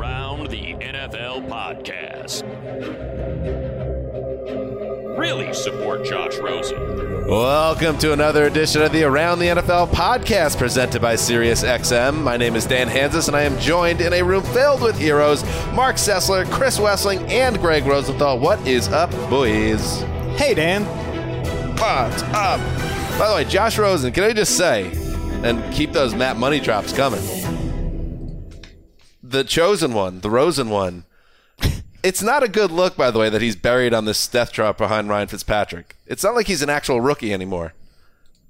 The 0.00 0.06
Around 0.06 0.46
the 0.48 0.74
NFL 0.76 1.46
podcast. 1.50 2.42
Really 5.18 5.52
support 5.52 6.06
Josh 6.06 6.38
Rosen. 6.38 7.26
Welcome 7.28 7.98
to 7.98 8.14
another 8.14 8.46
edition 8.46 8.80
of 8.80 8.92
the 8.92 9.02
Around 9.02 9.40
the 9.40 9.46
NFL 9.48 9.90
podcast 9.90 10.56
presented 10.56 11.02
by 11.02 11.16
SiriusXM. 11.16 12.22
My 12.22 12.38
name 12.38 12.56
is 12.56 12.64
Dan 12.64 12.88
Hanzus, 12.88 13.28
and 13.28 13.36
I 13.36 13.42
am 13.42 13.58
joined 13.58 14.00
in 14.00 14.14
a 14.14 14.22
room 14.22 14.42
filled 14.42 14.80
with 14.80 14.98
heroes 14.98 15.44
Marc 15.74 15.96
Sessler, 15.96 16.50
Chris 16.50 16.78
Wesseling, 16.78 17.28
and 17.28 17.58
Gregg 17.58 17.84
Rosenthal. 17.84 18.38
What 18.38 18.66
is 18.66 18.88
up, 18.88 19.10
boys? 19.28 20.00
Hey, 20.38 20.54
Dan. 20.54 20.84
What's 21.76 22.22
up? 22.22 22.58
By 23.18 23.28
the 23.28 23.34
way, 23.34 23.44
Josh 23.44 23.76
Rosen, 23.78 24.12
can 24.12 24.24
I 24.24 24.32
just 24.32 24.56
say, 24.56 24.90
and 25.44 25.62
keep 25.74 25.92
those 25.92 26.14
Matt 26.14 26.38
Money 26.38 26.58
drops 26.58 26.90
coming? 26.94 27.20
The 29.30 29.44
chosen 29.44 29.94
one, 29.94 30.22
the 30.22 30.28
Rosen 30.30 30.70
one. 30.70 31.04
It's 32.02 32.20
not 32.20 32.42
a 32.42 32.48
good 32.48 32.72
look, 32.72 32.96
by 32.96 33.12
the 33.12 33.20
way, 33.20 33.30
that 33.30 33.40
he's 33.40 33.54
buried 33.54 33.94
on 33.94 34.04
this 34.04 34.26
death 34.26 34.52
drop 34.52 34.76
behind 34.76 35.08
Ryan 35.08 35.28
Fitzpatrick. 35.28 35.94
It's 36.04 36.24
not 36.24 36.34
like 36.34 36.48
he's 36.48 36.62
an 36.62 36.70
actual 36.70 37.00
rookie 37.00 37.32
anymore. 37.32 37.74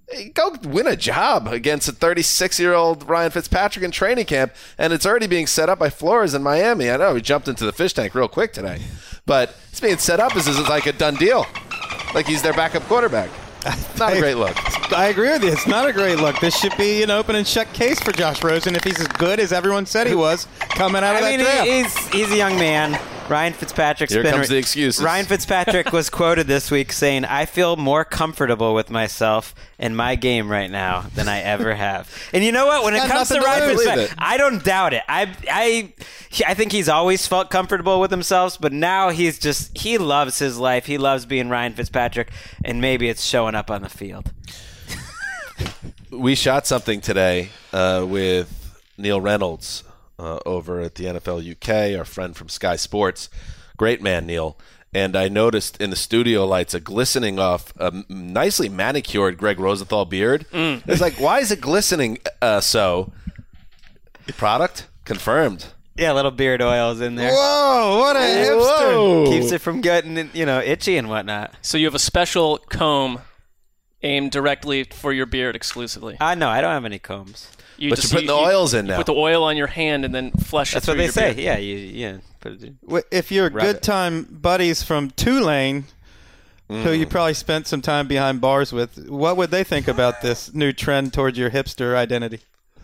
Hey, 0.08 0.30
Go 0.30 0.56
win 0.62 0.86
a 0.86 0.96
job 0.96 1.48
against 1.48 1.86
a 1.86 1.92
36 1.92 2.58
year 2.58 2.72
old 2.72 3.06
Ryan 3.06 3.30
Fitzpatrick 3.30 3.84
in 3.84 3.90
training 3.90 4.24
camp, 4.24 4.54
and 4.78 4.94
it's 4.94 5.04
already 5.04 5.26
being 5.26 5.46
set 5.46 5.68
up 5.68 5.78
by 5.78 5.90
Flores 5.90 6.32
in 6.32 6.42
Miami. 6.42 6.90
I 6.90 6.96
know 6.96 7.14
he 7.14 7.20
jumped 7.20 7.46
into 7.46 7.66
the 7.66 7.72
fish 7.72 7.92
tank 7.92 8.14
real 8.14 8.26
quick 8.28 8.54
today, 8.54 8.80
but 9.26 9.54
it's 9.70 9.80
being 9.80 9.98
set 9.98 10.18
up 10.18 10.34
as, 10.34 10.48
as 10.48 10.66
like 10.66 10.86
a 10.86 10.92
done 10.92 11.16
deal, 11.16 11.44
like 12.14 12.26
he's 12.26 12.40
their 12.40 12.54
backup 12.54 12.84
quarterback. 12.84 13.28
Not 13.98 14.14
a 14.14 14.18
great 14.18 14.36
look. 14.36 14.56
I 14.92 15.08
agree 15.08 15.30
with 15.30 15.44
you. 15.44 15.52
It's 15.52 15.66
not 15.66 15.88
a 15.88 15.92
great 15.92 16.16
look. 16.18 16.38
This 16.40 16.56
should 16.58 16.76
be 16.76 17.02
an 17.02 17.10
open 17.10 17.36
and 17.36 17.46
shut 17.46 17.72
case 17.72 18.00
for 18.00 18.12
Josh 18.12 18.42
Rosen 18.42 18.74
if 18.74 18.84
he's 18.84 19.00
as 19.00 19.08
good 19.08 19.38
as 19.40 19.52
everyone 19.52 19.86
said 19.86 20.06
he 20.06 20.14
was 20.14 20.46
coming 20.60 21.02
out 21.02 21.16
of 21.16 21.22
I 21.22 21.36
that 21.36 21.36
mean, 21.36 21.40
draft. 21.40 21.66
he's 21.66 22.08
he's 22.08 22.32
a 22.32 22.36
young 22.36 22.56
man. 22.58 22.98
Ryan 23.28 23.52
Fitzpatrick's 23.52 24.12
Here 24.12 24.24
been 24.24 24.32
comes 24.34 24.48
the 24.48 24.56
excuses. 24.56 25.00
Ryan 25.00 25.24
Fitzpatrick 25.24 25.92
was 25.92 26.10
quoted 26.10 26.48
this 26.48 26.68
week 26.72 26.92
saying, 26.92 27.24
"I 27.24 27.44
feel 27.46 27.76
more 27.76 28.04
comfortable 28.04 28.74
with 28.74 28.90
myself 28.90 29.54
and 29.78 29.96
my 29.96 30.16
game 30.16 30.50
right 30.50 30.68
now 30.68 31.02
than 31.14 31.28
I 31.28 31.40
ever 31.40 31.74
have." 31.76 32.12
And 32.32 32.42
you 32.42 32.50
know 32.50 32.66
what? 32.66 32.82
When 32.82 32.94
it 32.94 33.08
comes 33.08 33.28
to 33.28 33.34
to 33.34 33.40
Ryan. 33.40 33.76
Fitzpatrick, 33.76 34.14
I 34.18 34.36
don't 34.36 34.64
doubt 34.64 34.94
it. 34.94 35.04
I 35.08 35.32
I 35.48 35.92
I 36.44 36.54
think 36.54 36.72
he's 36.72 36.88
always 36.88 37.24
felt 37.24 37.50
comfortable 37.50 38.00
with 38.00 38.10
himself, 38.10 38.60
but 38.60 38.72
now 38.72 39.10
he's 39.10 39.38
just 39.38 39.78
he 39.78 39.96
loves 39.96 40.40
his 40.40 40.58
life. 40.58 40.86
He 40.86 40.98
loves 40.98 41.24
being 41.24 41.48
Ryan 41.48 41.74
Fitzpatrick, 41.74 42.32
and 42.64 42.80
maybe 42.80 43.08
it's 43.08 43.24
showing 43.24 43.54
up 43.54 43.70
on 43.70 43.82
the 43.82 43.88
field. 43.88 44.32
We 46.10 46.34
shot 46.34 46.66
something 46.66 47.00
today 47.00 47.50
uh, 47.72 48.04
with 48.08 48.82
Neil 48.98 49.20
Reynolds 49.20 49.84
uh, 50.18 50.40
over 50.44 50.80
at 50.80 50.96
the 50.96 51.04
NFL 51.04 51.48
UK, 51.52 51.96
our 51.98 52.04
friend 52.04 52.36
from 52.36 52.48
Sky 52.48 52.76
Sports. 52.76 53.28
Great 53.76 54.02
man, 54.02 54.26
Neil. 54.26 54.56
And 54.92 55.14
I 55.14 55.28
noticed 55.28 55.80
in 55.80 55.90
the 55.90 55.96
studio 55.96 56.44
lights 56.44 56.74
a 56.74 56.80
glistening 56.80 57.38
off 57.38 57.72
a 57.78 57.86
m- 57.86 58.04
nicely 58.08 58.68
manicured 58.68 59.38
Gregg 59.38 59.60
Rosenthal 59.60 60.04
beard. 60.04 60.46
It's 60.52 61.00
like, 61.00 61.20
why 61.20 61.38
is 61.38 61.52
it 61.52 61.60
glistening 61.60 62.18
uh, 62.42 62.60
so? 62.60 63.12
Product 64.36 64.88
confirmed. 65.04 65.66
Yeah, 65.96 66.12
little 66.12 66.30
beard 66.32 66.60
oils 66.60 67.00
in 67.00 67.14
there. 67.14 67.30
Whoa, 67.32 67.98
what 68.00 68.16
a 68.16 68.20
hipster. 68.20 68.58
Whoa! 68.58 69.26
Keeps 69.26 69.52
it 69.52 69.60
from 69.60 69.80
getting 69.80 70.30
you 70.32 70.46
know 70.46 70.60
itchy 70.60 70.96
and 70.96 71.08
whatnot. 71.08 71.54
So 71.62 71.78
you 71.78 71.86
have 71.86 71.94
a 71.94 71.98
special 72.00 72.58
comb 72.58 73.20
aimed 74.02 74.30
directly 74.30 74.84
for 74.84 75.12
your 75.12 75.26
beard 75.26 75.56
exclusively. 75.56 76.16
I 76.20 76.34
know 76.34 76.48
I 76.48 76.60
don't 76.60 76.72
have 76.72 76.84
any 76.84 76.98
combs. 76.98 77.48
You 77.76 77.90
But 77.90 78.02
you're 78.02 78.10
putting 78.10 78.26
the 78.26 78.34
oils 78.34 78.74
in 78.74 78.86
you 78.86 78.92
now. 78.92 78.98
Put 78.98 79.06
the 79.06 79.14
oil 79.14 79.42
on 79.42 79.56
your 79.56 79.66
hand 79.68 80.04
and 80.04 80.14
then 80.14 80.32
flush 80.32 80.72
it. 80.72 80.74
That's 80.74 80.88
it 80.88 80.90
what 80.90 80.94
through 80.94 80.98
they 80.98 81.04
your 81.04 81.12
say. 81.12 81.34
beard. 81.34 81.44
Yeah, 81.44 81.56
you 81.58 81.76
yeah. 81.76 82.16
Put 82.40 82.62
it, 82.62 82.80
W- 82.82 83.04
If 83.10 83.32
you're 83.32 83.48
good 83.50 83.76
it. 83.76 83.82
time 83.82 84.24
buddies 84.30 84.82
from 84.82 85.10
Tulane, 85.10 85.84
who 86.68 86.92
you 86.92 87.06
mm. 87.06 87.10
probably 87.10 87.34
spent 87.34 87.66
some 87.66 87.80
time 87.82 88.06
behind 88.06 88.40
bars 88.40 88.72
with, 88.72 89.08
what 89.08 89.36
would 89.36 89.50
they 89.50 89.64
think 89.64 89.88
about 89.88 90.20
this 90.22 90.52
new 90.54 90.72
trend 90.72 91.12
towards 91.12 91.36
your 91.38 91.50
hipster 91.50 91.94
identity? 91.96 92.40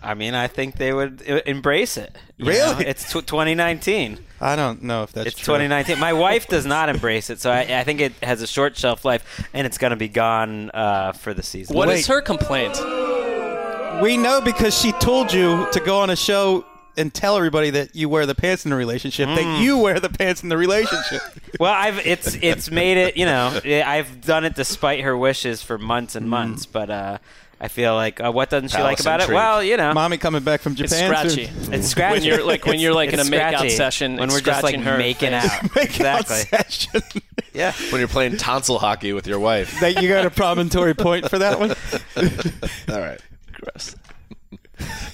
I 0.07 0.15
mean, 0.15 0.35
I 0.35 0.47
think 0.47 0.77
they 0.77 0.93
would 0.93 1.23
uh, 1.29 1.41
embrace 1.47 1.97
it. 1.97 2.17
Really? 2.39 2.85
know? 2.85 2.91
It's 2.91 3.11
tw 3.11 3.27
2019. 3.27 4.19
I 4.41 4.55
don't 4.55 4.83
know 4.83 5.03
if 5.03 5.13
that's 5.13 5.29
It's 5.29 5.37
true. 5.39 5.55
2019. 5.55 5.99
My 5.99 6.13
wife 6.13 6.47
does 6.47 6.65
not 6.67 6.89
embrace 6.89 7.31
it, 7.31 7.41
so 7.41 7.51
I, 7.51 7.61
I 7.81 7.85
think 7.85 8.01
it 8.01 8.13
has 8.23 8.43
a 8.43 8.47
short 8.47 8.77
shelf 8.77 9.05
life, 9.05 9.47
and 9.55 9.67
it's 9.67 9.79
going 9.79 9.91
to 9.93 9.97
be 9.97 10.09
gone 10.09 10.71
uh, 10.73 11.13
for 11.13 11.33
the 11.35 11.43
season. 11.43 11.75
What 11.75 11.89
is 11.89 12.09
Wait. 12.09 12.15
her 12.15 12.21
complaint? 12.21 12.79
We 14.03 14.17
know 14.19 14.41
because 14.43 14.79
she 14.79 14.93
told 14.93 15.33
you 15.33 15.67
to 15.73 15.81
go 15.81 16.01
on 16.01 16.11
a 16.11 16.17
show 16.17 16.67
and 16.99 17.13
tell 17.13 17.37
everybody 17.37 17.71
that 17.71 17.97
you 17.97 18.09
wear 18.09 18.27
the 18.27 18.35
pants 18.35 18.65
in 18.65 18.71
the 18.71 18.77
relationship, 18.77 19.29
Mm. 19.29 19.37
that 19.37 19.63
you 19.63 19.79
wear 19.79 20.01
the 20.01 20.09
pants 20.11 20.43
in 20.43 20.49
the 20.51 20.57
relationship. 20.57 21.23
Well, 21.59 21.73
I've 21.73 22.07
it's 22.07 22.37
it's 22.43 22.71
made 22.71 22.99
it. 22.99 23.17
You 23.17 23.25
know, 23.25 23.59
I've 23.65 24.21
done 24.21 24.45
it 24.45 24.55
despite 24.55 25.01
her 25.01 25.17
wishes 25.17 25.63
for 25.63 25.79
months 25.79 26.15
and 26.15 26.29
months, 26.29 26.67
but 26.67 26.91
uh, 26.91 27.17
I 27.59 27.69
feel 27.69 27.95
like 27.95 28.21
uh, 28.21 28.31
what 28.31 28.51
doesn't 28.51 28.69
she 28.69 28.79
like 28.79 29.01
about 29.01 29.21
intrigue. 29.21 29.35
it? 29.35 29.39
Well, 29.39 29.63
you 29.63 29.77
know, 29.79 29.95
Mommy 29.95 30.19
coming 30.19 30.43
back 30.43 30.61
from 30.61 30.75
Japan. 30.75 30.85
It's 30.85 30.99
Japan. 31.01 31.31
scratchy. 31.31 31.65
soon. 31.65 31.75
it's 31.75 31.89
scratchy. 31.89 32.15
When 32.17 32.25
you're 32.25 32.45
like 32.45 32.67
when 32.67 32.79
you're 32.81 32.93
like 32.95 33.13
in 33.15 33.19
a 33.19 33.23
It's 33.23 33.31
makeout 33.31 33.71
session, 33.71 34.17
when 34.17 34.29
we're 34.29 34.41
just 34.41 34.63
like 34.63 34.79
her 34.79 34.99
making 34.99 35.31
face. 35.31 35.45
out. 35.51 35.63
Makeout 35.71 36.21
exactly. 36.21 36.37
session. 36.37 37.03
Yeah. 37.55 37.73
when 37.91 38.01
you're 38.01 38.09
playing 38.09 38.37
tonsil 38.37 38.79
hockey 38.79 39.15
with 39.15 39.27
your 39.27 39.39
wife. 39.39 39.81
that 39.81 40.03
you 40.03 40.09
got 40.11 40.27
a 40.27 40.31
promontory 40.31 40.93
point 40.93 41.31
for 41.31 41.39
that 41.39 41.59
one? 41.59 41.71
All 42.95 43.01
right. 43.01 43.19
Gross. 43.53 43.97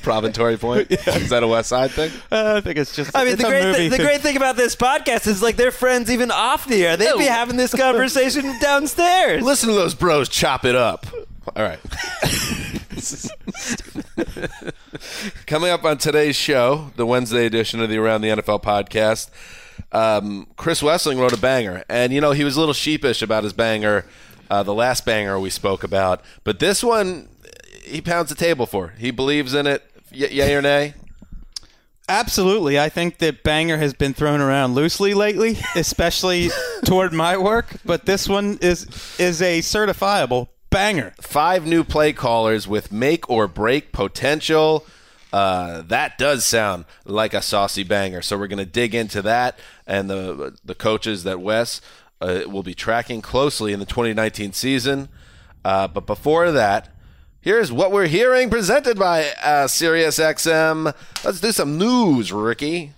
Promontory 0.03 0.57
Point? 0.57 0.91
Is 0.91 1.31
that 1.31 1.45
a 1.45 1.47
West 1.47 1.69
Side 1.69 1.93
thing? 1.93 2.11
Uh, 2.33 2.55
I 2.57 2.61
think 2.61 2.77
it's 2.79 2.97
just. 2.97 3.17
I 3.17 3.23
mean, 3.23 3.35
it's 3.35 3.43
the 3.43 3.47
a 3.47 3.51
great, 3.51 3.63
movie. 3.65 3.79
th- 3.79 3.91
the 3.93 3.99
great 3.99 4.21
thing 4.21 4.37
about 4.37 4.57
this 4.57 4.75
podcast 4.75 5.29
is 5.29 5.41
like 5.41 5.55
they're 5.55 5.71
friends 5.71 6.11
even 6.11 6.33
off 6.33 6.67
the 6.67 6.85
air. 6.85 6.97
They'd 6.97 7.17
be 7.17 7.25
having 7.25 7.57
this 7.57 7.73
conversation 7.73 8.59
downstairs. 8.61 9.45
Listen 9.45 9.69
to 9.69 9.77
those 9.77 9.95
bros 9.95 10.29
chop 10.29 10.65
it 10.65 10.75
up. 10.75 11.07
All 11.57 11.63
right. 11.63 11.81
Coming 15.47 15.71
up 15.71 15.85
on 15.85 15.99
today's 15.99 16.37
show, 16.37 16.93
the 16.97 17.05
Wednesday 17.05 17.47
edition 17.47 17.81
of 17.81 17.91
the 17.91 17.99
Around 17.99 18.21
the 18.21 18.29
NFL 18.29 18.63
podcast, 18.63 19.31
um, 19.91 20.47
Chris 20.57 20.83
Wesseling 20.83 21.19
wrote 21.19 21.33
a 21.33 21.37
banger. 21.37 21.85
And, 21.89 22.13
you 22.13 22.21
know, 22.21 22.31
he 22.31 22.45
was 22.45 22.57
a 22.57 22.61
little 22.61 22.75
sheepish 22.75 23.23
about 23.23 23.43
his 23.45 23.53
banger, 23.53 24.07
uh, 24.51 24.63
the 24.63 24.75
last 24.75 25.05
banger 25.05 25.39
we 25.41 25.51
spoke 25.51 25.83
about. 25.83 26.23
But 26.45 26.61
this 26.61 26.85
one, 26.85 27.29
he 27.83 28.01
pounds 28.01 28.29
the 28.29 28.37
table 28.37 28.67
for. 28.67 28.95
He 28.99 29.11
believes 29.11 29.53
in 29.53 29.67
it. 29.67 29.83
Y- 30.13 30.29
yay 30.31 30.55
or 30.55 30.63
nay? 30.63 30.95
Absolutely. 32.09 32.79
I 32.79 32.89
think 32.89 33.19
that 33.19 33.43
banger 33.43 33.79
has 33.79 33.95
been 33.95 34.15
thrown 34.15 34.41
around 34.41 34.75
loosely 34.75 35.15
lately, 35.15 35.59
especially 35.77 36.51
toward 36.85 37.13
my 37.13 37.37
work. 37.37 37.67
But 37.85 38.07
this 38.07 38.29
one 38.29 38.59
is 38.61 38.87
is 39.19 39.41
a 39.41 39.61
certifiable 39.61 40.49
banger. 40.73 41.15
five 41.21 41.67
new 41.67 41.85
play 41.85 42.13
callers 42.13 42.67
with 42.67 42.91
make 42.91 43.29
or 43.31 43.47
break 43.47 43.93
potential. 43.93 44.87
Uh, 45.33 45.83
that 45.83 46.19
does 46.19 46.45
sound 46.45 46.85
like 47.05 47.33
a 47.33 47.41
saucy 47.41 47.83
banger. 47.83 48.21
So 48.21 48.37
we're 48.37 48.49
going 48.49 48.59
to 48.59 48.67
dig 48.67 48.95
into 48.95 49.23
that 49.23 49.59
and 49.87 50.11
the 50.11 50.59
the 50.65 50.75
coaches 50.75 51.25
that 51.25 51.41
Wes 51.41 51.81
uh, 52.21 52.43
will 52.47 52.63
be 52.63 52.75
tracking 52.75 53.21
closely 53.23 53.73
in 53.73 53.81
the 53.81 53.87
2019 53.87 54.53
season. 54.53 55.09
Uh, 55.65 55.89
but 55.89 56.07
before 56.07 56.51
that, 56.53 56.89
here's 57.41 57.73
what 57.73 57.93
we're 57.93 58.07
hearing 58.07 58.51
presented 58.51 58.99
by 58.99 59.25
uh, 59.43 59.67
SiriusXM. 59.67 60.95
Let's 61.25 61.41
do 61.41 61.53
some 61.53 61.79
news, 61.79 62.33
Ricky. 62.33 62.93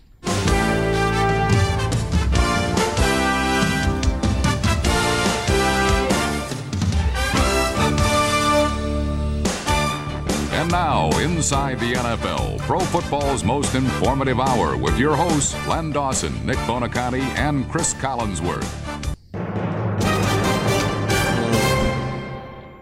And 10.64 10.72
now, 10.72 11.10
inside 11.18 11.78
the 11.78 11.92
NFL, 11.92 12.58
pro 12.60 12.80
football's 12.80 13.44
most 13.44 13.74
informative 13.74 14.40
hour 14.40 14.78
with 14.78 14.98
your 14.98 15.14
hosts, 15.14 15.54
Len 15.66 15.92
Dawson, 15.92 16.46
Nick 16.46 16.56
Buoniconti, 16.60 17.20
and 17.36 17.70
Chris 17.70 17.92
Collinsworth. 17.92 18.64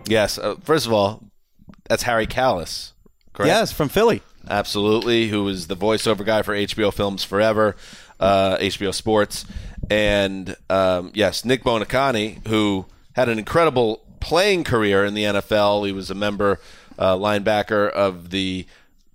Yes. 0.06 0.38
Uh, 0.38 0.55
first 0.62 0.87
of 0.87 0.93
all, 0.93 1.25
that's 1.88 2.05
Harry 2.05 2.29
Kalas. 2.29 2.93
Correct? 3.32 3.49
Yes, 3.49 3.73
from 3.73 3.88
Philly. 3.88 4.23
absolutely, 4.49 5.26
who 5.26 5.43
was 5.43 5.67
the 5.67 5.76
voiceover 5.76 6.25
guy 6.25 6.43
for 6.43 6.55
HBO 6.55 6.94
Films 6.94 7.25
Forever, 7.25 7.75
uh, 8.20 8.58
HBO 8.58 8.94
Sports, 8.94 9.44
and 9.90 10.55
um, 10.70 11.11
yes, 11.14 11.44
Nick 11.44 11.64
Buoniconti, 11.64 12.46
who 12.46 12.87
had 13.17 13.28
an 13.28 13.40
incredible 13.40 14.05
playing 14.20 14.62
career 14.62 15.05
in 15.05 15.14
the 15.14 15.25
NFL. 15.25 15.85
He 15.85 15.90
was 15.90 16.12
a 16.12 16.14
member 16.14 16.61
uh, 16.99 17.17
linebacker 17.17 17.91
of 17.91 18.31
the 18.31 18.67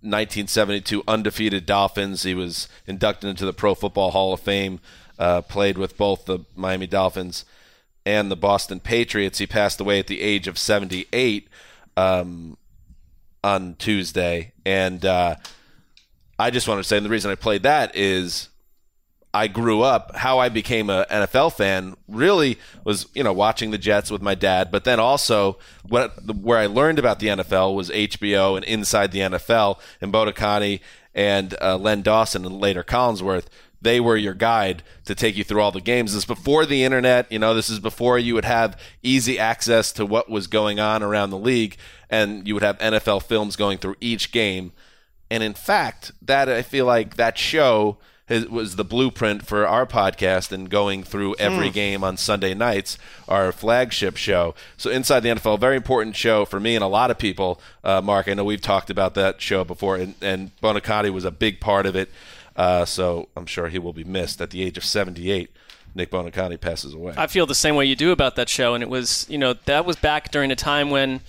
1972 0.02 1.04
undefeated 1.08 1.66
Dolphins. 1.66 2.24
He 2.24 2.34
was 2.34 2.68
inducted 2.86 3.30
into 3.30 3.46
the 3.46 3.54
Pro 3.54 3.76
Football 3.76 4.12
Hall 4.12 4.34
of 4.34 4.40
Fame. 4.40 4.80
Uh, 5.20 5.42
played 5.42 5.80
with 5.80 5.98
both 5.98 6.26
the 6.26 6.40
Miami 6.56 6.86
Dolphins 6.86 7.44
and 8.06 8.30
the 8.30 8.36
Boston 8.36 8.80
Patriots. 8.80 9.40
He 9.40 9.48
passed 9.48 9.82
away 9.82 9.98
at 9.98 10.06
the 10.06 10.22
age 10.22 10.48
of 10.48 10.60
78 10.60 11.50
um, 11.98 12.56
on 13.44 13.76
Tuesday, 13.80 14.54
and 14.64 15.04
uh, 15.04 15.36
I 16.38 16.52
just 16.52 16.68
wanted 16.68 16.84
to 16.84 16.88
say, 16.88 16.98
and 16.98 17.06
the 17.06 17.10
reason 17.10 17.32
I 17.32 17.36
played 17.36 17.64
that 17.64 17.96
is 17.96 18.50
I 19.34 19.48
grew 19.48 19.82
up, 19.82 20.16
how 20.16 20.40
I 20.40 20.50
became 20.50 20.90
an 20.90 21.06
NFL 21.12 21.54
fan 21.54 21.96
really 22.08 22.58
was, 22.84 23.08
you 23.14 23.24
know, 23.24 23.34
watching 23.34 23.72
the 23.72 23.78
Jets 23.78 24.10
with 24.10 24.22
my 24.22 24.36
dad, 24.36 24.72
but 24.72 24.84
then 24.84 25.00
also 25.00 25.58
what, 25.88 26.36
where 26.36 26.58
I 26.58 26.66
learned 26.66 26.98
about 26.98 27.20
the 27.20 27.28
NFL 27.28 27.76
was 27.76 27.90
HBO 27.90 28.56
and 28.56 28.66
Inside 28.66 29.12
the 29.12 29.20
NFL 29.20 29.80
and 30.02 30.12
Buoniconti 30.12 30.80
and 31.14 31.56
uh, 31.62 31.78
Len 31.78 32.02
Dawson 32.02 32.46
and 32.46 32.60
later 32.60 32.84
Collinsworth. 32.84 33.46
They 33.80 34.00
were 34.00 34.18
your 34.18 34.34
guide 34.34 34.82
to 35.06 35.14
take 35.14 35.38
you 35.38 35.44
through 35.44 35.62
all 35.62 35.72
the 35.72 35.82
games. 35.82 36.14
This 36.14 36.24
is 36.24 36.26
before 36.26 36.66
the 36.66 36.84
internet, 36.84 37.32
you 37.32 37.38
know, 37.38 37.54
this 37.54 37.70
is 37.70 37.80
before 37.80 38.18
you 38.18 38.34
would 38.34 38.46
have 38.46 38.80
easy 39.04 39.38
access 39.38 39.92
to 39.94 40.06
what 40.06 40.30
was 40.30 40.48
going 40.48 40.80
on 40.80 41.04
around 41.04 41.30
the 41.30 41.38
league 41.38 41.78
and 42.10 42.48
you 42.48 42.54
would 42.54 42.64
have 42.64 42.78
NFL 42.80 43.24
films 43.24 43.56
going 43.56 43.78
through 43.78 43.96
each 44.02 44.32
game. 44.32 44.72
And 45.30 45.44
in 45.44 45.54
fact, 45.54 46.12
that 46.22 46.50
I 46.50 46.62
feel 46.62 46.86
like 46.86 47.18
that 47.18 47.38
show 47.38 47.98
his, 48.28 48.48
was 48.48 48.76
the 48.76 48.84
blueprint 48.84 49.46
for 49.46 49.66
our 49.66 49.86
podcast 49.86 50.52
and 50.52 50.70
going 50.70 51.04
through 51.04 51.36
every 51.36 51.70
game 51.70 52.04
on 52.04 52.18
Sunday 52.18 52.54
nights, 52.54 52.98
our 53.28 53.52
flagship 53.54 54.18
show. 54.18 54.54
So, 54.76 54.92
Inside 54.92 55.22
the 55.22 55.30
NFL, 55.30 55.60
very 55.60 55.78
important 55.78 56.16
show 56.16 56.44
for 56.44 56.60
me 56.60 56.76
and 56.76 56.84
a 56.84 56.88
lot 56.88 57.10
of 57.10 57.18
people. 57.18 57.60
Uh, 57.84 58.02
Marc, 58.02 58.28
I 58.28 58.34
know 58.34 58.44
we've 58.44 58.62
talked 58.62 58.90
about 58.90 59.14
that 59.16 59.42
show 59.42 59.64
before, 59.64 59.96
and, 59.96 60.14
and 60.22 60.52
Buoniconti 60.62 61.10
was 61.12 61.24
a 61.24 61.32
big 61.32 61.62
part 61.62 61.86
of 61.86 61.96
it. 61.96 62.10
Uh, 62.56 62.84
so, 62.84 63.30
I'm 63.38 63.46
sure 63.46 63.70
he 63.70 63.80
will 63.80 63.94
be 63.94 64.04
missed 64.04 64.42
at 64.42 64.50
the 64.50 64.62
age 64.62 64.78
of 64.78 64.84
78. 64.84 65.50
Nick 65.96 66.12
Buoniconti 66.12 66.60
passes 66.60 66.94
away. 66.94 67.14
I 67.18 67.28
feel 67.28 67.46
the 67.46 67.56
same 67.56 67.76
way 67.76 67.86
you 67.86 67.96
do 67.96 68.12
about 68.12 68.36
that 68.36 68.50
show, 68.50 68.74
and 68.74 68.84
it 68.84 68.90
was, 68.90 69.26
you 69.30 69.38
know, 69.38 69.54
that 69.54 69.86
was 69.86 69.96
back 69.96 70.32
during 70.32 70.52
a 70.52 70.56
time 70.56 70.90
when, 70.90 71.22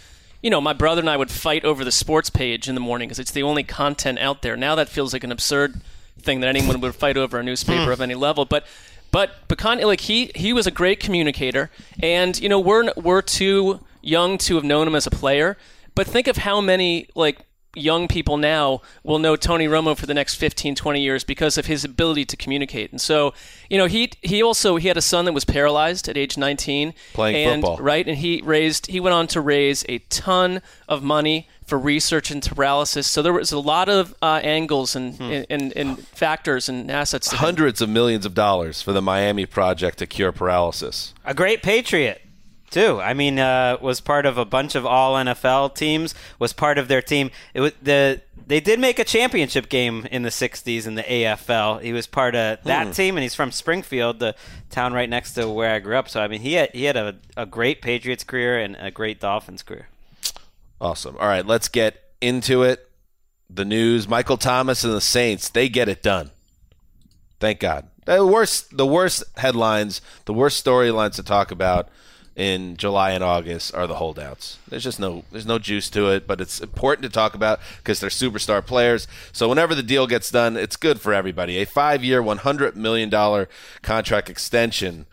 you 0.42 0.50
know, 0.50 0.60
my 0.60 0.72
brother 0.72 1.00
and 1.00 1.08
I 1.08 1.16
would 1.16 1.30
fight 1.30 1.64
over 1.64 1.84
the 1.84 1.92
sports 1.92 2.28
page 2.28 2.68
in 2.68 2.74
the 2.74 2.80
morning 2.80 3.08
because 3.08 3.20
it's 3.20 3.30
the 3.30 3.44
only 3.44 3.62
content 3.62 4.18
out 4.18 4.42
there. 4.42 4.56
Now 4.56 4.74
that 4.74 4.88
feels 4.88 5.12
like 5.12 5.22
an 5.22 5.32
absurd 5.32 5.80
thing 6.28 6.40
that 6.40 6.48
anyone 6.54 6.80
would 6.80 6.94
fight 6.94 7.16
over 7.16 7.38
a 7.38 7.42
newspaper 7.42 7.86
hmm. 7.86 7.90
of 7.90 8.00
any 8.00 8.14
level, 8.14 8.44
but. 8.44 8.66
But 9.10 9.48
Buoniconti, 9.48 9.84
like 9.86 10.02
he, 10.02 10.30
he 10.34 10.52
was 10.52 10.66
a 10.66 10.70
great 10.70 11.00
communicator, 11.00 11.70
and 12.02 12.38
you 12.38 12.46
know 12.46 12.60
we're 12.60 12.92
we're 12.94 13.22
too 13.22 13.80
young 14.02 14.36
to 14.36 14.56
have 14.56 14.64
known 14.64 14.86
him 14.86 14.94
as 14.94 15.06
a 15.06 15.10
player. 15.10 15.56
But 15.94 16.06
think 16.06 16.28
of 16.28 16.36
how 16.36 16.60
many 16.60 17.08
like 17.14 17.38
young 17.74 18.08
people 18.08 18.36
now 18.36 18.82
will 19.02 19.18
know 19.18 19.36
Tony 19.36 19.66
Romo 19.66 19.96
for 19.96 20.06
the 20.06 20.14
next 20.14 20.34
15, 20.34 20.74
20 20.74 21.00
years 21.00 21.24
because 21.24 21.58
of 21.58 21.66
his 21.66 21.84
ability 21.84 22.24
to 22.26 22.36
communicate. 22.36 22.90
And 22.90 23.00
so, 23.00 23.32
you 23.70 23.78
know, 23.78 23.86
he 23.86 24.10
he 24.20 24.42
also 24.42 24.76
he 24.76 24.88
had 24.88 24.96
a 24.96 25.02
son 25.02 25.24
that 25.24 25.32
was 25.32 25.44
paralyzed 25.44 26.08
at 26.08 26.16
age 26.16 26.36
19 26.36 26.94
Playing 27.14 27.48
and, 27.48 27.62
football. 27.62 27.78
right? 27.78 28.06
And 28.06 28.18
he 28.18 28.42
raised 28.44 28.88
he 28.88 29.00
went 29.00 29.14
on 29.14 29.26
to 29.28 29.40
raise 29.40 29.84
a 29.88 29.98
ton 30.10 30.60
of 30.88 31.02
money 31.02 31.48
for 31.68 31.78
research 31.78 32.30
into 32.30 32.54
paralysis. 32.54 33.06
So 33.06 33.20
there 33.20 33.32
was 33.32 33.52
a 33.52 33.58
lot 33.58 33.90
of 33.90 34.14
uh, 34.22 34.40
angles 34.42 34.96
and, 34.96 35.20
and, 35.20 35.76
and 35.76 35.98
factors 36.08 36.68
and 36.68 36.90
assets. 36.90 37.30
Hundreds 37.30 37.82
of 37.82 37.90
millions 37.90 38.24
of 38.24 38.32
dollars 38.34 38.80
for 38.80 38.92
the 38.92 39.02
Miami 39.02 39.44
project 39.44 39.98
to 39.98 40.06
cure 40.06 40.32
paralysis. 40.32 41.12
A 41.26 41.34
great 41.34 41.62
Patriot, 41.62 42.22
too. 42.70 43.00
I 43.00 43.12
mean, 43.12 43.38
uh, 43.38 43.76
was 43.82 44.00
part 44.00 44.24
of 44.24 44.38
a 44.38 44.46
bunch 44.46 44.74
of 44.74 44.86
all 44.86 45.14
NFL 45.16 45.74
teams. 45.74 46.14
Was 46.38 46.54
part 46.54 46.78
of 46.78 46.88
their 46.88 47.02
team. 47.02 47.30
It 47.52 47.60
was 47.60 47.72
the 47.82 48.22
they 48.46 48.60
did 48.60 48.80
make 48.80 48.98
a 48.98 49.04
championship 49.04 49.68
game 49.68 50.06
in 50.10 50.22
the 50.22 50.30
'60s 50.30 50.86
in 50.86 50.94
the 50.94 51.02
AFL. 51.02 51.82
He 51.82 51.92
was 51.92 52.06
part 52.06 52.34
of 52.34 52.62
that 52.64 52.94
team, 52.94 53.16
and 53.16 53.22
he's 53.22 53.34
from 53.34 53.52
Springfield, 53.52 54.20
the 54.20 54.34
town 54.70 54.94
right 54.94 55.08
next 55.08 55.34
to 55.34 55.48
where 55.50 55.74
I 55.74 55.80
grew 55.80 55.96
up. 55.96 56.08
So 56.08 56.22
I 56.22 56.28
mean, 56.28 56.40
he 56.40 56.54
had 56.54 56.70
he 56.72 56.84
had 56.84 56.96
a, 56.96 57.16
a 57.36 57.44
great 57.44 57.82
Patriots 57.82 58.24
career 58.24 58.58
and 58.58 58.74
a 58.80 58.90
great 58.90 59.20
Dolphins 59.20 59.62
career. 59.62 59.88
Awesome. 60.80 61.16
All 61.18 61.26
right, 61.26 61.46
let's 61.46 61.68
get 61.68 62.00
into 62.20 62.62
it. 62.62 62.88
The 63.50 63.64
news: 63.64 64.08
Michael 64.08 64.36
Thomas 64.36 64.84
and 64.84 64.92
the 64.92 65.00
Saints 65.00 65.48
they 65.48 65.68
get 65.68 65.88
it 65.88 66.02
done. 66.02 66.30
Thank 67.40 67.60
God. 67.60 67.88
The 68.04 68.26
worst, 68.26 68.76
the 68.76 68.86
worst 68.86 69.22
headlines, 69.36 70.00
the 70.24 70.34
worst 70.34 70.64
storylines 70.64 71.14
to 71.16 71.22
talk 71.22 71.50
about 71.50 71.88
in 72.38 72.76
July 72.76 73.10
and 73.10 73.22
August 73.22 73.74
are 73.74 73.86
the 73.86 73.96
holdouts. 73.96 74.58
There's 74.68 74.84
just 74.84 75.00
no, 75.00 75.24
there's 75.32 75.44
no 75.44 75.58
juice 75.58 75.90
to 75.90 76.08
it, 76.12 76.26
but 76.26 76.40
it's 76.40 76.60
important 76.60 77.02
to 77.02 77.10
talk 77.10 77.34
about 77.34 77.58
because 77.78 77.98
they're 77.98 78.10
superstar 78.10 78.64
players. 78.64 79.08
So 79.32 79.48
whenever 79.48 79.74
the 79.74 79.82
deal 79.82 80.06
gets 80.06 80.30
done, 80.30 80.56
it's 80.56 80.76
good 80.76 81.00
for 81.00 81.12
everybody. 81.12 81.58
A 81.58 81.66
five-year, 81.66 82.22
100 82.22 82.76
million 82.76 83.10
dollar 83.10 83.48
contract 83.82 84.30
extension 84.30 85.06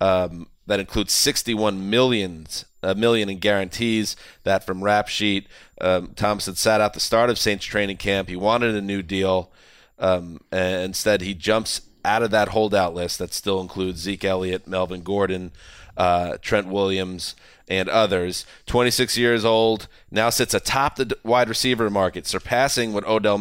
um, 0.00 0.46
that 0.68 0.80
includes 0.80 1.12
61 1.12 1.90
millions 1.90 2.64
a 2.82 2.94
million 2.94 3.28
in 3.28 3.38
guarantees. 3.38 4.16
That 4.44 4.64
from 4.64 4.84
Rap 4.84 5.08
Sheet. 5.08 5.46
Um, 5.80 6.12
Thomas 6.14 6.46
had 6.46 6.58
sat 6.58 6.80
out 6.80 6.94
the 6.94 7.00
start 7.00 7.30
of 7.30 7.38
Saints 7.38 7.64
training 7.64 7.96
camp. 7.96 8.28
He 8.28 8.36
wanted 8.36 8.74
a 8.74 8.80
new 8.80 9.02
deal. 9.02 9.50
Um, 9.98 10.40
and 10.52 10.82
instead, 10.84 11.22
he 11.22 11.34
jumps 11.34 11.82
out 12.04 12.22
of 12.22 12.30
that 12.30 12.48
holdout 12.48 12.94
list 12.94 13.18
that 13.18 13.34
still 13.34 13.60
includes 13.60 14.00
Zeke 14.00 14.24
Elliott, 14.24 14.68
Melvin 14.68 15.02
Gordon, 15.02 15.52
uh, 15.96 16.36
Trent 16.40 16.68
Williams, 16.68 17.34
and 17.68 17.88
others. 17.88 18.46
26 18.66 19.18
years 19.18 19.44
old, 19.44 19.88
now 20.10 20.30
sits 20.30 20.54
atop 20.54 20.96
the 20.96 21.18
wide 21.24 21.48
receiver 21.48 21.90
market, 21.90 22.26
surpassing 22.26 22.92
what 22.92 23.06
Odell 23.06 23.38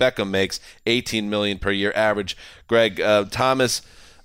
Beckham 0.00 0.30
makes, 0.30 0.60
18 0.86 1.28
million 1.28 1.58
per 1.58 1.70
year 1.70 1.92
average. 1.94 2.36
Greg 2.66 3.00
uh, 3.00 3.24
Thomas, 3.30 3.82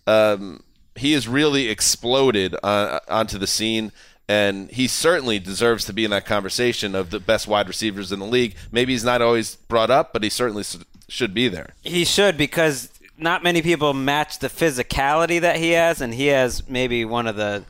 um, 0.07 0.63
he 0.95 1.13
has 1.13 1.27
really 1.27 1.69
exploded 1.69 2.55
uh, 2.63 2.99
onto 3.07 3.37
the 3.37 3.47
scene. 3.47 3.91
And 4.29 4.71
he 4.71 4.87
certainly 4.87 5.37
deserves 5.37 5.83
to 5.85 5.93
be 5.93 6.05
in 6.05 6.11
that 6.11 6.25
conversation 6.25 6.95
of 6.95 7.09
the 7.09 7.19
best 7.19 7.45
wide 7.45 7.67
receivers 7.67 8.11
in 8.11 8.19
the 8.19 8.25
league. 8.25 8.55
Maybe 8.71 8.93
he's 8.93 9.03
not 9.03 9.21
always 9.21 9.57
brought 9.57 9.91
up, 9.91 10.13
but 10.13 10.23
he 10.23 10.29
certainly 10.29 10.63
should 11.09 11.33
be 11.33 11.49
there. 11.49 11.73
He 11.81 12.05
should 12.05 12.37
because 12.37 12.89
not 13.17 13.43
many 13.43 13.61
people 13.61 13.93
match 13.93 14.39
the 14.39 14.47
physicality 14.47 15.41
that 15.41 15.57
he 15.57 15.71
has, 15.71 15.99
and 15.99 16.13
he 16.13 16.27
has 16.27 16.67
maybe 16.69 17.03
one 17.05 17.27
of 17.27 17.35
the 17.35 17.65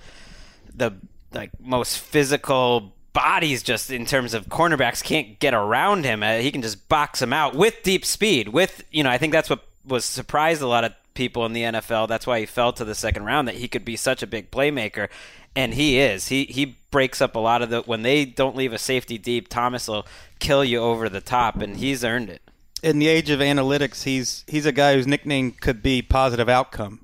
the 0.75 0.93
like 1.31 1.49
most 1.59 1.97
physical 1.97 2.93
bodies 3.13 3.63
just 3.63 3.89
in 3.91 4.05
terms 4.05 4.33
of 4.33 4.47
cornerbacks 4.47 5.03
can't 5.03 5.39
get 5.39 5.53
around 5.53 6.03
him. 6.05 6.23
Uh, 6.23 6.37
He 6.37 6.51
can 6.51 6.61
just 6.61 6.87
box 6.87 7.21
him 7.21 7.33
out 7.33 7.55
with 7.55 7.81
deep 7.83 8.05
speed. 8.05 8.49
With 8.49 8.83
you 8.91 9.03
know, 9.03 9.09
I 9.09 9.17
think 9.17 9.33
that's 9.33 9.49
what 9.49 9.63
was 9.85 10.05
surprised 10.05 10.61
a 10.61 10.67
lot 10.67 10.83
of 10.83 10.93
people 11.13 11.45
in 11.45 11.53
the 11.53 11.63
NFL. 11.63 12.07
That's 12.07 12.27
why 12.27 12.39
he 12.39 12.45
fell 12.45 12.73
to 12.73 12.85
the 12.85 12.95
second 12.95 13.25
round 13.25 13.47
that 13.47 13.55
he 13.55 13.67
could 13.67 13.85
be 13.85 13.95
such 13.95 14.23
a 14.23 14.27
big 14.27 14.51
playmaker. 14.51 15.09
And 15.55 15.73
he 15.75 15.99
is. 15.99 16.29
He 16.29 16.45
he 16.45 16.77
breaks 16.89 17.21
up 17.21 17.35
a 17.35 17.39
lot 17.39 17.61
of 17.61 17.69
the 17.69 17.81
when 17.81 18.01
they 18.01 18.25
don't 18.25 18.55
leave 18.55 18.73
a 18.73 18.77
safety 18.79 19.17
deep, 19.17 19.47
Thomas 19.49 19.87
will 19.87 20.05
kill 20.39 20.63
you 20.63 20.79
over 20.79 21.09
the 21.09 21.21
top 21.21 21.61
and 21.61 21.77
he's 21.77 22.03
earned 22.03 22.29
it. 22.29 22.41
in 22.81 22.99
the 22.99 23.07
age 23.07 23.29
of 23.29 23.39
analytics, 23.39 24.03
he's 24.03 24.43
he's 24.47 24.65
a 24.65 24.71
guy 24.71 24.95
whose 24.95 25.07
nickname 25.07 25.51
could 25.51 25.81
be 25.83 26.01
positive 26.01 26.49
outcome. 26.49 26.99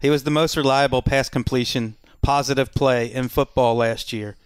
He 0.00 0.10
was 0.10 0.22
the 0.24 0.30
most 0.30 0.56
reliable 0.56 1.02
pass 1.02 1.28
completion, 1.28 1.96
positive 2.22 2.72
play 2.72 3.12
in 3.12 3.28
football 3.28 3.74
last 3.74 4.12
year. 4.12 4.36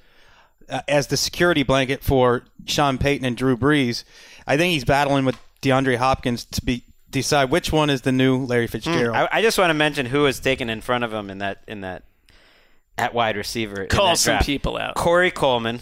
Uh, 0.69 0.81
as 0.88 1.09
the 1.09 1.16
security 1.19 1.62
blanket 1.62 2.02
for 2.02 2.45
Sean 2.64 2.97
Payton 2.97 3.26
and 3.26 3.37
Drew 3.37 3.57
Brees, 3.57 4.04
I 4.47 4.57
think 4.57 4.73
he's 4.73 4.85
battling 4.85 5.26
with 5.26 5.37
DeAndre 5.61 5.97
Hopkins 5.99 6.45
to 6.47 6.64
be 6.64 6.85
decide 7.12 7.50
which 7.50 7.71
one 7.73 7.88
is 7.90 8.00
the 8.02 8.11
new 8.12 8.45
Larry 8.45 8.66
Fitzgerald. 8.66 9.14
I, 9.16 9.28
I 9.31 9.42
just 9.42 9.57
want 9.59 9.71
to 9.71 9.75
mention 9.75 10.07
who 10.07 10.23
was 10.23 10.40
taken 10.40 10.69
in 10.69 10.81
front 10.81 11.04
of 11.04 11.12
him 11.12 11.31
in 11.31 11.38
that 11.38 11.62
in 11.69 11.83
that 11.83 12.02
at 12.99 13.14
wide 13.14 13.37
receiver. 13.37 13.83
in 13.83 13.88
Call 13.88 14.07
that 14.09 14.19
some 14.19 14.33
draft. 14.35 14.47
people 14.47 14.76
out. 14.76 14.97
Corey 14.97 15.31
Coleman, 15.31 15.81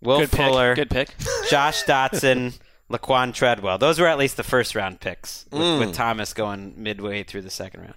Will 0.00 0.20
Good 0.20 0.30
Fuller, 0.30 0.74
pick. 0.74 0.88
Good 0.88 0.90
pick. 0.90 1.14
Josh 1.50 1.84
Doctson, 1.84 2.58
Laquan 2.90 3.32
Treadwell. 3.34 3.78
Those 3.78 3.98
were 4.00 4.06
at 4.06 4.18
least 4.18 4.36
the 4.36 4.42
first 4.42 4.74
round 4.74 5.00
picks, 5.00 5.44
with, 5.50 5.60
Mm. 5.60 5.78
with 5.80 5.94
Thomas 5.94 6.32
going 6.32 6.74
midway 6.76 7.22
through 7.22 7.42
the 7.42 7.50
second 7.50 7.80
round. 7.82 7.94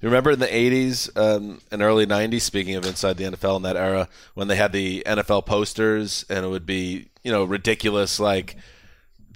You 0.00 0.08
remember 0.08 0.30
in 0.30 0.38
the 0.38 0.46
80s 0.46 1.10
um, 1.16 1.60
and 1.72 1.82
early 1.82 2.06
90s, 2.06 2.42
speaking 2.42 2.76
of 2.76 2.86
inside 2.86 3.16
the 3.16 3.24
NFL 3.24 3.56
in 3.56 3.62
that 3.62 3.76
era, 3.76 4.08
when 4.34 4.46
they 4.46 4.54
had 4.54 4.70
the 4.72 5.02
NFL 5.04 5.44
posters 5.44 6.24
and 6.30 6.44
it 6.44 6.48
would 6.48 6.64
be, 6.66 7.08
you 7.24 7.32
know, 7.32 7.42
ridiculous 7.42 8.20
like 8.20 8.54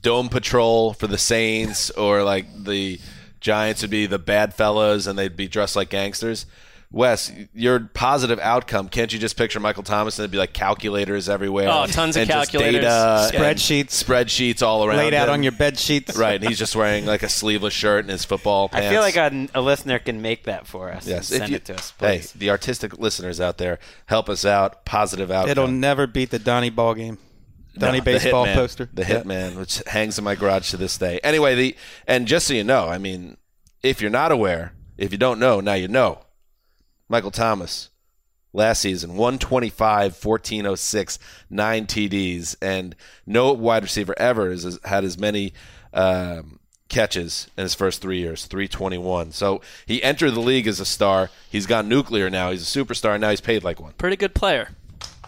Dome 0.07 0.29
Patrol 0.29 0.93
for 0.93 1.09
the 1.09 1.19
Saints 1.19 1.91
or 1.91 2.23
like 2.23 2.47
the 2.63 3.01
Giants 3.41 3.83
would 3.83 3.91
be 3.91 4.07
the 4.07 4.21
bad 4.21 4.55
fellas 4.55 5.09
and 5.09 5.19
they'd 5.19 5.37
be 5.37 5.49
dressed 5.49 5.75
like 5.75 5.91
gangsters. 5.91 6.47
Wes, 6.93 7.33
your 7.53 7.81
positive 7.93 8.39
outcome, 8.39 8.89
can't 8.89 9.13
you 9.13 9.19
just 9.19 9.37
picture 9.37 9.59
Michael 9.59 9.83
Thomas 9.83 10.17
and 10.17 10.23
it'd 10.23 10.31
be 10.31 10.39
like 10.39 10.53
calculators 10.53 11.29
everywhere? 11.29 11.69
Oh, 11.69 11.87
tons 11.89 12.15
of 12.17 12.21
and 12.23 12.31
just 12.31 12.53
calculators. 12.53 12.83
data 12.85 13.31
and 13.35 13.35
Spreadsheets. 13.59 14.05
Spreadsheets 14.05 14.63
all 14.63 14.85
around. 14.85 14.99
Laid 14.99 15.13
out 15.13 15.27
him. 15.27 15.35
on 15.35 15.43
your 15.43 15.51
bed 15.51 15.77
sheets. 15.77 16.17
Right, 16.27 16.37
and 16.41 16.49
he's 16.49 16.61
just 16.61 16.77
wearing 16.77 17.05
like 17.05 17.25
a 17.25 17.29
sleeveless 17.29 17.75
shirt 17.75 18.05
and 18.05 18.11
his 18.11 18.25
football 18.25 18.69
pants. 18.69 18.87
I 18.87 18.91
feel 18.91 19.01
like 19.01 19.17
a, 19.17 19.49
a 19.59 19.61
listener 19.61 19.99
can 19.99 20.23
make 20.23 20.45
that 20.45 20.69
for 20.69 20.93
us. 20.93 21.05
Yes, 21.05 21.33
and 21.33 21.41
send 21.41 21.51
you- 21.51 21.57
it 21.57 21.65
to 21.65 21.75
us, 21.75 21.93
Hey, 21.99 22.19
please. 22.19 22.31
the 22.31 22.51
artistic 22.51 22.97
listeners 23.01 23.41
out 23.41 23.59
there, 23.59 23.81
help 24.07 24.29
us 24.29 24.45
out. 24.45 24.85
Positive 24.85 25.33
outcome. 25.33 25.51
It'll 25.51 25.67
never 25.67 26.07
beat 26.07 26.31
the 26.31 26.39
Donnie 26.39 26.71
ball 26.71 26.95
game. 26.95 27.19
No, 27.77 27.87
Donnie 27.87 28.01
the 28.01 28.05
baseball 28.05 28.47
Hitman. 28.47 28.55
poster. 28.55 28.89
The 28.93 29.03
Yeah. 29.03 29.23
Hitman, 29.23 29.57
which 29.57 29.83
hangs 29.87 30.19
in 30.19 30.25
my 30.25 30.35
garage 30.35 30.71
to 30.71 30.77
this 30.77 30.97
day. 30.99 31.21
Anyway, 31.23 31.55
the 31.55 31.77
and 32.07 32.27
just 32.27 32.47
so 32.47 32.55
you 32.55 32.65
know, 32.65 32.89
I 32.89 32.99
mean, 32.99 33.37
if 33.83 34.01
you're 34.01 34.11
not 34.11 34.33
aware, 34.33 34.73
if 34.97 35.13
you 35.13 35.19
don't 35.19 35.39
know, 35.39 35.61
now 35.61 35.75
you 35.75 35.89
know. 35.89 36.21
Michael 37.09 37.31
Thomas, 37.31 37.91
last 38.53 38.81
season, 38.83 39.11
125, 39.17 40.25
1406, 40.25 41.19
nine 41.49 41.87
TDs, 41.87 42.57
and 42.61 42.97
no 43.27 43.53
wide 43.53 43.83
receiver 43.85 44.15
ever 44.19 44.51
has 44.51 44.79
had 44.85 45.05
as 45.05 45.17
many 45.17 45.53
um, 45.95 46.59
catches 46.89 47.49
in 47.57 47.63
his 47.63 47.75
first 47.75 48.03
three 48.03 48.19
years, 48.19 48.47
321. 48.47 49.31
So 49.33 49.61
he 49.87 50.03
entered 50.03 50.33
the 50.33 50.41
league 50.41 50.67
as 50.67 50.81
a 50.81 50.85
star. 50.85 51.31
He's 51.49 51.67
gone 51.67 51.89
nuclear 51.89 52.29
now. 52.29 52.51
He's 52.51 52.63
a 52.77 52.79
superstar. 52.85 53.21
Now 53.21 53.31
he's 53.31 53.41
paid 53.41 53.63
like 53.63 53.81
one. 53.81 53.93
Pretty 53.93 54.17
good 54.17 54.35
player. 54.35 54.71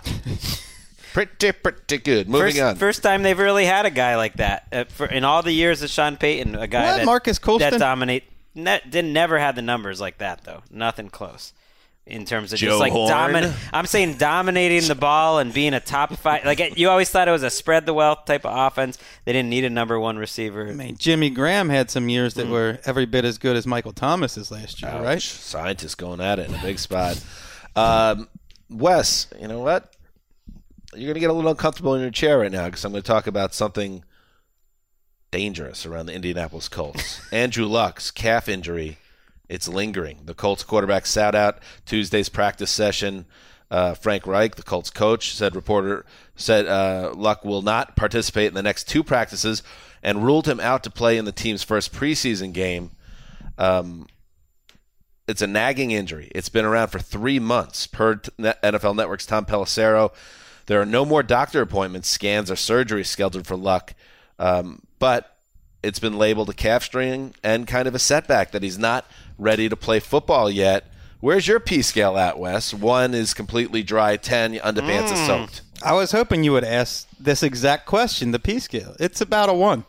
Pretty, 1.13 1.53
pretty 1.53 1.99
good. 1.99 2.29
Moving 2.29 2.49
First, 2.53 2.61
on. 2.61 2.77
first 2.77 3.03
time 3.03 3.23
they've 3.23 3.39
really 3.39 3.65
had 3.65 3.87
a 3.87 3.91
guy 3.91 4.17
like 4.17 4.35
that 4.35 4.67
uh, 4.73 4.85
for, 4.85 5.07
in 5.07 5.25
all 5.25 5.43
the 5.43 5.53
years 5.53 5.83
of 5.83 5.91
Sean 5.91 6.17
Payton. 6.17 6.55
A 6.55 6.67
guy 6.67 6.85
What, 6.93 6.97
that 6.99 7.07
Marques 7.07 7.39
Colston? 7.39 7.71
that 7.73 7.79
dominate. 7.79 8.25
Ne- 8.55 8.81
didn't 8.89 9.13
never 9.13 9.39
had 9.39 9.55
the 9.57 9.63
numbers 9.63 10.01
like 10.01 10.19
that 10.19 10.45
though. 10.45 10.63
Nothing 10.71 11.09
close 11.11 11.53
in 12.07 12.25
terms 12.25 12.53
of 12.55 12.59
Joe 12.59 12.69
just 12.69 12.81
like 12.81 12.93
Horn? 12.93 13.11
domin- 13.11 13.55
I'm 13.73 13.85
saying 13.87 14.15
dominating 14.17 14.89
the 14.89 14.95
ball 14.95 15.39
and 15.41 15.53
being 15.53 15.75
a 15.75 15.81
top 15.81 16.17
five. 16.17 16.45
Like 16.45 16.77
you 16.79 16.89
always 16.89 17.11
thought 17.11 17.29
it 17.29 17.33
was 17.33 17.43
a 17.43 17.51
spread 17.51 17.85
the 17.87 17.93
wealth 17.95 18.25
type 18.25 18.45
of 18.47 18.57
offense. 18.57 18.99
They 19.27 19.33
didn't 19.33 19.51
need 19.51 19.65
a 19.65 19.71
number 19.71 20.01
one 20.01 20.17
receiver. 20.19 20.67
I 20.69 20.73
mean, 20.73 20.97
Jimmy 20.97 21.31
Graham 21.31 21.69
had 21.69 21.91
some 21.91 22.09
years 22.09 22.35
that 22.35 22.49
were 22.49 22.79
every 22.85 23.05
bit 23.07 23.25
as 23.25 23.39
good 23.39 23.57
as 23.57 23.67
Michael 23.67 23.93
Thomas's 23.93 24.51
last 24.51 24.81
year, 24.83 24.91
Ouch. 24.91 25.05
right? 25.05 25.23
Scientists 25.23 25.95
going 25.95 26.21
at 26.21 26.39
it 26.39 26.49
in 26.49 26.55
a 26.55 26.63
big 26.63 26.79
spot. 26.79 27.23
Um, 27.77 28.29
Wes, 28.71 29.29
you 29.41 29.47
know 29.47 29.61
what? 29.61 29.95
You're 30.95 31.07
going 31.07 31.15
to 31.15 31.21
get 31.21 31.31
a 31.31 31.35
little 31.35 31.51
uncomfortable 31.51 31.95
in 31.95 32.01
your 32.01 32.11
chair 32.11 32.39
right 32.39 32.51
now 32.51 32.67
because 32.67 32.85
I'm 32.85 32.93
going 32.93 33.03
to 33.03 33.07
talk 33.07 33.27
about 33.27 33.53
something 33.53 34.05
dangerous 35.31 35.85
around 35.85 36.07
the 36.07 36.15
Indianapolis 36.15 36.69
Colts. 36.69 37.21
Andrew 37.33 37.67
Luck's 37.67 38.11
calf 38.11 38.49
injury, 38.49 38.99
it's 39.49 39.69
lingering. 39.69 40.21
The 40.25 40.35
Colts 40.35 40.65
quarterback 40.65 41.07
sat 41.07 41.35
out 41.35 41.59
Tuesday's 41.85 42.29
practice 42.29 42.71
session. 42.71 43.27
Uh, 43.71 43.93
Frank 43.93 44.27
Reich, 44.27 44.57
the 44.57 44.63
Colts 44.63 44.89
coach, 44.89 45.35
said 45.35 45.55
reporter 45.55 46.07
said 46.37 46.67
uh, 46.67 47.13
Luck 47.15 47.45
will 47.45 47.61
not 47.61 47.97
participate 47.97 48.49
in 48.49 48.55
the 48.55 48.63
next 48.63 48.89
two 48.89 49.05
practices 49.05 49.63
and 50.03 50.25
ruled 50.25 50.49
him 50.49 50.59
out 50.59 50.83
to 50.85 50.91
play 50.91 51.19
in 51.19 51.27
the 51.27 51.33
team's 51.33 51.63
first 51.63 51.93
preseason 51.93 52.55
game. 52.55 52.93
Um, 53.59 54.07
it's 55.27 55.43
a 55.43 55.47
nagging 55.47 55.91
injury. 55.91 56.31
It's 56.35 56.49
been 56.49 56.65
around 56.65 56.89
for 56.89 56.99
three 56.99 57.39
months, 57.39 57.87
per 57.87 58.15
NFL 58.17 58.97
Network's 58.97 59.27
Tom 59.27 59.45
Pelissero. 59.45 60.13
There 60.69 60.81
are 60.81 60.87
no 60.87 61.07
more 61.07 61.23
doctor 61.23 61.63
appointments, 61.63 62.09
scans, 62.09 62.51
or 62.51 62.57
surgery 62.57 63.03
scheduled 63.03 63.47
for 63.47 63.57
Luck, 63.57 63.95
um, 64.39 64.83
but 64.99 65.39
it's 65.83 65.99
been 65.99 66.19
labeled 66.19 66.51
a 66.51 66.53
calf 66.53 66.85
strain 66.85 67.33
and 67.43 67.67
kind 67.67 67.89
of 67.89 67.95
a 67.95 67.99
setback 67.99 68.53
that 68.53 68.63
he's 68.63 68.79
not 68.79 69.11
ready 69.39 69.71
to 69.71 69.77
play 69.77 69.99
football 69.99 70.51
yet. 70.51 70.93
Where's 71.21 71.49
your 71.49 71.59
P 71.59 71.81
scale 71.81 72.19
at, 72.19 72.39
Wes? 72.39 72.75
One 72.75 73.15
is 73.15 73.33
completely 73.33 73.83
dry, 73.83 74.17
ten 74.19 74.53
your 74.53 74.63
underpants 74.63 75.11
is 75.13 75.27
soaked. 75.27 75.63
I 75.83 75.95
was 75.95 76.13
hoping 76.13 76.45
you 76.45 76.53
would 76.53 76.65
ask 76.65 77.09
this 77.19 77.43
exact 77.43 77.87
question, 77.87 78.33
the 78.33 78.39
P 78.39 78.59
scale. 78.59 78.95
It's 79.01 79.23
about 79.23 79.49
a 79.49 79.55
one. 79.55 79.87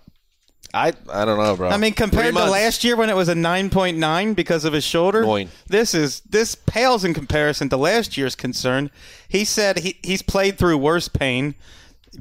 I 0.74 0.94
I 1.12 1.26
don't 1.26 1.38
know, 1.40 1.56
bro. 1.56 1.70
I 1.70 1.78
mean, 1.78 1.94
compared 1.94 2.36
to 2.36 2.46
last 2.46 2.84
year 2.84 2.96
when 2.96 3.10
it 3.10 3.16
was 3.16 3.28
a 3.30 3.34
9.9 3.34 4.36
because 4.36 4.66
of 4.66 4.74
his 4.74 4.84
shoulder, 4.84 5.26
Nine. 5.26 5.50
this 5.68 5.94
is 5.94 6.22
this 6.22 6.56
pales 6.56 7.04
in 7.04 7.14
comparison 7.14 7.70
to 7.70 7.78
last 7.78 8.18
year's 8.18 8.36
concern. 8.36 8.92
He 9.28 9.46
said 9.46 9.80
he, 9.80 9.98
he's 10.04 10.22
played 10.22 10.58
through 10.58 10.78
worse 10.78 11.08
pain. 11.08 11.56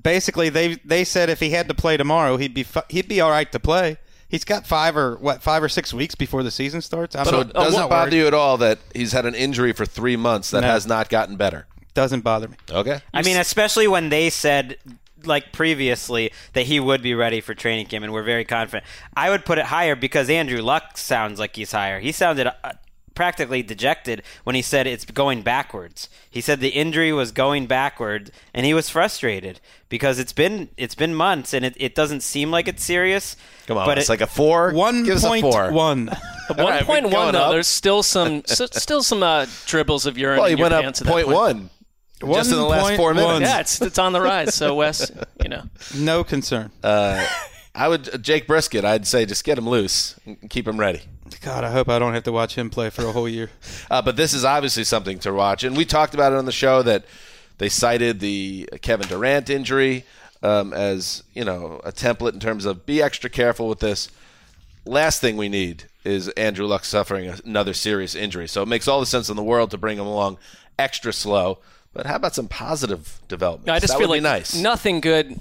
Basically, 0.03 0.49
they 0.49 0.75
they 0.85 1.05
said 1.05 1.31
if 1.31 1.41
he 1.41 1.51
had 1.51 1.69
to 1.69 1.75
play 1.75 1.97
tomorrow, 1.97 2.37
he'd 2.37 2.55
be 2.55 2.63
fi- 2.63 2.85
he'd 2.89 3.09
be 3.09 3.21
all 3.21 3.31
right 3.31 3.51
to 3.53 3.59
play. 3.61 3.97
He's 4.29 4.45
got 4.45 4.67
five 4.67 4.97
or 4.97 5.17
what 5.17 5.43
five 5.43 5.63
or 5.63 5.69
six 5.71 5.95
weeks 5.95 6.15
before 6.15 6.43
the 6.43 6.51
season 6.51 6.83
starts. 6.83 7.17
I 7.17 7.25
So 7.25 7.31
don't 7.31 7.51
it 7.51 7.55
know. 7.55 7.65
doesn't 7.65 7.81
uh, 7.83 7.89
bother 7.89 8.11
word? 8.11 8.17
you 8.17 8.27
at 8.27 8.35
all 8.35 8.59
that 8.59 8.79
he's 8.95 9.13
had 9.13 9.25
an 9.25 9.35
injury 9.35 9.73
for 9.73 9.87
three 9.87 10.17
months 10.17 10.51
that 10.51 10.61
No. 10.61 10.67
has 10.69 10.87
not 10.87 11.09
gotten 11.09 11.37
better. 11.37 11.67
doesn't 11.95 12.21
bother 12.21 12.49
me. 12.49 12.57
Okay. 12.71 13.01
I 13.15 13.23
mean, 13.23 13.39
especially 13.39 13.89
when 13.89 14.11
they 14.11 14.29
said 14.31 14.77
like 15.25 15.53
previously 15.53 16.33
that 16.53 16.67
he 16.67 16.81
would 16.81 17.03
be 17.03 17.15
ready 17.15 17.41
for 17.41 17.55
training 17.55 17.87
camp, 17.87 18.05
and 18.05 18.13
we're 18.13 18.23
very 18.23 18.45
confident. 18.45 18.85
I 19.17 19.31
would 19.31 19.45
put 19.45 19.59
it 19.59 19.67
higher 19.67 19.97
because 19.97 20.31
Andrew 20.31 20.63
Luck 20.63 20.97
sounds 20.97 21.39
like 21.39 21.57
he's 21.57 21.73
higher. 21.73 22.01
He 22.01 22.13
sounded 22.13 22.47
uh, 22.47 22.73
practically 23.15 23.63
dejected 23.65 24.23
when 24.45 24.55
he 24.55 24.63
said 24.63 24.87
it's 24.87 25.05
going 25.05 25.43
backwards. 25.43 26.09
He 26.31 26.41
said 26.41 26.61
the 26.61 26.69
injury 26.69 27.13
was 27.13 27.33
going 27.33 27.67
backward, 27.67 28.31
and 28.55 28.65
he 28.65 28.73
was 28.73 28.89
frustrated 28.89 29.61
because 29.89 30.21
it's 30.21 30.33
been 30.33 30.69
it's 30.77 30.95
been 30.95 31.15
months, 31.15 31.53
and 31.53 31.65
it, 31.65 31.75
it 31.79 31.95
doesn't 31.97 32.21
seem 32.23 32.51
like 32.53 32.69
it's 32.69 32.85
serious. 32.85 33.37
Come 33.67 33.77
on, 33.77 33.87
but 33.87 33.99
it's 33.99 34.09
it, 34.09 34.13
like 34.13 34.21
a 34.21 34.27
four. 34.29 34.73
One 34.73 35.03
Give 35.03 35.17
us 35.17 35.25
a 35.25 35.29
point 35.29 35.43
four. 35.43 35.73
one. 35.73 36.11
One 36.49 36.59
right, 36.67 36.83
point 36.83 37.05
we're 37.05 37.13
one 37.13 37.35
though, 37.35 37.43
up. 37.43 37.51
there's 37.51 37.67
still 37.67 38.03
some 38.03 38.43
s- 38.49 38.71
still 38.73 39.03
some 39.03 39.23
uh, 39.23 39.45
dribbles 39.67 40.07
of 40.07 40.17
urine. 40.17 40.39
Well, 40.39 40.47
in 40.47 40.53
he 40.57 40.59
your 40.59 40.65
went 40.65 40.73
up 40.73 40.83
pants 40.83 41.03
at 41.03 41.07
that 41.07 41.13
point 41.13 41.29
one. 41.29 41.69
Just 42.21 42.51
in 42.51 42.57
the 42.57 42.65
last 42.65 42.97
four 42.97 43.13
1.1. 43.13 43.17
minutes. 43.17 43.41
Yeah, 43.41 43.61
it's 43.61 43.81
it's 43.81 43.99
on 43.99 44.13
the 44.13 44.21
rise. 44.21 44.55
So 44.55 44.75
Wes, 44.75 45.11
you 45.43 45.49
know, 45.49 45.63
No 45.97 46.25
concern. 46.25 46.71
Uh, 46.83 47.27
I 47.75 47.89
would 47.89 48.23
Jacoby 48.23 48.55
Brissett. 48.55 48.85
I'd 48.85 49.07
say 49.07 49.25
just 49.25 49.45
get 49.45 49.57
him 49.57 49.69
loose, 49.69 50.19
and 50.27 50.51
keep 50.51 50.67
him 50.67 50.79
ready. 50.81 51.03
God, 51.43 51.63
I 51.63 51.71
hope 51.71 51.89
I 51.89 51.99
don't 51.99 52.15
have 52.15 52.25
to 52.25 52.33
watch 52.33 52.57
him 52.57 52.71
play 52.71 52.91
for 52.91 53.03
a 53.05 53.13
whole 53.13 53.29
year. 53.29 53.51
Uh, 53.91 54.03
but 54.03 54.17
this 54.17 54.35
is 54.35 54.45
obviously 54.45 54.85
something 54.85 55.19
to 55.19 55.33
watch, 55.33 55.65
and 55.65 55.75
we 55.75 55.87
talked 55.87 56.13
about 56.13 56.31
it 56.33 56.37
on 56.37 56.45
the 56.45 56.53
show 56.53 56.83
that 56.83 57.07
they 57.57 57.71
cited 57.71 58.21
the 58.21 58.69
Kevin 58.83 59.09
Durant 59.09 59.49
injury 59.49 60.05
um, 60.43 60.75
as 60.75 61.23
you 61.33 61.43
know 61.43 61.81
a 61.85 61.93
template 61.93 62.35
in 62.35 62.41
terms 62.41 62.67
of 62.67 62.85
be 62.85 63.01
extra 63.01 63.31
careful 63.31 63.69
with 63.69 63.79
this. 63.81 64.11
Last 64.85 65.21
thing 65.23 65.39
we 65.39 65.49
need 65.49 65.85
is 66.05 66.29
Andrew 66.31 66.67
Luck 66.67 66.85
suffering 66.85 67.33
another 67.47 67.73
serious 67.73 68.15
injury, 68.15 68.47
so 68.47 68.63
it 68.63 68.69
makes 68.69 68.89
all 68.89 69.01
the 69.01 69.07
sense 69.07 69.31
in 69.31 69.37
the 69.37 69.43
world 69.43 69.71
to 69.71 69.79
bring 69.79 69.99
him 69.99 70.07
along 70.07 70.37
extra 70.79 71.13
slow. 71.13 71.59
But 71.99 72.07
how 72.07 72.15
about 72.15 72.33
some 72.33 72.47
positive 72.47 73.21
developments? 73.27 73.69
I 73.71 73.81
just 73.81 73.93
that 73.95 73.99
feel 73.99 74.09
would 74.09 74.23
like 74.23 74.33
be 74.33 74.39
nice. 74.39 74.55
nothing 74.55 75.01
good 75.01 75.41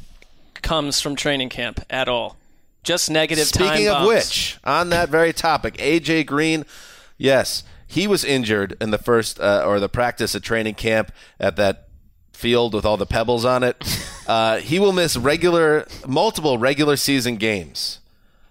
comes 0.64 1.00
from 1.00 1.16
training 1.16 1.50
camp 1.50 1.86
at 1.88 2.10
all. 2.10 2.36
Just 2.82 3.12
negative 3.12 3.46
Speaking 3.46 3.88
of 3.88 3.98
bombs. 3.98 4.08
which, 4.08 4.58
on 4.64 4.90
that 4.90 5.10
very 5.10 5.34
topic, 5.34 5.76
AJ 5.76 6.26
Green, 6.26 6.66
yes, 7.16 7.64
he 7.86 8.08
was 8.08 8.24
injured 8.24 8.76
in 8.82 8.90
the 8.90 8.98
first 8.98 9.40
uh, 9.40 9.66
or 9.68 9.80
the 9.80 9.88
practice 9.88 10.34
at 10.34 10.42
training 10.42 10.74
camp 10.74 11.12
at 11.40 11.58
that 11.58 11.90
field 12.34 12.74
with 12.74 12.86
all 12.86 12.98
the 12.98 13.06
pebbles 13.06 13.46
on 13.46 13.62
it. 13.62 13.78
Uh, 14.28 14.58
he 14.58 14.78
will 14.78 14.92
miss 14.92 15.16
regular, 15.16 15.88
multiple 16.06 16.58
regular 16.58 16.98
season 16.98 17.38
games, 17.38 18.02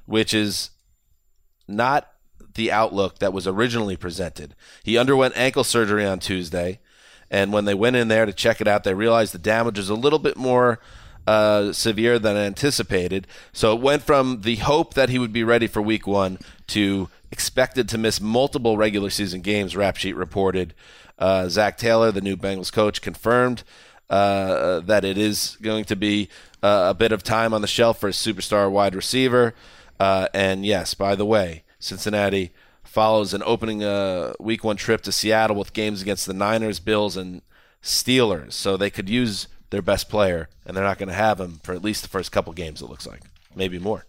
which 0.06 0.32
is 0.32 0.70
not 1.68 2.10
the 2.54 2.72
outlook 2.72 3.18
that 3.18 3.30
was 3.30 3.46
originally 3.46 3.94
presented. 3.94 4.54
He 4.82 4.96
underwent 4.96 5.36
ankle 5.36 5.64
surgery 5.64 6.06
on 6.06 6.18
Tuesday, 6.18 6.80
and 7.30 7.52
when 7.52 7.64
they 7.64 7.74
went 7.74 7.96
in 7.96 8.08
there 8.08 8.26
to 8.26 8.32
check 8.32 8.60
it 8.60 8.68
out, 8.68 8.84
they 8.84 8.94
realized 8.94 9.34
the 9.34 9.38
damage 9.38 9.78
was 9.78 9.90
a 9.90 9.94
little 9.94 10.18
bit 10.18 10.36
more 10.36 10.78
uh, 11.26 11.72
severe 11.72 12.18
than 12.18 12.36
anticipated. 12.36 13.26
So 13.52 13.74
it 13.74 13.82
went 13.82 14.02
from 14.02 14.42
the 14.42 14.56
hope 14.56 14.94
that 14.94 15.08
he 15.08 15.18
would 15.18 15.32
be 15.32 15.44
ready 15.44 15.66
for 15.66 15.82
week 15.82 16.06
one 16.06 16.38
to 16.68 17.08
expected 17.32 17.88
to 17.88 17.98
miss 17.98 18.20
multiple 18.20 18.76
regular 18.76 19.10
season 19.10 19.40
games, 19.40 19.76
Rap 19.76 19.96
Sheet 19.96 20.16
reported. 20.16 20.74
Uh, 21.18 21.48
Zac 21.48 21.78
Taylor, 21.78 22.12
the 22.12 22.20
new 22.20 22.36
Bengals 22.36 22.72
coach, 22.72 23.00
confirmed 23.00 23.64
uh, 24.08 24.80
that 24.80 25.04
it 25.04 25.18
is 25.18 25.56
going 25.60 25.84
to 25.84 25.96
be 25.96 26.28
uh, 26.62 26.86
a 26.90 26.94
bit 26.94 27.12
of 27.12 27.22
time 27.22 27.52
on 27.52 27.60
the 27.60 27.66
shelf 27.66 27.98
for 27.98 28.08
a 28.08 28.12
superstar 28.12 28.70
wide 28.70 28.94
receiver. 28.94 29.54
Uh, 29.98 30.28
and 30.34 30.64
yes, 30.64 30.94
by 30.94 31.14
the 31.14 31.26
way, 31.26 31.64
Cincinnati 31.78 32.52
follows 32.96 33.34
an 33.34 33.42
opening 33.44 33.84
uh, 33.84 34.32
week 34.40 34.64
one 34.64 34.74
trip 34.78 35.02
to 35.02 35.12
Seattle 35.12 35.54
with 35.54 35.74
games 35.74 36.00
against 36.00 36.24
the 36.24 36.32
Niners, 36.32 36.80
Bills, 36.80 37.14
and 37.14 37.42
Steelers. 37.82 38.54
So 38.54 38.78
they 38.78 38.88
could 38.88 39.10
use 39.10 39.48
their 39.68 39.82
best 39.82 40.08
player, 40.08 40.48
and 40.64 40.74
they're 40.74 40.82
not 40.82 40.96
going 40.96 41.10
to 41.10 41.14
have 41.14 41.38
him 41.38 41.60
for 41.62 41.74
at 41.74 41.84
least 41.84 42.00
the 42.00 42.08
first 42.08 42.32
couple 42.32 42.54
games, 42.54 42.80
it 42.80 42.88
looks 42.88 43.06
like. 43.06 43.20
Maybe 43.54 43.78
more. 43.78 44.06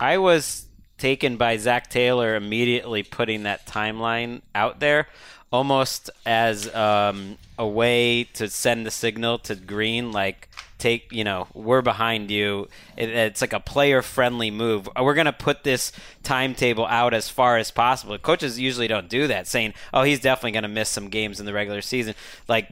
I 0.00 0.18
was 0.18 0.66
taken 0.98 1.36
by 1.36 1.56
Zac 1.56 1.88
Taylor 1.88 2.34
immediately 2.34 3.04
putting 3.04 3.44
that 3.44 3.64
timeline 3.64 4.42
out 4.52 4.80
there, 4.80 5.06
almost 5.52 6.10
as 6.26 6.74
um, 6.74 7.38
a 7.56 7.66
way 7.66 8.24
to 8.24 8.48
send 8.48 8.84
the 8.84 8.90
signal 8.90 9.38
to 9.38 9.54
Green, 9.54 10.10
like 10.10 10.48
take, 10.80 11.12
you 11.12 11.22
know, 11.22 11.46
we're 11.54 11.82
behind 11.82 12.30
you. 12.30 12.68
It, 12.96 13.10
it's 13.10 13.40
like 13.40 13.52
a 13.52 13.60
player 13.60 14.02
friendly 14.02 14.50
move. 14.50 14.88
Uh, 14.88 15.04
we're 15.04 15.14
going 15.14 15.26
to 15.26 15.32
put 15.32 15.62
this 15.62 15.92
timetable 16.22 16.86
out 16.86 17.14
as 17.14 17.28
far 17.28 17.58
as 17.58 17.70
possible. 17.70 18.18
Coaches 18.18 18.58
usually 18.58 18.88
don't 18.88 19.08
do 19.08 19.26
that, 19.28 19.46
saying, 19.46 19.74
oh, 19.94 20.02
he's 20.02 20.20
definitely 20.20 20.52
going 20.52 20.64
to 20.64 20.68
miss 20.68 20.88
some 20.88 21.08
games 21.08 21.38
in 21.38 21.46
the 21.46 21.52
regular 21.52 21.82
season. 21.82 22.14
Like, 22.48 22.68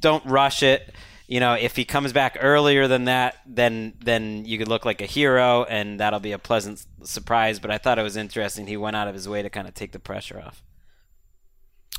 don't 0.00 0.24
rush 0.24 0.62
it. 0.62 0.94
You 1.26 1.40
know, 1.40 1.52
if 1.52 1.76
he 1.76 1.84
comes 1.84 2.14
back 2.14 2.38
earlier 2.40 2.88
than 2.88 3.04
that, 3.04 3.36
then 3.44 3.92
then 4.00 4.46
you 4.46 4.56
could 4.56 4.68
look 4.68 4.86
like 4.86 5.02
a 5.02 5.06
hero, 5.06 5.64
and 5.64 6.00
that'll 6.00 6.20
be 6.20 6.32
a 6.32 6.38
pleasant 6.38 6.86
surprise. 7.02 7.58
But 7.58 7.70
I 7.70 7.76
thought 7.76 7.98
it 7.98 8.02
was 8.02 8.16
interesting. 8.16 8.66
He 8.66 8.78
went 8.78 8.96
out 8.96 9.08
of 9.08 9.14
his 9.14 9.28
way 9.28 9.42
to 9.42 9.50
kind 9.50 9.68
of 9.68 9.74
take 9.74 9.92
the 9.92 9.98
pressure 9.98 10.40
off. 10.40 10.62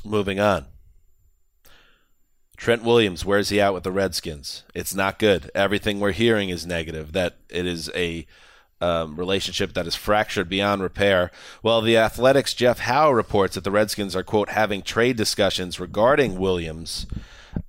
Moving 0.04 0.40
on. 0.40 0.66
Trent 2.60 2.84
Williams, 2.84 3.24
where's 3.24 3.48
he 3.48 3.58
at 3.58 3.72
with 3.72 3.84
the 3.84 3.90
Redskins? 3.90 4.64
It's 4.74 4.94
not 4.94 5.18
good. 5.18 5.50
Everything 5.54 5.98
we're 5.98 6.12
hearing 6.12 6.50
is 6.50 6.66
negative. 6.66 7.12
That 7.12 7.36
it 7.48 7.64
is 7.64 7.90
a 7.94 8.26
um, 8.82 9.16
relationship 9.16 9.72
that 9.72 9.86
is 9.86 9.94
fractured 9.94 10.50
beyond 10.50 10.82
repair. 10.82 11.30
Well, 11.62 11.80
the 11.80 11.96
Athletic's 11.96 12.52
Jeff 12.52 12.80
Howe 12.80 13.12
reports 13.12 13.54
that 13.54 13.64
the 13.64 13.70
Redskins 13.70 14.14
are 14.14 14.22
quote 14.22 14.50
having 14.50 14.82
trade 14.82 15.16
discussions 15.16 15.80
regarding 15.80 16.38
Williams. 16.38 17.06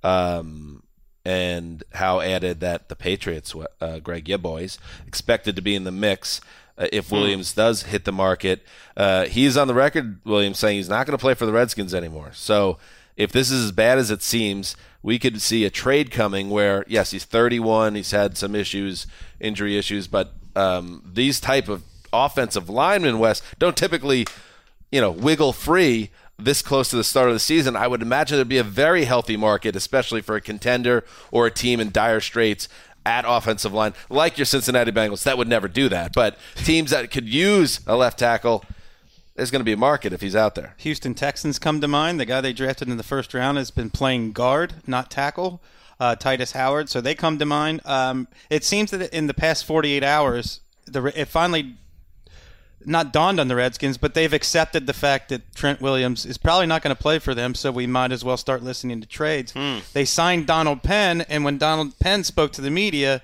Um, 0.02 0.82
and 1.24 1.82
Howe 1.94 2.20
added 2.20 2.60
that 2.60 2.90
the 2.90 2.96
Patriots, 2.96 3.54
uh, 3.80 3.98
Greg 4.00 4.26
Yaboys, 4.26 4.76
expected 5.06 5.56
to 5.56 5.62
be 5.62 5.74
in 5.74 5.84
the 5.84 5.90
mix 5.90 6.42
uh, 6.76 6.88
if 6.92 7.10
Williams 7.10 7.54
does 7.54 7.84
hit 7.84 8.04
the 8.04 8.12
market. 8.12 8.62
Uh, 8.94 9.24
he's 9.24 9.56
on 9.56 9.68
the 9.68 9.74
record, 9.74 10.20
Williams, 10.26 10.58
saying 10.58 10.76
he's 10.76 10.90
not 10.90 11.06
going 11.06 11.16
to 11.16 11.22
play 11.22 11.32
for 11.32 11.46
the 11.46 11.52
Redskins 11.52 11.94
anymore. 11.94 12.32
So 12.34 12.76
if 13.16 13.32
this 13.32 13.50
is 13.50 13.64
as 13.64 13.72
bad 13.72 13.98
as 13.98 14.10
it 14.10 14.22
seems, 14.22 14.76
we 15.02 15.18
could 15.18 15.40
see 15.42 15.64
a 15.64 15.70
trade 15.70 16.10
coming 16.10 16.50
where, 16.50 16.84
yes, 16.88 17.10
he's 17.10 17.24
31, 17.24 17.94
he's 17.94 18.10
had 18.10 18.36
some 18.36 18.54
issues, 18.54 19.06
injury 19.40 19.76
issues, 19.76 20.06
but 20.06 20.32
um, 20.54 21.02
these 21.12 21.40
type 21.40 21.68
of 21.68 21.82
offensive 22.12 22.68
linemen, 22.68 23.18
Wes, 23.18 23.42
don't 23.58 23.76
typically, 23.76 24.26
you 24.90 25.00
know, 25.00 25.10
wiggle 25.10 25.52
free 25.52 26.10
this 26.38 26.62
close 26.62 26.88
to 26.90 26.96
the 26.96 27.04
start 27.04 27.28
of 27.28 27.34
the 27.34 27.40
season. 27.40 27.76
I 27.76 27.86
would 27.86 28.02
imagine 28.02 28.36
there'd 28.36 28.48
be 28.48 28.58
a 28.58 28.64
very 28.64 29.04
healthy 29.04 29.36
market, 29.36 29.76
especially 29.76 30.20
for 30.20 30.36
a 30.36 30.40
contender 30.40 31.04
or 31.30 31.46
a 31.46 31.50
team 31.50 31.80
in 31.80 31.90
dire 31.90 32.20
straits 32.20 32.68
at 33.04 33.24
offensive 33.26 33.72
line, 33.72 33.94
like 34.08 34.38
your 34.38 34.44
Cincinnati 34.44 34.92
Bengals. 34.92 35.24
That 35.24 35.38
would 35.38 35.48
never 35.48 35.68
do 35.68 35.88
that. 35.88 36.12
But 36.14 36.38
teams 36.56 36.90
that 36.90 37.10
could 37.10 37.28
use 37.28 37.80
a 37.86 37.96
left 37.96 38.18
tackle, 38.18 38.64
there's 39.34 39.50
going 39.50 39.60
to 39.60 39.64
be 39.64 39.72
a 39.72 39.76
market 39.76 40.12
if 40.12 40.20
he's 40.20 40.36
out 40.36 40.54
there. 40.54 40.74
Houston 40.78 41.14
Texans 41.14 41.58
come 41.58 41.80
to 41.80 41.88
mind. 41.88 42.20
The 42.20 42.24
guy 42.26 42.40
they 42.40 42.52
drafted 42.52 42.88
in 42.88 42.96
the 42.96 43.02
first 43.02 43.32
round 43.34 43.58
has 43.58 43.70
been 43.70 43.90
playing 43.90 44.32
guard, 44.32 44.74
not 44.86 45.10
tackle. 45.10 45.60
Uh, 46.00 46.16
Tytus 46.16 46.52
Howard, 46.52 46.88
so 46.88 47.00
they 47.00 47.14
come 47.14 47.38
to 47.38 47.46
mind. 47.46 47.80
Um, 47.84 48.26
it 48.50 48.64
seems 48.64 48.90
that 48.90 49.14
in 49.14 49.28
the 49.28 49.34
past 49.34 49.64
48 49.64 50.02
hours, 50.02 50.58
the 50.84 51.04
it 51.18 51.28
finally 51.28 51.76
not 52.84 53.12
dawned 53.12 53.38
on 53.38 53.46
the 53.46 53.54
Redskins, 53.54 53.98
but 53.98 54.14
they've 54.14 54.32
accepted 54.32 54.86
the 54.88 54.92
fact 54.92 55.28
that 55.28 55.54
Trent 55.54 55.80
Williams 55.80 56.26
is 56.26 56.38
probably 56.38 56.66
not 56.66 56.82
going 56.82 56.94
to 56.96 57.00
play 57.00 57.20
for 57.20 57.36
them, 57.36 57.54
so 57.54 57.70
we 57.70 57.86
might 57.86 58.10
as 58.10 58.24
well 58.24 58.36
start 58.36 58.64
listening 58.64 59.00
to 59.00 59.06
trades. 59.06 59.54
They 59.92 60.04
signed 60.04 60.48
Donald 60.48 60.82
Penn, 60.82 61.20
and 61.22 61.44
when 61.44 61.56
Donald 61.56 61.96
Penn 62.00 62.24
spoke 62.24 62.50
to 62.52 62.60
the 62.60 62.70
media, 62.70 63.22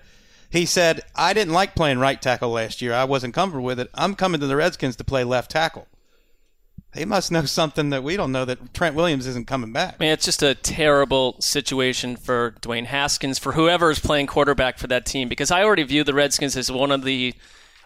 he 0.48 0.64
said, 0.64 1.00
I 1.16 1.32
didn't 1.32 1.54
like 1.54 1.74
playing 1.74 1.98
right 1.98 2.20
tackle 2.20 2.50
last 2.50 2.80
year. 2.80 2.94
I 2.94 3.04
wasn't 3.04 3.34
comfortable 3.34 3.66
with 3.66 3.80
it. 3.80 3.90
I'm 3.94 4.14
coming 4.14 4.40
to 4.40 4.46
the 4.46 4.56
Redskins 4.56 4.94
to 4.96 5.04
play 5.04 5.24
left 5.24 5.50
tackle. 5.50 5.88
They 6.92 7.04
must 7.04 7.30
know 7.30 7.44
something 7.46 7.90
that 7.90 8.02
we 8.02 8.16
don't 8.16 8.32
know 8.32 8.44
that 8.44 8.74
Trent 8.74 8.94
Williams 8.94 9.26
isn't 9.26 9.46
coming 9.46 9.72
back. 9.72 10.00
Man, 10.00 10.12
it's 10.12 10.24
just 10.24 10.42
a 10.42 10.54
terrible 10.54 11.36
situation 11.40 12.16
for 12.16 12.54
Dwayne 12.60 12.86
Haskins, 12.86 13.38
for 13.38 13.52
whoever 13.52 13.90
is 13.90 13.98
playing 13.98 14.26
quarterback 14.26 14.78
for 14.78 14.86
that 14.88 15.06
team, 15.06 15.28
because 15.28 15.50
I 15.50 15.62
already 15.62 15.82
view 15.82 16.04
the 16.04 16.14
Redskins 16.14 16.56
as 16.56 16.70
one 16.70 16.90
of 16.90 17.04
the 17.04 17.34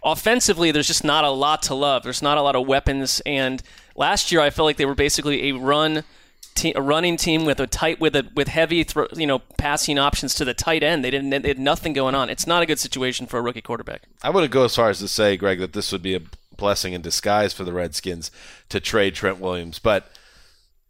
offensively, 0.05 0.71
there's 0.71 0.87
just 0.87 1.05
not 1.05 1.25
a 1.25 1.31
lot 1.31 1.63
to 1.63 1.75
love. 1.75 2.03
There's 2.03 2.23
not 2.23 2.39
a 2.39 2.43
lot 2.43 2.57
of 2.57 2.67
weapons. 2.67 3.21
And 3.27 3.63
last 3.95 4.33
year, 4.33 4.41
I 4.41 4.51
felt 4.51 4.67
like 4.67 4.77
they 4.77 4.87
were 4.87 4.95
basically 4.95 5.49
a 5.49 5.53
run, 5.53 6.05
te- 6.55 6.75
a 6.75 6.81
running 6.81 7.17
team 7.17 7.45
with 7.45 7.61
a 7.61 7.67
tight, 7.67 8.01
with 8.01 8.17
a 8.17 8.29
with 8.35 8.49
heavy, 8.49 8.85
thro- 8.85 9.09
you 9.15 9.27
know, 9.27 9.41
passing 9.59 9.99
options 9.99 10.35
to 10.37 10.45
the 10.45 10.55
tight 10.55 10.83
end. 10.83 11.05
They 11.05 11.11
didn't, 11.11 11.31
they 11.31 11.49
had 11.49 11.59
nothing 11.59 11.93
going 11.93 12.15
on. 12.15 12.31
It's 12.31 12.47
not 12.47 12.63
a 12.63 12.67
good 12.67 12.79
situation 12.79 13.27
for 13.27 13.39
a 13.39 13.43
rookie 13.43 13.63
quarterback. 13.63 14.03
I 14.23 14.31
wouldn't 14.31 14.53
go 14.53 14.65
as 14.65 14.75
far 14.75 14.91
as 14.91 14.99
to 15.01 15.09
say, 15.09 15.37
Greg, 15.37 15.61
that 15.61 15.73
this 15.73 15.93
would 15.93 16.03
be 16.03 16.15
a 16.15 16.21
blessing 16.62 16.92
in 16.92 17.02
disguise 17.02 17.52
for 17.52 17.64
the 17.64 17.73
Redskins 17.73 18.31
to 18.69 18.78
trade 18.78 19.16
Trent 19.16 19.40
Williams, 19.40 19.81
but 19.81 20.09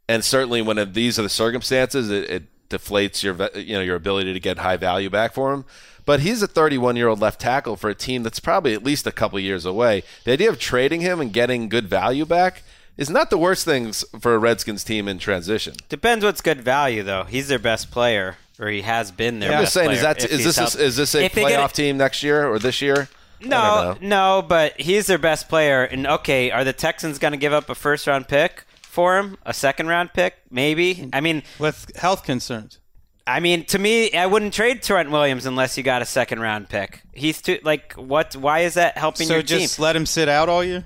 and 0.07 0.23
certainly 0.23 0.61
when 0.61 0.93
these 0.93 1.19
are 1.19 1.23
the 1.23 1.31
circumstances, 1.31 2.11
it, 2.11 2.29
it 2.29 2.69
deflates 2.69 3.23
your 3.23 3.35
you 3.59 3.75
know 3.75 3.81
your 3.81 3.97
ability 3.97 4.35
to 4.35 4.41
get 4.41 4.59
high 4.59 4.77
value 4.77 5.09
back 5.09 5.33
for 5.33 5.55
him. 5.55 5.65
But 6.05 6.21
he's 6.21 6.43
a 6.43 6.47
31 6.47 6.97
year 6.97 7.09
old 7.09 7.21
left 7.21 7.41
tackle 7.41 7.77
for 7.77 7.89
a 7.89 7.95
team 7.95 8.23
that's 8.23 8.41
probably 8.41 8.75
at 8.75 8.85
least 8.85 9.07
a 9.07 9.13
couple 9.13 9.39
years 9.41 9.65
away. 9.65 10.03
The 10.25 10.33
idea 10.33 10.51
of 10.51 10.59
trading 10.59 11.01
him 11.01 11.21
and 11.21 11.33
getting 11.33 11.71
good 11.71 11.89
value 11.89 12.27
back 12.27 12.63
is 12.99 13.09
not 13.09 13.31
the 13.31 13.39
worst 13.39 13.65
things 13.65 14.05
for 14.21 14.35
a 14.35 14.39
Redskins 14.39 14.85
team 14.85 15.09
in 15.09 15.19
transition. 15.19 15.75
Depends 15.89 16.25
what's 16.25 16.43
good 16.43 16.61
value, 16.61 17.03
though. 17.03 17.25
He's 17.25 17.49
their 17.49 17.59
best 17.59 17.91
player, 17.91 18.37
or 18.59 18.69
he 18.69 18.83
has 18.83 19.11
been 19.11 19.41
their 19.41 19.53
I'm 19.53 19.63
just 19.63 19.73
saying, 19.73 19.93
is 19.93 20.03
that 20.03 20.23
is 20.23 20.45
this 20.45 20.59
a, 20.59 20.83
is 20.83 20.97
this 20.97 21.15
a 21.15 21.31
playoff 21.31 21.73
team 21.73 21.97
next 21.97 22.23
year 22.23 22.47
or 22.47 22.59
this 22.59 22.83
year? 22.83 23.09
I 23.45 23.49
No, 23.49 23.97
no, 24.01 24.43
but 24.47 24.81
he's 24.81 25.07
their 25.07 25.19
best 25.19 25.49
player. 25.49 25.85
And 25.85 26.07
okay, 26.07 26.51
are 26.51 26.65
the 26.65 26.73
Texans 26.73 27.19
going 27.19 27.33
to 27.33 27.39
give 27.39 27.53
up 27.53 27.69
a 27.69 27.75
first 27.75 28.07
round 28.07 28.29
pick 28.29 28.65
for 28.83 29.19
him? 29.19 29.37
A 29.45 29.55
second 29.55 29.89
round 29.89 30.13
pick, 30.13 30.35
maybe? 30.51 31.09
I 31.13 31.21
mean, 31.21 31.43
With 31.59 31.95
health 31.97 32.25
concerns. 32.25 32.79
I 33.27 33.41
mean, 33.41 33.65
to 33.67 33.79
me, 33.79 34.13
I 34.15 34.27
wouldn't 34.27 34.53
trade 34.53 34.83
Trent 34.83 35.11
Williams 35.11 35.47
unless 35.47 35.77
you 35.77 35.85
got 35.85 36.03
a 36.03 36.07
second 36.07 36.41
round 36.41 36.69
pick. 36.69 37.03
He's 37.13 37.41
too 37.41 37.59
like 37.63 37.93
what? 37.95 38.35
Why 38.35 38.61
is 38.61 38.75
that 38.75 38.99
helping 38.99 39.27
So 39.27 39.35
your 39.35 39.43
just 39.43 39.79
let 39.79 39.95
him 39.95 40.07
sit 40.07 40.29
out 40.29 40.49
all 40.49 40.65
year? 40.65 40.85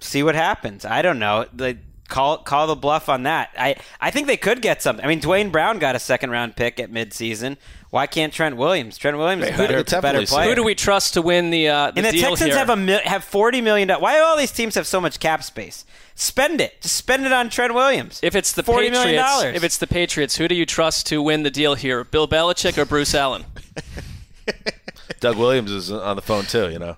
See 0.00 0.22
what 0.22 0.34
happens. 0.34 0.84
I 0.84 1.02
don't 1.02 1.18
know. 1.18 1.46
Like, 1.56 1.78
call 2.10 2.38
call 2.38 2.66
the 2.66 2.76
bluff 2.76 3.08
on 3.08 3.22
that. 3.22 3.50
I 3.56 3.76
I 4.00 4.10
think 4.10 4.26
they 4.26 4.36
could 4.36 4.60
get 4.60 4.82
something. 4.82 5.04
I 5.04 5.08
mean, 5.08 5.20
Duane 5.20 5.48
Brown 5.50 5.78
got 5.78 5.96
a 5.96 5.98
second 5.98 6.30
round 6.30 6.56
pick 6.56 6.78
at 6.78 6.90
midseason. 6.92 7.56
Why 7.88 8.06
can't 8.06 8.32
Trent 8.32 8.56
Williams? 8.56 8.96
Trent 8.98 9.16
Williams 9.16 9.42
is 9.44 9.50
who 9.50 9.56
better, 9.66 9.82
did 9.82 10.00
better 10.02 10.24
player. 10.26 10.48
Who 10.50 10.54
do 10.54 10.62
we 10.62 10.74
trust 10.76 11.14
to 11.14 11.22
win 11.22 11.50
the 11.50 11.68
uh, 11.68 11.90
the 11.90 11.98
And 11.98 12.06
the 12.06 12.12
deal 12.12 12.30
Texans 12.30 12.50
here? 12.50 12.58
have 12.58 12.70
a 12.70 12.76
mil- 12.76 13.00
have 13.04 13.24
forty 13.24 13.60
million. 13.60 13.88
dollars. 13.88 14.02
Why 14.02 14.16
do 14.16 14.22
all 14.22 14.36
these 14.36 14.52
teams 14.52 14.74
have 14.76 14.86
so 14.86 15.00
much 15.00 15.18
cap 15.18 15.42
space? 15.42 15.84
Spend 16.14 16.60
it. 16.60 16.82
Just 16.82 16.96
spend 16.96 17.24
it 17.24 17.32
on 17.32 17.48
Trent 17.48 17.72
Williams. 17.74 18.20
if 18.22 18.34
it's 18.36 18.52
the 18.52 18.62
40 18.62 18.90
million 18.90 19.04
Patriots, 19.16 19.24
dollars. 19.30 19.56
if 19.56 19.64
it's 19.64 19.78
the 19.78 19.86
Patriots, 19.86 20.36
who 20.36 20.48
do 20.48 20.54
you 20.54 20.66
trust 20.66 21.06
to 21.06 21.22
win 21.22 21.44
the 21.44 21.50
deal 21.50 21.74
here? 21.76 22.04
Bill 22.04 22.28
Belichick 22.28 22.76
or 22.76 22.84
Bruce 22.84 23.14
Allen? 23.14 23.44
Doug 25.20 25.36
Williams 25.36 25.70
is 25.70 25.90
on 25.90 26.16
the 26.16 26.22
phone 26.22 26.44
too. 26.44 26.70
You 26.70 26.78
know, 26.78 26.96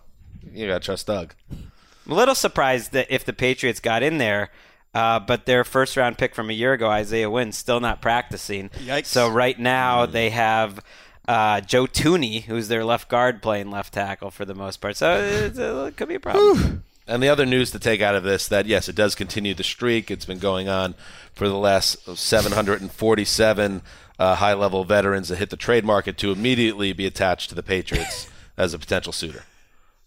you 0.52 0.66
got 0.66 0.82
to 0.82 0.84
trust 0.86 1.06
Doug. 1.06 1.34
I'm 1.50 2.12
a 2.12 2.14
little 2.14 2.34
surprised 2.34 2.92
that 2.92 3.06
if 3.10 3.24
the 3.24 3.32
Patriots 3.32 3.80
got 3.80 4.02
in 4.02 4.18
there, 4.18 4.50
uh, 4.94 5.20
but 5.20 5.46
their 5.46 5.64
first 5.64 5.96
round 5.96 6.18
pick 6.18 6.34
from 6.34 6.50
a 6.50 6.52
year 6.52 6.72
ago, 6.72 6.88
Isaiah 6.88 7.30
Wynn, 7.30 7.52
still 7.52 7.80
not 7.80 8.02
practicing. 8.02 8.68
Yikes. 8.70 9.06
So 9.06 9.28
right 9.28 9.58
now 9.58 10.06
they 10.06 10.30
have 10.30 10.84
uh, 11.26 11.60
Joe 11.60 11.86
Thuney, 11.86 12.42
who's 12.42 12.68
their 12.68 12.84
left 12.84 13.08
guard, 13.08 13.42
playing 13.42 13.70
left 13.70 13.94
tackle 13.94 14.30
for 14.30 14.44
the 14.44 14.54
most 14.54 14.80
part. 14.80 14.96
So 14.96 15.18
it's, 15.18 15.58
uh, 15.58 15.86
it 15.88 15.96
could 15.96 16.08
be 16.08 16.16
a 16.16 16.20
problem. 16.20 16.84
And 17.06 17.22
the 17.22 17.28
other 17.28 17.46
news 17.46 17.70
to 17.72 17.78
take 17.78 18.00
out 18.00 18.14
of 18.14 18.22
this 18.22 18.46
that 18.48 18.66
yes, 18.66 18.88
it 18.88 18.94
does 18.94 19.14
continue 19.14 19.54
the 19.54 19.64
streak. 19.64 20.10
It's 20.10 20.24
been 20.24 20.38
going 20.38 20.68
on 20.68 20.94
for 21.34 21.48
the 21.48 21.56
last 21.56 22.16
747 22.16 23.82
uh, 24.18 24.34
high-level 24.36 24.84
veterans 24.84 25.28
that 25.28 25.36
hit 25.36 25.50
the 25.50 25.56
trade 25.56 25.84
market 25.84 26.16
to 26.18 26.30
immediately 26.30 26.92
be 26.92 27.06
attached 27.06 27.48
to 27.48 27.54
the 27.54 27.62
Patriots 27.62 28.28
as 28.56 28.72
a 28.72 28.78
potential 28.78 29.12
suitor. 29.12 29.44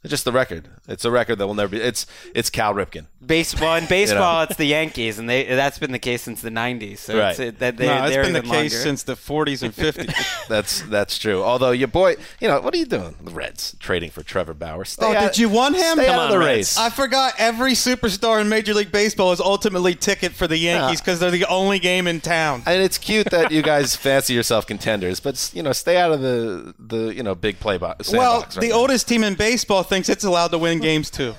It's 0.05 0.11
just 0.11 0.25
the 0.25 0.31
record. 0.31 0.69
It's 0.87 1.03
a 1.03 1.11
record 1.11 1.39
that 1.39 1.47
will 1.47 1.53
never 1.55 1.69
be. 1.71 1.81
It's 1.81 2.05
it's 2.33 2.49
Cal 2.49 2.73
Ripken. 2.73 3.07
Baseball 3.25 3.75
in 3.75 3.85
baseball, 3.89 4.43
it's 4.43 4.55
the 4.55 4.65
Yankees, 4.67 5.17
and 5.19 5.29
they 5.29 5.43
that's 5.45 5.79
been 5.79 5.91
the 5.91 5.99
case 5.99 6.21
since 6.21 6.41
the 6.41 6.49
'90s. 6.51 6.99
So 6.99 7.17
Right. 7.17 7.31
it's, 7.31 7.39
it, 7.39 7.59
that 7.59 7.77
they, 7.77 7.87
no, 7.87 8.05
it's 8.05 8.13
they're 8.13 8.23
been 8.23 8.33
the 8.33 8.41
case 8.41 8.51
longer. 8.51 8.69
since 8.69 9.03
the 9.03 9.15
40s 9.15 9.63
and 9.63 9.75
50s. 9.75 10.13
That's 10.47 10.81
that's 10.83 11.17
true. 11.17 11.41
Although 11.43 11.71
your 11.71 11.87
boy, 11.87 12.15
you 12.39 12.47
know, 12.47 12.61
what 12.61 12.73
are 12.75 12.77
you 12.77 12.85
doing? 12.85 13.15
The 13.23 13.31
Reds 13.31 13.75
trading 13.79 14.11
for 14.11 14.21
Trevor 14.21 14.53
Bauer. 14.53 14.85
Stay 14.85 15.05
Oh, 15.07 15.13
out- 15.15 15.21
did 15.33 15.37
you 15.39 15.49
want 15.49 15.75
him? 15.75 15.97
Stay 15.97 16.05
Come 16.05 16.15
out 16.19 16.25
of 16.27 16.31
on, 16.33 16.39
the 16.39 16.45
Reds. 16.45 16.57
race. 16.57 16.77
I 16.77 16.89
forgot 16.91 17.33
every 17.39 17.71
superstar 17.71 18.39
in 18.41 18.47
Major 18.47 18.75
League 18.75 18.91
Baseball 18.91 19.31
is 19.31 19.39
ultimately 19.41 19.95
ticket 19.95 20.33
for 20.33 20.47
the 20.47 20.57
Yankees 20.57 21.01
because 21.01 21.19
they're 21.19 21.31
the 21.31 21.45
only 21.45 21.79
game 21.79 22.05
in 22.07 22.21
town. 22.21 22.61
And 22.67 22.79
it's 22.81 22.99
cute 22.99 23.31
that 23.31 23.51
you 23.51 23.63
guys 23.63 23.95
fancy 24.07 24.33
yourself 24.35 24.67
contenders, 24.67 25.19
but 25.19 25.49
you 25.55 25.63
know, 25.63 25.71
stay 25.71 25.97
out 25.97 26.11
of 26.11 26.21
the 26.21 26.75
the 26.79 27.13
you 27.15 27.23
know 27.23 27.33
big 27.33 27.59
play 27.59 27.77
box. 27.79 28.11
well, 28.11 28.41
right 28.41 28.49
the 28.51 28.69
now. 28.69 28.75
oldest 28.75 29.07
team 29.07 29.23
in 29.23 29.33
baseball 29.33 29.81
thinks 29.95 30.09
it's 30.09 30.25
allowed 30.25 30.49
to 30.49 30.57
win 30.57 30.81
games 30.81 31.09
too. 31.09 31.33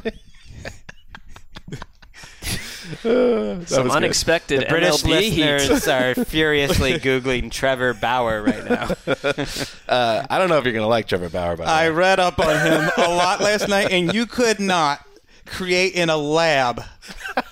Some 3.66 3.90
unexpected 3.90 4.62
the 4.62 4.66
British 4.66 5.02
MLB 5.02 5.20
heat. 5.20 5.44
listeners 5.44 5.88
are 5.88 6.14
furiously 6.24 6.94
googling 6.94 7.50
Trevor 7.50 7.92
Bauer 7.92 8.42
right 8.42 8.64
now. 8.64 8.88
Uh, 9.88 10.26
I 10.28 10.38
don't 10.38 10.48
know 10.48 10.58
if 10.58 10.64
you're 10.64 10.72
gonna 10.72 10.88
like 10.88 11.06
Trevor 11.06 11.28
Bauer, 11.28 11.56
but 11.56 11.68
I 11.68 11.88
read 11.88 12.18
up 12.18 12.40
on 12.40 12.58
him 12.58 12.90
a 12.96 13.08
lot 13.08 13.40
last 13.40 13.68
night, 13.68 13.92
and 13.92 14.12
you 14.12 14.26
could 14.26 14.58
not 14.58 15.06
create 15.46 15.94
in 15.94 16.10
a 16.10 16.16
lab 16.16 16.82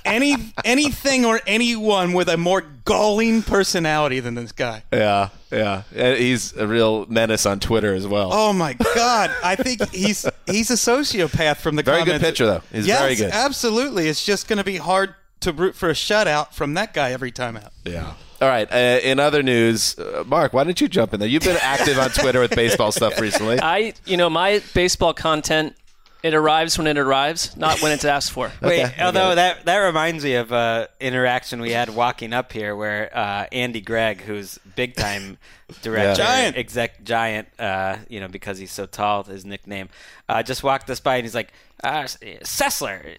any 0.05 0.37
anything 0.65 1.25
or 1.25 1.41
anyone 1.47 2.13
with 2.13 2.29
a 2.29 2.37
more 2.37 2.63
galling 2.85 3.43
personality 3.43 4.21
than 4.21 4.35
this 4.35 4.53
guy. 4.53 4.83
Yeah, 4.93 5.31
yeah. 5.51 5.83
And 5.95 6.19
he's 6.19 6.55
a 6.57 6.67
real 6.67 7.07
menace 7.07 7.47
on 7.47 7.61
Twitter 7.61 7.95
as 7.95 8.07
well. 8.07 8.31
Oh 8.33 8.53
my 8.53 8.75
God! 8.95 9.31
I 9.43 9.57
think 9.57 9.89
he's 9.91 10.27
he's 10.47 10.71
a 10.71 10.75
sociopath 10.75 11.57
from 11.57 11.77
the 11.77 11.83
Very 11.83 12.01
good 12.01 12.21
comments. 12.21 12.25
pitcher, 12.25 12.47
though. 12.47 12.63
He's 12.73 12.87
yes, 12.87 13.01
very 13.01 13.15
good. 13.17 13.31
absolutely. 13.33 14.09
It's 14.09 14.25
just 14.25 14.49
going 14.49 14.59
to 14.59 14.65
be 14.65 14.77
hard 14.77 15.15
to 15.41 15.53
root 15.53 15.75
for 15.75 15.91
a 15.91 15.95
shutout 15.95 16.53
from 16.53 16.75
that 16.75 16.95
guy 16.95 17.13
every 17.13 17.31
time 17.33 17.57
out. 17.57 17.73
Yeah. 17.85 18.15
All 18.41 18.49
right. 18.49 18.71
Uh, 18.71 19.01
in 19.03 19.21
other 19.21 19.43
news, 19.43 19.99
uh, 19.99 20.25
Marc, 20.27 20.53
why 20.53 20.65
don't 20.65 20.81
you 20.81 20.89
jump 20.89 21.15
in 21.15 21.21
there? 21.21 21.29
You've 21.29 21.45
been 21.45 21.59
active 21.61 21.99
on 21.99 22.11
Twitter 22.11 22.41
with 22.41 22.55
baseball 22.55 22.93
stuff 22.93 23.21
recently. 23.21 23.59
I, 23.63 23.95
you 24.07 24.17
know, 24.17 24.29
my 24.29 24.61
baseball 24.75 25.15
content, 25.15 25.77
it 26.25 26.35
arrives 26.35 26.77
when 26.79 26.89
it 26.89 26.99
arrives, 26.99 27.57
not 27.57 27.81
when 27.83 27.93
it's 27.93 28.05
asked 28.05 28.33
for. 28.33 28.51
Wait, 28.63 28.83
Okay, 28.85 28.95
I 29.01 29.05
although 29.05 29.35
that 29.37 29.65
that 29.67 29.79
reminds 29.79 30.25
me 30.25 30.35
of 30.35 30.53
uh, 30.53 30.87
interaction 30.99 31.61
we 31.61 31.71
had 31.71 31.91
walking 31.95 32.33
up 32.33 32.51
here, 32.53 32.75
where 32.75 33.17
uh, 33.17 33.47
Andy 33.53 33.81
Gregg, 33.81 34.23
who's 34.23 34.59
big 34.75 34.97
time 34.97 35.39
director, 35.83 36.09
Yeah. 36.09 36.15
Giant. 36.15 36.57
exec 36.57 37.05
giant, 37.05 37.49
uh, 37.61 37.99
you 38.09 38.19
know, 38.21 38.29
because 38.29 38.59
he's 38.59 38.73
so 38.73 38.87
tall, 38.87 39.23
his 39.25 39.45
nickname, 39.45 39.89
uh, 40.29 40.43
just 40.43 40.63
walked 40.65 40.91
us 40.91 40.99
by 40.99 41.17
and 41.17 41.25
he's 41.25 41.35
like, 41.35 41.53
uh, 41.85 42.05
Sessler, 42.43 43.17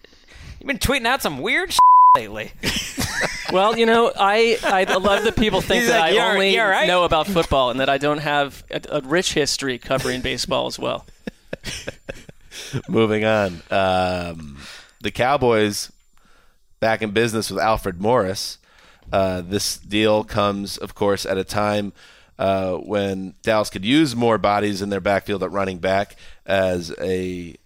you've 0.60 0.66
been 0.66 0.78
tweeting 0.78 1.06
out 1.06 1.22
some 1.22 1.38
weird 1.40 1.74
lately. 2.16 2.52
Well, 3.52 3.78
you 3.78 3.86
know, 3.86 4.12
I, 4.18 4.58
I 4.64 4.82
love 4.96 5.22
that 5.22 5.36
people 5.36 5.60
think 5.60 5.82
He's 5.84 5.90
that 5.92 6.00
like, 6.00 6.10
I 6.10 6.14
"You're- 6.14 6.32
only 6.34 6.54
you're 6.54 6.68
right." 6.68 6.88
know 6.88 7.04
about 7.04 7.28
football 7.28 7.70
and 7.70 7.78
that 7.78 7.88
I 7.88 7.96
don't 7.96 8.18
have 8.18 8.64
a, 8.72 8.80
a 8.90 9.00
rich 9.02 9.34
history 9.34 9.78
covering 9.78 10.20
baseball 10.20 10.66
as 10.66 10.80
well. 10.80 11.06
Moving 12.88 13.24
on. 13.24 13.62
Um, 13.70 14.58
the 15.00 15.10
Cowboys 15.10 15.92
back 16.80 17.02
in 17.02 17.10
business 17.10 17.50
with 17.50 17.60
Alfred 17.60 18.00
Morris. 18.00 18.58
Uh, 19.12 19.40
this 19.40 19.76
deal 19.76 20.24
comes, 20.24 20.76
of 20.76 20.94
course, 20.94 21.24
at 21.24 21.38
a 21.38 21.44
time 21.44 21.92
uh, 22.38 22.74
when 22.74 23.34
Dallas 23.42 23.70
could 23.70 23.84
use 23.84 24.14
more 24.14 24.38
bodies 24.38 24.82
in 24.82 24.90
their 24.90 25.00
backfield 25.00 25.42
at 25.42 25.50
running 25.50 25.78
back 25.78 26.16
as 26.44 26.94
a 27.00 27.56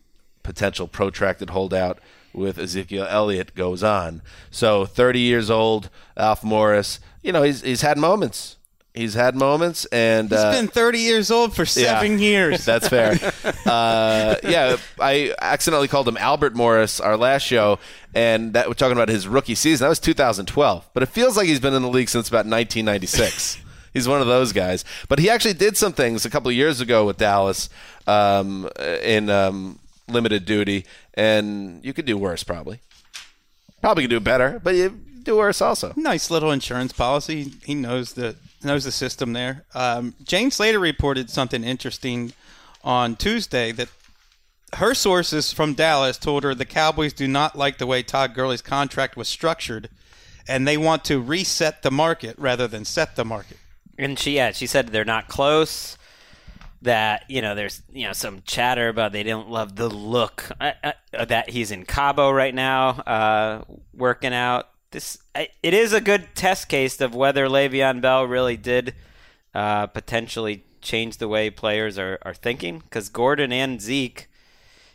potential 0.43 0.87
protracted 0.87 1.51
holdout 1.51 1.99
with 2.33 2.59
Ezekiel 2.59 3.07
Elliott 3.09 3.55
goes 3.55 3.83
on. 3.83 4.23
So, 4.51 4.85
30 4.85 5.21
years 5.21 5.51
old, 5.51 5.91
Alf 6.17 6.45
Morris, 6.45 7.01
you 7.23 7.33
know, 7.33 7.43
he's, 7.43 7.63
he's 7.63 7.83
had 7.83 7.99
moments. 7.99 8.57
He's 8.93 9.15
had 9.15 9.37
moments, 9.37 9.85
and 9.87 10.31
He's 10.31 10.39
uh, 10.39 10.51
been 10.51 10.67
30 10.67 10.99
years 10.99 11.31
old 11.31 11.55
for 11.55 11.65
seven 11.65 12.19
years. 12.19 12.65
that's 12.67 12.89
fair. 12.89 13.13
uh, 13.67 14.35
yeah, 14.43 14.77
I 14.99 15.33
accidentally 15.41 15.87
called 15.87 16.09
him 16.09 16.17
Albert 16.17 16.57
Morris 16.57 16.99
our 16.99 17.17
last 17.17 17.43
show, 17.43 17.79
and 18.17 18.53
that 18.55 18.67
we're 18.67 18.75
talking 18.75 18.97
about 18.97 19.09
his 19.09 19.29
rookie 19.29 19.55
season. 19.55 19.85
That 19.85 19.91
was 19.91 20.01
2012, 20.01 20.91
but 20.93 21.05
it 21.05 21.07
feels 21.07 21.37
like 21.37 21.47
he's 21.47 21.61
been 21.61 21.75
in 21.75 21.83
the 21.83 21.89
league 21.89 22.09
since 22.09 22.29
about 22.29 22.47
1996. 22.47 23.59
he's 23.93 24.09
one 24.09 24.21
of 24.21 24.27
those 24.27 24.53
guys. 24.53 24.85
But 25.09 25.21
he 25.21 25.31
actually 25.31 25.55
did 25.55 25.77
some 25.77 25.93
things 25.93 26.25
a 26.25 26.31
couple 26.31 26.49
of 26.49 26.57
years 26.57 26.81
ago 26.81 27.07
with 27.07 27.17
Dallas 27.17 27.71
um, 28.09 28.69
in 29.03 29.31
um, 29.31 29.79
limited 30.09 30.45
duty, 30.45 30.85
and 31.15 31.85
you 31.85 31.93
could 31.93 32.07
do 32.07 32.19
worse 32.19 32.43
probably. 32.43 32.81
Probably 33.81 34.03
could 34.05 34.11
do 34.11 34.21
better, 34.21 34.61
but 34.63 34.75
you 34.75 34.91
do 35.23 35.37
worse 35.37 35.63
also. 35.63 35.93
nice 35.97 36.29
little 36.29 36.51
insurance 36.51 36.93
policy. 36.93 37.53
He 37.65 37.75
knows 37.77 38.15
the 38.15 38.35
knows 38.63 38.85
the 38.85 38.93
system 38.93 39.33
there. 39.33 39.65
Um, 39.75 40.15
Jane 40.25 40.51
Slater 40.51 40.79
reported 40.79 41.31
something 41.31 41.65
interesting 41.65 42.33
on 42.83 43.17
Tuesday 43.17 43.73
that 43.73 43.89
her 44.75 44.95
sources 44.95 45.53
from 45.53 45.75
Dallas 45.75 46.19
told 46.19 46.45
her 46.45 46.55
the 46.55 46.65
Cowboys 46.65 47.13
do 47.13 47.27
not 47.27 47.57
like 47.57 47.79
the 47.79 47.87
way 47.87 48.03
Todd 48.03 48.35
Gurley's 48.35 48.63
contract 48.63 49.17
was 49.17 49.29
structured, 49.29 49.89
and 50.47 50.67
they 50.67 50.77
want 50.77 51.05
to 51.07 51.21
reset 51.21 51.83
the 51.83 51.91
market 51.91 52.37
rather 52.39 52.69
than 52.69 52.85
set 52.85 53.17
the 53.17 53.25
market. 53.25 53.59
And 53.99 54.19
she, 54.19 54.37
yeah, 54.37 54.53
she 54.53 54.67
said 54.67 54.89
they're 54.89 55.05
not 55.05 55.29
close. 55.29 55.97
That 56.83 57.25
you 57.29 57.43
know, 57.43 57.55
there's 57.55 57.83
you 57.93 58.07
know 58.07 58.15
some 58.15 58.43
chatter 58.47 58.89
about 58.89 59.13
they 59.13 59.23
don't 59.23 59.51
love 59.51 59.77
the 59.77 59.89
look 59.89 60.51
uh, 60.59 60.73
uh, 60.83 61.25
that 61.27 61.51
he's 61.51 61.71
in 61.71 61.85
Cabo 61.85 62.31
right 62.31 62.55
now, 62.55 62.89
uh, 62.89 63.65
working 63.93 64.33
out. 64.33 64.71
This 64.91 65.19
it 65.35 65.75
is 65.75 65.93
a 65.93 66.01
good 66.01 66.35
test 66.35 66.69
case 66.69 67.01
of 67.01 67.15
whether 67.15 67.47
Le'Veon 67.47 68.01
Bell 68.01 68.25
really 68.25 68.57
did 68.57 68.95
uh, 69.55 69.87
potentially 69.87 70.65
change 70.81 71.19
the 71.19 71.29
way 71.29 71.49
players 71.49 71.97
are, 71.97 72.19
are 72.23 72.35
thinking. 72.35 72.81
Because 72.81 73.09
Gordon 73.09 73.53
and 73.53 73.81
Zeke, 73.81 74.29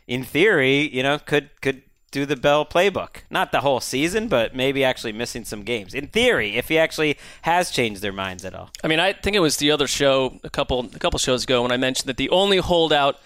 in 0.06 0.22
theory, 0.22 0.94
you 0.94 1.02
know, 1.02 1.18
could 1.18 1.48
could 1.62 1.82
do 2.10 2.26
the 2.26 2.36
Bell 2.36 2.66
playbook. 2.66 3.22
Not 3.30 3.52
the 3.52 3.60
whole 3.60 3.80
season, 3.80 4.28
but 4.28 4.54
maybe 4.54 4.84
actually 4.84 5.12
missing 5.12 5.44
some 5.44 5.62
games. 5.62 5.94
In 5.94 6.08
theory, 6.08 6.56
if 6.56 6.68
he 6.68 6.78
actually 6.78 7.16
has 7.42 7.70
changed 7.70 8.02
their 8.02 8.12
minds 8.12 8.44
at 8.44 8.54
all. 8.54 8.70
I 8.84 8.88
mean, 8.88 9.00
I 9.00 9.14
think 9.14 9.34
it 9.34 9.40
was 9.40 9.56
the 9.56 9.70
other 9.70 9.86
show 9.86 10.38
a 10.44 10.50
couple 10.50 10.80
a 10.94 10.98
couple 10.98 11.18
shows 11.18 11.44
ago 11.44 11.62
when 11.62 11.72
I 11.72 11.78
mentioned 11.78 12.08
that 12.08 12.18
the 12.18 12.30
only 12.30 12.58
holdout 12.58 13.18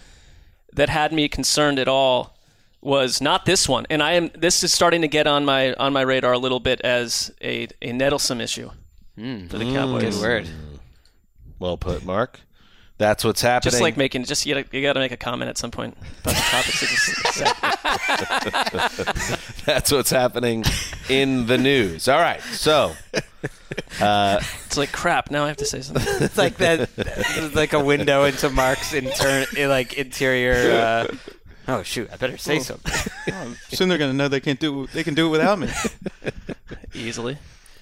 that 0.73 0.89
had 0.89 1.13
me 1.13 1.29
concerned 1.29 1.81
at 1.81 1.89
all 1.89 2.37
was 2.83 3.21
not 3.21 3.45
this 3.45 3.69
one, 3.69 3.87
and 3.91 4.03
I 4.03 4.13
am 4.13 4.31
this 4.35 4.63
is 4.63 4.73
starting 4.73 5.03
to 5.03 5.09
get 5.09 5.27
on 5.27 5.45
my 5.45 5.75
on 5.75 5.93
my 5.93 6.03
radar 6.03 6.33
a 6.33 6.39
little 6.39 6.61
bit 6.61 6.81
as 6.81 7.33
a 7.43 7.65
a 7.83 7.93
nettlesome 7.93 8.41
issue 8.41 8.71
hmm. 9.17 9.47
for 9.47 9.59
the 9.59 9.73
Cowboys. 9.73 10.17
Good 10.17 10.23
word. 10.23 10.47
Hmm. 10.47 10.77
Well 11.59 11.77
put, 11.77 12.05
Marc. 12.05 12.41
That's 13.01 13.25
what's 13.25 13.41
happening. 13.41 13.71
Just 13.71 13.81
like 13.81 13.97
making 13.97 14.25
just 14.25 14.45
you 14.45 14.55
gotta, 14.57 14.77
you 14.77 14.83
got 14.83 14.93
to 14.93 15.01
make 15.01 15.11
a 15.11 15.17
comment 15.17 15.49
at 15.49 15.57
some 15.57 15.71
point 15.71 15.97
about 16.21 16.35
the 16.35 16.43
topics. 16.43 16.81
that 17.39 17.81
just- 19.25 19.65
That's 19.65 19.91
what's 19.91 20.11
happening 20.11 20.65
in 21.09 21.47
the 21.47 21.57
news. 21.57 22.09
All 22.09 22.21
right, 22.21 22.43
so 22.43 22.93
uh, 24.03 24.41
it's 24.67 24.77
like 24.77 24.93
crap. 24.93 25.31
Now 25.31 25.45
I 25.45 25.49
have 25.49 25.57
to 25.59 25.65
say 25.65 25.81
something. 25.81 26.07
It's 26.21 26.37
like 26.37 26.59
that. 26.59 26.91
It's 26.99 27.55
like 27.55 27.73
a 27.73 27.83
window 27.83 28.25
into 28.25 28.51
Marc's 28.51 28.93
intern, 28.93 29.47
like 29.57 29.95
interior. 29.95 30.73
Uh, 30.73 31.07
oh 31.71 31.83
shoot! 31.83 32.09
I 32.13 32.17
better 32.17 32.37
say 32.37 32.59
something. 32.59 32.93
Soon 33.71 33.89
they're 33.89 33.99
going 33.99 34.11
to 34.11 34.17
know 34.17 34.29
they 34.29 34.41
can't 34.41 34.61
do 34.61 34.87
they 34.89 35.03
can 35.05 35.15
do 35.15 35.27
it 35.29 35.31
without 35.31 35.59
me. 35.59 35.69
Easily. 36.95 37.39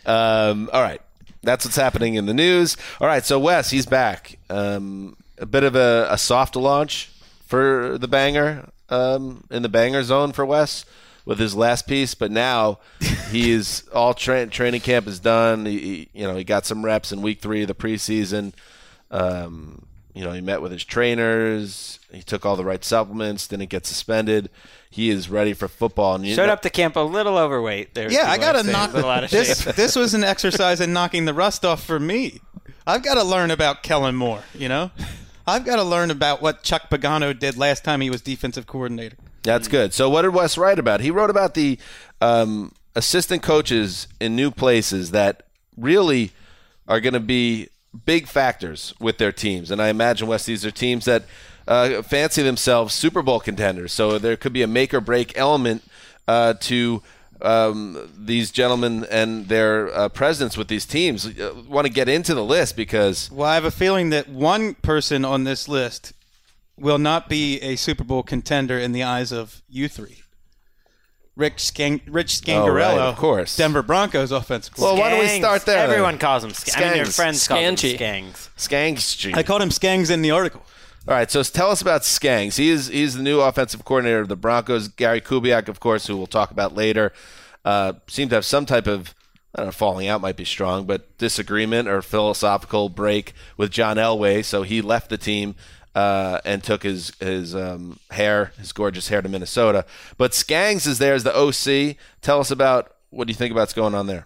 Um, 0.07 0.69
all 0.73 0.83
right. 0.83 1.01
That's 1.43 1.65
what's 1.65 1.77
happening 1.77 2.15
in 2.15 2.27
the 2.27 2.35
news. 2.35 2.77
All 3.01 3.07
right. 3.07 3.25
So, 3.25 3.39
Wes, 3.39 3.71
he's 3.71 3.87
back. 3.87 4.39
Um, 4.51 5.17
a 5.39 5.47
bit 5.47 5.63
of 5.65 5.77
a, 5.77 6.09
a 6.11 6.19
soft 6.19 6.57
launch 6.57 7.11
for 7.47 7.97
the 7.99 8.09
banger 8.09 8.69
um, 8.89 9.45
in 9.51 9.63
the 9.63 9.69
banger 9.69 10.03
zone 10.03 10.33
for 10.33 10.45
Wes 10.45 10.85
with 11.25 11.39
his 11.39 11.55
last 11.55 11.87
piece, 11.87 12.15
but 12.15 12.31
now 12.31 12.79
he 13.31 13.51
is 13.53 13.85
all 13.95 14.15
tra- 14.15 14.47
training 14.47 14.81
camp 14.81 15.07
is 15.07 15.21
done. 15.21 15.65
He, 15.67 15.79
he- 15.79 16.09
you 16.15 16.27
know, 16.27 16.37
he 16.37 16.45
got 16.45 16.67
some 16.67 16.85
reps 16.85 17.13
in 17.13 17.23
week 17.23 17.41
three 17.41 17.63
of 17.63 17.69
the 17.69 17.75
preseason. 17.75 18.53
Um, 19.11 19.87
you 20.19 20.25
know, 20.25 20.33
he 20.33 20.41
met 20.41 20.61
with 20.61 20.73
his 20.73 20.85
trainers. 20.85 22.01
He 22.13 22.23
took 22.23 22.45
all 22.45 22.57
the 22.57 22.65
right 22.65 22.85
supplements. 22.85 23.47
Didn't 23.47 23.69
get 23.71 23.87
suspended. 23.87 24.51
He 24.91 25.11
is 25.11 25.29
ready 25.31 25.53
for 25.53 25.69
football. 25.69 26.17
And 26.17 26.27
you 26.27 26.35
Showed 26.35 26.47
know- 26.47 26.55
up 26.55 26.63
to 26.63 26.71
camp 26.71 26.97
a 26.97 27.01
little 27.01 27.39
overweight. 27.39 27.95
There, 27.95 28.11
Yeah, 28.11 28.29
I 28.31 28.37
got 28.39 28.53
to 28.53 28.63
knock 28.65 28.93
A 28.93 28.97
little 28.97 29.11
out 29.11 29.25
of 29.25 29.31
this. 29.31 29.63
shape. 29.63 29.75
This 29.77 29.95
was 29.95 30.15
an 30.15 30.25
exercise 30.35 30.81
in 30.81 30.93
knocking 30.93 31.25
the 31.25 31.35
rust 31.35 31.65
off 31.65 31.85
for 31.85 32.01
me. 32.01 32.41
I've 32.87 33.03
got 33.03 33.15
to 33.15 33.23
learn 33.23 33.51
about 33.51 33.83
Kellen 33.83 34.17
Moore. 34.17 34.43
You 34.55 34.69
know, 34.69 34.91
I've 35.47 35.65
got 35.65 35.77
to 35.77 35.85
learn 35.85 36.11
about 36.11 36.43
what 36.43 36.63
Chuck 36.65 36.91
Pagano 36.91 37.39
did 37.39 37.57
last 37.57 37.85
time 37.85 38.01
he 38.01 38.11
was 38.11 38.21
defensive 38.23 38.67
coordinator. 38.67 39.17
That's 39.45 39.69
good. 39.69 39.95
So, 39.95 40.11
what 40.11 40.23
did 40.23 40.35
Wes 40.35 40.59
write 40.59 40.79
about? 40.81 41.01
He 41.01 41.11
wrote 41.13 41.31
about 41.31 41.55
the 41.55 41.79
um, 42.21 42.73
assistant 42.97 43.43
coaches 43.43 44.09
in 44.19 44.35
new 44.35 44.51
places 44.51 45.13
that 45.13 45.45
really 45.77 46.33
are 46.89 46.99
going 47.01 47.15
to 47.15 47.21
be 47.21 47.69
big 48.05 48.27
factors 48.27 48.95
with 49.01 49.19
their 49.19 49.33
teams. 49.33 49.71
And 49.71 49.81
I 49.81 49.89
imagine, 49.89 50.29
Wes, 50.29 50.45
these 50.47 50.65
are 50.65 50.71
teams 50.71 51.05
that 51.07 51.25
uh, 51.67 52.03
fancy 52.03 52.43
themselves 52.43 52.95
Super 52.95 53.23
Bowl 53.23 53.41
contenders. 53.41 53.93
So, 53.93 54.19
there 54.19 54.37
could 54.37 54.53
be 54.53 54.63
a 54.63 54.67
make 54.67 54.95
or 54.95 55.01
break 55.01 55.37
element 55.37 55.83
uh, 56.27 56.55
to 56.61 57.03
um, 57.41 58.11
these 58.17 58.51
gentlemen 58.51 59.07
and 59.11 59.49
their 59.49 59.95
uh, 59.95 60.09
presidents 60.09 60.57
with 60.57 60.69
these 60.69 60.87
teams. 60.87 61.27
Uh, 61.27 61.55
want 61.69 61.87
to 61.87 61.93
get 61.93 62.09
into 62.09 62.35
the 62.35 62.45
list 62.45 62.77
because 62.77 63.31
Well, 63.31 63.49
I 63.49 63.55
have 63.55 63.65
a 63.65 63.71
feeling 63.71 64.11
that 64.11 64.29
one 64.29 64.75
person 64.75 65.25
on 65.25 65.45
this 65.45 65.69
list 65.69 66.13
will 66.77 66.99
not 66.99 67.29
be 67.29 67.61
a 67.61 67.77
Super 67.77 68.05
Bowl 68.05 68.23
contender 68.23 68.79
in 68.79 68.93
the 68.93 69.03
eyes 69.03 69.33
of 69.33 69.63
you 69.69 69.89
three. 69.89 70.23
Rick, 71.39 71.61
Skang- 71.61 72.01
Rich 72.09 72.43
Oh, 72.49 72.69
right, 72.69 72.97
Scangarello, 72.97 72.99
of 72.99 73.17
course. 73.17 73.57
Denver 73.57 73.83
Broncos 73.83 74.33
offensive 74.33 74.77
Well, 74.77 74.97
why 74.99 75.11
don't 75.11 75.21
we 75.21 75.29
start 75.39 75.65
there? 75.65 75.79
Everyone 75.79 76.19
calls 76.19 76.43
them. 76.43 76.51
Skangs. 76.51 76.77
I 76.77 76.89
mean, 76.89 76.97
your 76.97 77.07
Skangs. 77.07 77.15
friends 77.15 77.49
call 77.49 77.63
them 77.63 77.77
Skangy. 77.77 77.97
skangs. 77.97 78.49
Skangs. 78.59 79.35
I 79.37 79.45
called 79.45 79.63
him 79.63 79.69
Skangs 79.71 80.11
in 80.11 80.23
the 80.23 80.33
article. 80.33 80.63
All 81.07 81.15
right, 81.15 81.31
so 81.31 81.43
tell 81.45 81.71
us 81.71 81.81
about 81.81 82.03
Skangs. 82.03 82.57
He 82.59 82.71
is 82.71 82.89
he's 82.89 83.15
the 83.15 83.23
new 83.23 83.41
offensive 83.41 83.85
coordinator 83.85 84.19
of 84.21 84.29
the 84.29 84.37
Broncos. 84.37 84.89
Gary 84.89 85.21
Kubiak, 85.21 85.69
of 85.69 85.79
course, 85.79 86.09
who 86.09 86.17
we'll 86.17 86.27
talk 86.27 86.51
about 86.51 86.75
later, 86.75 87.13
uh, 87.65 87.93
seemed 88.09 88.31
to 88.31 88.37
have 88.37 88.45
some 88.45 88.67
type 88.67 88.89
of 88.89 89.15
I 89.55 89.61
don't 89.61 89.67
know, 89.69 89.73
falling 89.73 90.09
out 90.09 90.21
might 90.21 90.37
be 90.37 90.45
strong, 90.45 90.87
but 90.87 91.17
disagreement 91.19 91.87
or 91.89 92.03
philosophical 92.03 92.89
break 92.89 93.33
with 93.57 93.71
John 93.71 93.97
Elway. 93.97 94.45
So 94.45 94.65
he 94.65 94.83
left 94.83 95.09
the 95.09 95.17
team 95.17 95.55
uh, 95.95 96.41
and 96.45 96.63
took 96.63 96.83
his 96.83 97.13
his 97.21 97.55
um, 97.55 97.99
hair, 98.11 98.53
his 98.59 98.73
gorgeous 98.73 99.09
hair, 99.09 99.23
to 99.23 99.29
Minnesota. 99.29 99.85
But 100.17 100.33
Skangs 100.33 100.87
is 100.87 100.99
there 100.99 101.15
as 101.15 101.25
the 101.25 101.37
OC. 101.37 101.97
Tell 102.21 102.41
us 102.41 102.51
about 102.51 102.95
what 103.11 103.27
do 103.27 103.33
you 103.33 103.37
think 103.37 103.53
about 103.53 103.63
what's 103.63 103.73
going 103.73 103.95
on 103.95 104.07
there? 104.07 104.25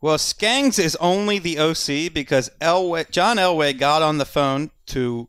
Well, 0.00 0.18
Skangs 0.18 0.78
is 0.78 0.96
only 0.96 1.38
the 1.38 1.58
OC 1.60 2.12
because 2.12 2.50
Elway, 2.60 3.08
John 3.10 3.36
Elway 3.36 3.78
got 3.78 4.02
on 4.02 4.18
the 4.18 4.24
phone 4.24 4.72
to 4.86 5.28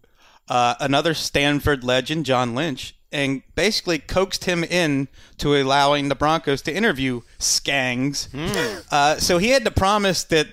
uh, 0.50 0.76
another 0.80 1.14
Stanford 1.14 1.84
legend, 1.84 2.26
John 2.26 2.56
Lynch, 2.56 2.96
and 3.14 3.44
basically 3.56 4.00
coaxed 4.00 4.46
him 4.46 4.64
in 4.64 5.08
to 5.38 5.56
allowing 5.56 6.10
the 6.10 6.16
Broncos 6.16 6.62
to 6.64 6.74
interview 6.74 7.22
Skangs. 7.40 8.28
Uh, 8.92 9.20
so 9.20 9.38
he 9.38 9.50
had 9.50 9.64
to 9.66 9.72
promise 9.72 10.24
that 10.26 10.48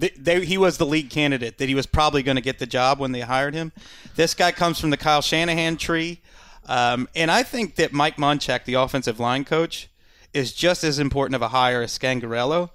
th- 0.00 0.14
they, 0.16 0.44
he 0.44 0.58
was 0.58 0.76
the 0.76 0.86
lead 0.86 1.10
candidate, 1.10 1.58
that 1.58 1.68
he 1.68 1.74
was 1.74 1.86
probably 1.86 2.22
going 2.22 2.36
to 2.36 2.42
get 2.42 2.58
the 2.58 2.66
job 2.66 2.98
when 3.00 3.12
they 3.12 3.20
hired 3.20 3.54
him. 3.54 3.72
This 4.14 4.34
guy 4.34 4.52
comes 4.52 4.78
from 4.78 4.90
the 4.90 4.96
Kyle 4.96 5.22
Shanahan 5.22 5.76
tree. 5.76 6.20
Um, 6.66 7.08
and 7.16 7.30
I 7.30 7.42
think 7.42 7.76
that 7.76 7.92
Mike 7.92 8.16
Munchak, 8.16 8.64
the 8.64 8.74
offensive 8.74 9.18
line 9.18 9.44
coach, 9.44 9.88
is 10.32 10.52
just 10.52 10.84
as 10.84 10.98
important 10.98 11.34
of 11.34 11.42
a 11.42 11.48
hire 11.48 11.82
as 11.82 11.98
Scangarello. 11.98 12.70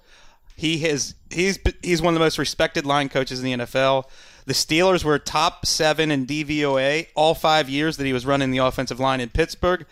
He 0.56 0.78
has 0.78 1.14
he's 1.30 1.58
he's 1.82 2.02
one 2.02 2.12
of 2.12 2.18
the 2.18 2.24
most 2.24 2.38
respected 2.38 2.84
line 2.84 3.08
coaches 3.08 3.38
in 3.38 3.44
the 3.44 3.64
NFL. 3.64 4.04
The 4.48 4.54
Steelers 4.54 5.04
were 5.04 5.18
top 5.18 5.66
seven 5.66 6.10
in 6.10 6.24
DVOA 6.24 7.08
all 7.14 7.34
five 7.34 7.68
years 7.68 7.98
that 7.98 8.06
he 8.06 8.14
was 8.14 8.24
running 8.24 8.50
the 8.50 8.58
offensive 8.58 8.98
line 8.98 9.20
in 9.20 9.28
Pittsburgh, 9.28 9.84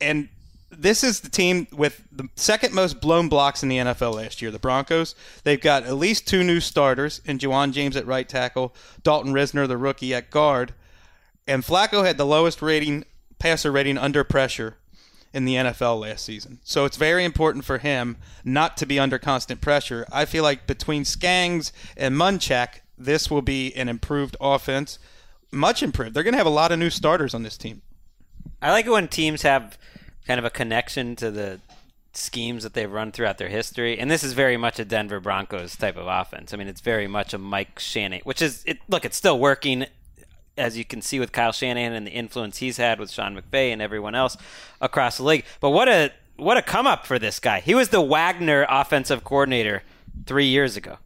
and 0.00 0.30
this 0.70 1.04
is 1.04 1.20
the 1.20 1.28
team 1.28 1.66
with 1.70 2.02
the 2.10 2.26
second 2.36 2.72
most 2.72 3.02
blown 3.02 3.28
blocks 3.28 3.62
in 3.62 3.68
the 3.68 3.76
NFL 3.76 4.14
last 4.14 4.40
year. 4.40 4.50
The 4.50 4.58
Broncos. 4.58 5.14
They've 5.44 5.60
got 5.60 5.82
at 5.82 5.96
least 5.96 6.26
two 6.26 6.42
new 6.42 6.58
starters 6.58 7.20
in 7.26 7.38
Ja'Wuan 7.38 7.72
James 7.72 7.96
at 7.96 8.06
right 8.06 8.26
tackle, 8.26 8.74
Dalton 9.02 9.34
Risner, 9.34 9.68
the 9.68 9.76
rookie 9.76 10.14
at 10.14 10.30
guard, 10.30 10.72
and 11.46 11.62
Flacco 11.62 12.02
had 12.02 12.16
the 12.16 12.24
lowest 12.24 12.62
rating 12.62 13.04
passer 13.38 13.70
rating 13.70 13.98
under 13.98 14.24
pressure 14.24 14.78
in 15.34 15.44
the 15.44 15.56
NFL 15.56 16.00
last 16.00 16.24
season. 16.24 16.60
So 16.64 16.86
it's 16.86 16.96
very 16.96 17.26
important 17.26 17.66
for 17.66 17.76
him 17.76 18.16
not 18.42 18.78
to 18.78 18.86
be 18.86 18.98
under 18.98 19.18
constant 19.18 19.60
pressure. 19.60 20.06
I 20.10 20.24
feel 20.24 20.42
like 20.42 20.66
between 20.66 21.02
Skangs 21.02 21.72
and 21.94 22.14
Munchak, 22.14 22.80
this 22.98 23.30
will 23.30 23.42
be 23.42 23.74
an 23.74 23.88
improved 23.88 24.36
offense, 24.40 24.98
much 25.50 25.82
improved. 25.82 26.14
They're 26.14 26.22
going 26.22 26.34
to 26.34 26.38
have 26.38 26.46
a 26.46 26.50
lot 26.50 26.72
of 26.72 26.78
new 26.78 26.90
starters 26.90 27.34
on 27.34 27.42
this 27.42 27.56
team. 27.56 27.82
I 28.60 28.70
like 28.72 28.86
it 28.86 28.90
when 28.90 29.08
teams 29.08 29.42
have 29.42 29.78
kind 30.26 30.38
of 30.38 30.44
a 30.44 30.50
connection 30.50 31.16
to 31.16 31.30
the 31.30 31.60
schemes 32.14 32.62
that 32.62 32.74
they've 32.74 32.90
run 32.90 33.12
throughout 33.12 33.38
their 33.38 33.48
history, 33.48 33.98
and 33.98 34.10
this 34.10 34.24
is 34.24 34.32
very 34.32 34.56
much 34.56 34.78
a 34.78 34.84
Denver 34.84 35.20
Broncos 35.20 35.76
type 35.76 35.96
of 35.96 36.06
offense. 36.06 36.52
I 36.52 36.56
mean, 36.56 36.68
it's 36.68 36.80
very 36.80 37.06
much 37.06 37.34
a 37.34 37.38
Mike 37.38 37.78
Shanahan, 37.78 38.22
which 38.24 38.40
is 38.40 38.62
it. 38.66 38.78
Look, 38.88 39.04
it's 39.04 39.16
still 39.16 39.38
working, 39.38 39.86
as 40.56 40.78
you 40.78 40.84
can 40.84 41.02
see 41.02 41.20
with 41.20 41.32
Kyle 41.32 41.52
Shanahan 41.52 41.92
and 41.92 42.06
the 42.06 42.12
influence 42.12 42.58
he's 42.58 42.78
had 42.78 42.98
with 42.98 43.10
Sean 43.10 43.38
McVay 43.38 43.72
and 43.72 43.82
everyone 43.82 44.14
else 44.14 44.36
across 44.80 45.18
the 45.18 45.24
league. 45.24 45.44
But 45.60 45.70
what 45.70 45.88
a 45.88 46.12
what 46.36 46.56
a 46.56 46.62
come 46.62 46.86
up 46.86 47.06
for 47.06 47.18
this 47.18 47.38
guy. 47.38 47.60
He 47.60 47.74
was 47.74 47.90
the 47.90 48.00
Wagner 48.00 48.66
offensive 48.68 49.22
coordinator 49.24 49.82
three 50.24 50.46
years 50.46 50.76
ago. 50.76 50.98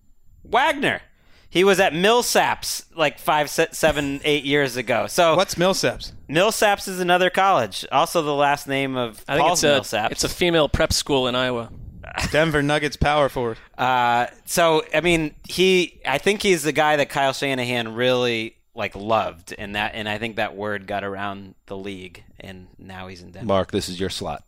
Wagner. 0.44 1.02
He 1.50 1.64
was 1.64 1.80
at 1.80 1.92
Millsaps 1.92 2.84
like 2.94 3.18
five, 3.18 3.50
se- 3.50 3.68
seven, 3.72 4.20
eight 4.24 4.44
years 4.44 4.76
ago. 4.76 5.08
So 5.08 5.36
What's 5.36 5.56
Millsaps? 5.56 6.12
Millsaps 6.28 6.86
is 6.86 7.00
another 7.00 7.28
college. 7.28 7.84
Also, 7.90 8.22
the 8.22 8.34
last 8.34 8.68
name 8.68 8.96
of 8.96 9.24
I 9.28 9.34
think 9.34 9.46
Paul's 9.46 9.64
it's 9.64 9.92
a 9.92 9.96
Millsaps. 9.96 10.10
it's 10.12 10.24
a 10.24 10.28
female 10.28 10.68
prep 10.68 10.92
school 10.92 11.26
in 11.26 11.34
Iowa. 11.34 11.70
Denver 12.32 12.62
Nuggets 12.62 12.96
power 12.96 13.28
forward. 13.28 13.58
Uh, 13.76 14.26
so 14.46 14.84
I 14.94 15.00
mean, 15.00 15.34
he. 15.48 16.00
I 16.06 16.18
think 16.18 16.42
he's 16.42 16.62
the 16.62 16.72
guy 16.72 16.96
that 16.96 17.08
Kyle 17.08 17.32
Shanahan 17.32 17.94
really 17.94 18.56
like 18.74 18.94
loved, 18.94 19.54
and 19.58 19.74
that, 19.74 19.94
and 19.94 20.08
I 20.08 20.18
think 20.18 20.36
that 20.36 20.56
word 20.56 20.86
got 20.86 21.02
around 21.04 21.54
the 21.66 21.76
league, 21.76 22.22
and 22.38 22.68
now 22.78 23.08
he's 23.08 23.22
in 23.22 23.32
Denver. 23.32 23.46
Marc, 23.46 23.72
this 23.72 23.88
is 23.88 23.98
your 23.98 24.10
slot. 24.10 24.44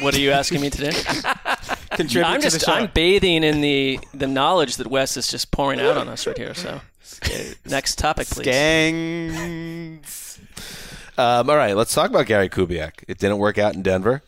What 0.00 0.14
are 0.14 0.20
you 0.20 0.30
asking 0.30 0.60
me 0.60 0.70
today? 0.70 0.92
Contribute 1.98 2.28
I'm 2.28 2.40
just. 2.40 2.68
I'm 2.68 2.92
bathing 2.94 3.42
in 3.42 3.60
the 3.60 3.98
the 4.14 4.28
knowledge 4.28 4.76
that 4.76 4.86
Wes 4.86 5.16
is 5.16 5.26
just 5.26 5.50
pouring 5.50 5.80
out 5.80 5.96
on 5.96 6.08
us 6.08 6.28
right 6.28 6.38
here. 6.38 6.54
So, 6.54 6.80
next 7.68 7.98
topic, 7.98 8.28
please. 8.28 8.44
Gangs. 8.44 10.38
Um, 11.18 11.50
all 11.50 11.56
right, 11.56 11.76
let's 11.76 11.92
talk 11.92 12.08
about 12.08 12.26
Gary 12.26 12.48
Kubiak. 12.48 13.02
It 13.08 13.18
didn't 13.18 13.38
work 13.38 13.58
out 13.58 13.74
in 13.74 13.82
Denver. 13.82 14.22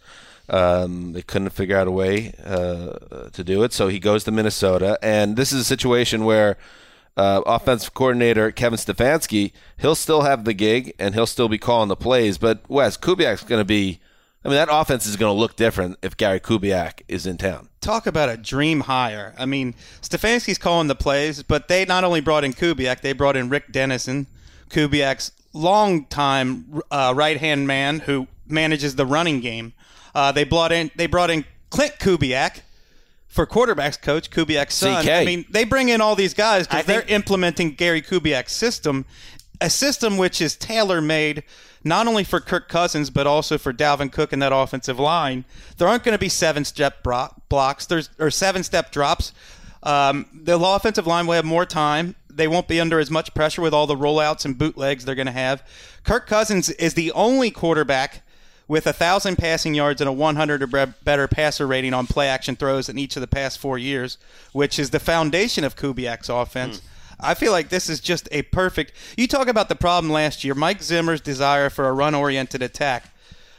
Um, 0.48 1.12
they 1.12 1.22
couldn't 1.22 1.50
figure 1.50 1.78
out 1.78 1.86
a 1.86 1.92
way 1.92 2.34
uh, 2.44 3.28
to 3.30 3.44
do 3.44 3.62
it, 3.62 3.72
so 3.72 3.86
he 3.86 4.00
goes 4.00 4.24
to 4.24 4.32
Minnesota. 4.32 4.98
And 5.00 5.36
this 5.36 5.52
is 5.52 5.60
a 5.60 5.64
situation 5.64 6.24
where 6.24 6.56
uh, 7.16 7.42
offensive 7.46 7.94
coordinator 7.94 8.50
Kevin 8.50 8.80
Stefanski, 8.80 9.52
he'll 9.78 9.94
still 9.94 10.22
have 10.22 10.44
the 10.44 10.54
gig 10.54 10.92
and 10.98 11.14
he'll 11.14 11.24
still 11.24 11.48
be 11.48 11.58
calling 11.58 11.88
the 11.88 11.94
plays. 11.94 12.36
But 12.36 12.68
Wes 12.68 12.96
Kubiak's 12.96 13.44
going 13.44 13.60
to 13.60 13.64
be. 13.64 14.00
I 14.44 14.48
mean, 14.48 14.56
that 14.56 14.68
offense 14.70 15.06
is 15.06 15.16
going 15.16 15.34
to 15.34 15.38
look 15.38 15.56
different 15.56 15.98
if 16.02 16.16
Gary 16.16 16.40
Kubiak 16.40 17.02
is 17.08 17.26
in 17.26 17.36
town. 17.36 17.68
Talk 17.82 18.06
about 18.06 18.30
a 18.30 18.38
dream 18.38 18.80
hire. 18.80 19.34
I 19.38 19.44
mean, 19.44 19.74
Stefanski's 20.00 20.56
calling 20.56 20.88
the 20.88 20.94
plays, 20.94 21.42
but 21.42 21.68
they 21.68 21.84
not 21.84 22.04
only 22.04 22.20
brought 22.20 22.44
in 22.44 22.54
Kubiak, 22.54 23.02
they 23.02 23.12
brought 23.12 23.36
in 23.36 23.50
Rick 23.50 23.70
Dennison, 23.70 24.26
Kubiak's 24.70 25.32
longtime 25.52 26.80
uh, 26.90 27.12
right 27.14 27.36
hand 27.36 27.66
man 27.66 28.00
who 28.00 28.28
manages 28.46 28.96
the 28.96 29.04
running 29.04 29.40
game. 29.40 29.74
Uh, 30.14 30.32
they 30.32 30.44
brought 30.44 30.72
in 30.72 30.90
they 30.96 31.06
brought 31.06 31.30
in 31.30 31.44
Klint 31.70 31.98
Kubiak 31.98 32.60
for 33.28 33.46
quarterbacks 33.46 34.00
coach 34.00 34.30
Kubiak's 34.30 34.74
son. 34.74 35.04
CK. 35.04 35.10
I 35.10 35.24
mean, 35.24 35.44
they 35.50 35.64
bring 35.64 35.88
in 35.88 36.00
all 36.00 36.16
these 36.16 36.34
guys 36.34 36.66
because 36.66 36.86
they're 36.86 37.02
implementing 37.02 37.72
Gary 37.72 38.02
Kubiak's 38.02 38.52
system, 38.52 39.04
a 39.60 39.70
system 39.70 40.16
which 40.16 40.40
is 40.40 40.56
tailor 40.56 41.00
made 41.00 41.44
not 41.82 42.06
only 42.06 42.24
for 42.24 42.40
Kirk 42.40 42.68
Cousins 42.68 43.10
but 43.10 43.26
also 43.26 43.58
for 43.58 43.72
Dalvin 43.72 44.12
Cook 44.12 44.32
and 44.32 44.42
that 44.42 44.52
offensive 44.52 44.98
line. 44.98 45.44
There 45.78 45.88
aren't 45.88 46.04
going 46.04 46.14
to 46.14 46.18
be 46.18 46.28
seven 46.28 46.64
step 46.64 47.06
blocks. 47.48 47.86
There's 47.86 48.10
or 48.18 48.30
seven 48.30 48.62
step 48.62 48.90
drops. 48.90 49.32
Um, 49.82 50.26
the 50.32 50.58
offensive 50.58 51.06
line 51.06 51.26
will 51.26 51.34
have 51.34 51.44
more 51.44 51.64
time. 51.64 52.14
They 52.28 52.46
won't 52.46 52.68
be 52.68 52.80
under 52.80 52.98
as 53.00 53.10
much 53.10 53.34
pressure 53.34 53.62
with 53.62 53.74
all 53.74 53.86
the 53.86 53.96
rollouts 53.96 54.44
and 54.44 54.56
bootlegs 54.56 55.04
they're 55.04 55.14
going 55.14 55.26
to 55.26 55.32
have. 55.32 55.66
Kirk 56.04 56.26
Cousins 56.26 56.70
is 56.70 56.94
the 56.94 57.12
only 57.12 57.50
quarterback 57.50 58.22
with 58.68 58.86
a 58.86 58.92
thousand 58.92 59.36
passing 59.36 59.74
yards 59.74 60.00
and 60.00 60.08
a 60.08 60.12
100 60.12 60.62
or 60.62 60.86
better 61.02 61.26
passer 61.26 61.66
rating 61.66 61.92
on 61.92 62.06
play 62.06 62.28
action 62.28 62.54
throws 62.54 62.88
in 62.88 62.98
each 62.98 63.16
of 63.16 63.20
the 63.20 63.26
past 63.26 63.58
four 63.58 63.78
years, 63.78 64.16
which 64.52 64.78
is 64.78 64.90
the 64.90 65.00
foundation 65.00 65.64
of 65.64 65.74
Kubiak's 65.74 66.28
offense. 66.28 66.80
I 67.22 67.34
feel 67.34 67.52
like 67.52 67.68
this 67.68 67.88
is 67.88 68.00
just 68.00 68.28
a 68.32 68.42
perfect. 68.42 68.92
You 69.16 69.26
talk 69.26 69.48
about 69.48 69.68
the 69.68 69.74
problem 69.74 70.12
last 70.12 70.44
year, 70.44 70.54
Mike 70.54 70.82
Zimmer's 70.82 71.20
desire 71.20 71.70
for 71.70 71.88
a 71.88 71.92
run 71.92 72.14
oriented 72.14 72.62
attack 72.62 73.12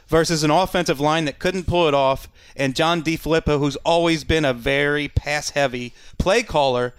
versus 0.07 0.43
an 0.43 0.51
offensive 0.51 0.99
line 0.99 1.25
that 1.25 1.39
couldn't 1.39 1.67
pull 1.67 1.87
it 1.87 1.93
off, 1.93 2.27
and 2.55 2.75
John 2.75 3.01
DeFilippo, 3.01 3.59
who's 3.59 3.77
always 3.77 4.23
been 4.23 4.43
a 4.43 4.53
very 4.53 5.07
pass 5.07 5.51
heavy 5.51 5.93
play 6.17 6.43
caller. 6.43 6.93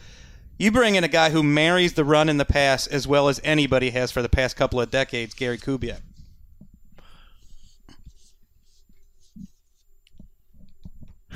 You 0.59 0.71
bring 0.71 0.95
in 0.95 1.05
a 1.05 1.09
guy 1.09 1.31
who 1.31 1.43
marries 1.43 1.93
the 1.93 2.05
run 2.05 2.29
and 2.29 2.41
the 2.41 2.45
pass 2.45 2.87
as 2.87 3.07
well 3.07 3.29
as 3.29 3.41
anybody 3.45 3.91
has 3.91 4.11
for 4.11 4.23
the 4.23 4.29
past 4.29 4.57
couple 4.57 4.81
of 4.81 4.91
decades, 4.91 5.35
Gary 5.35 5.59
Kubiak. 5.59 6.01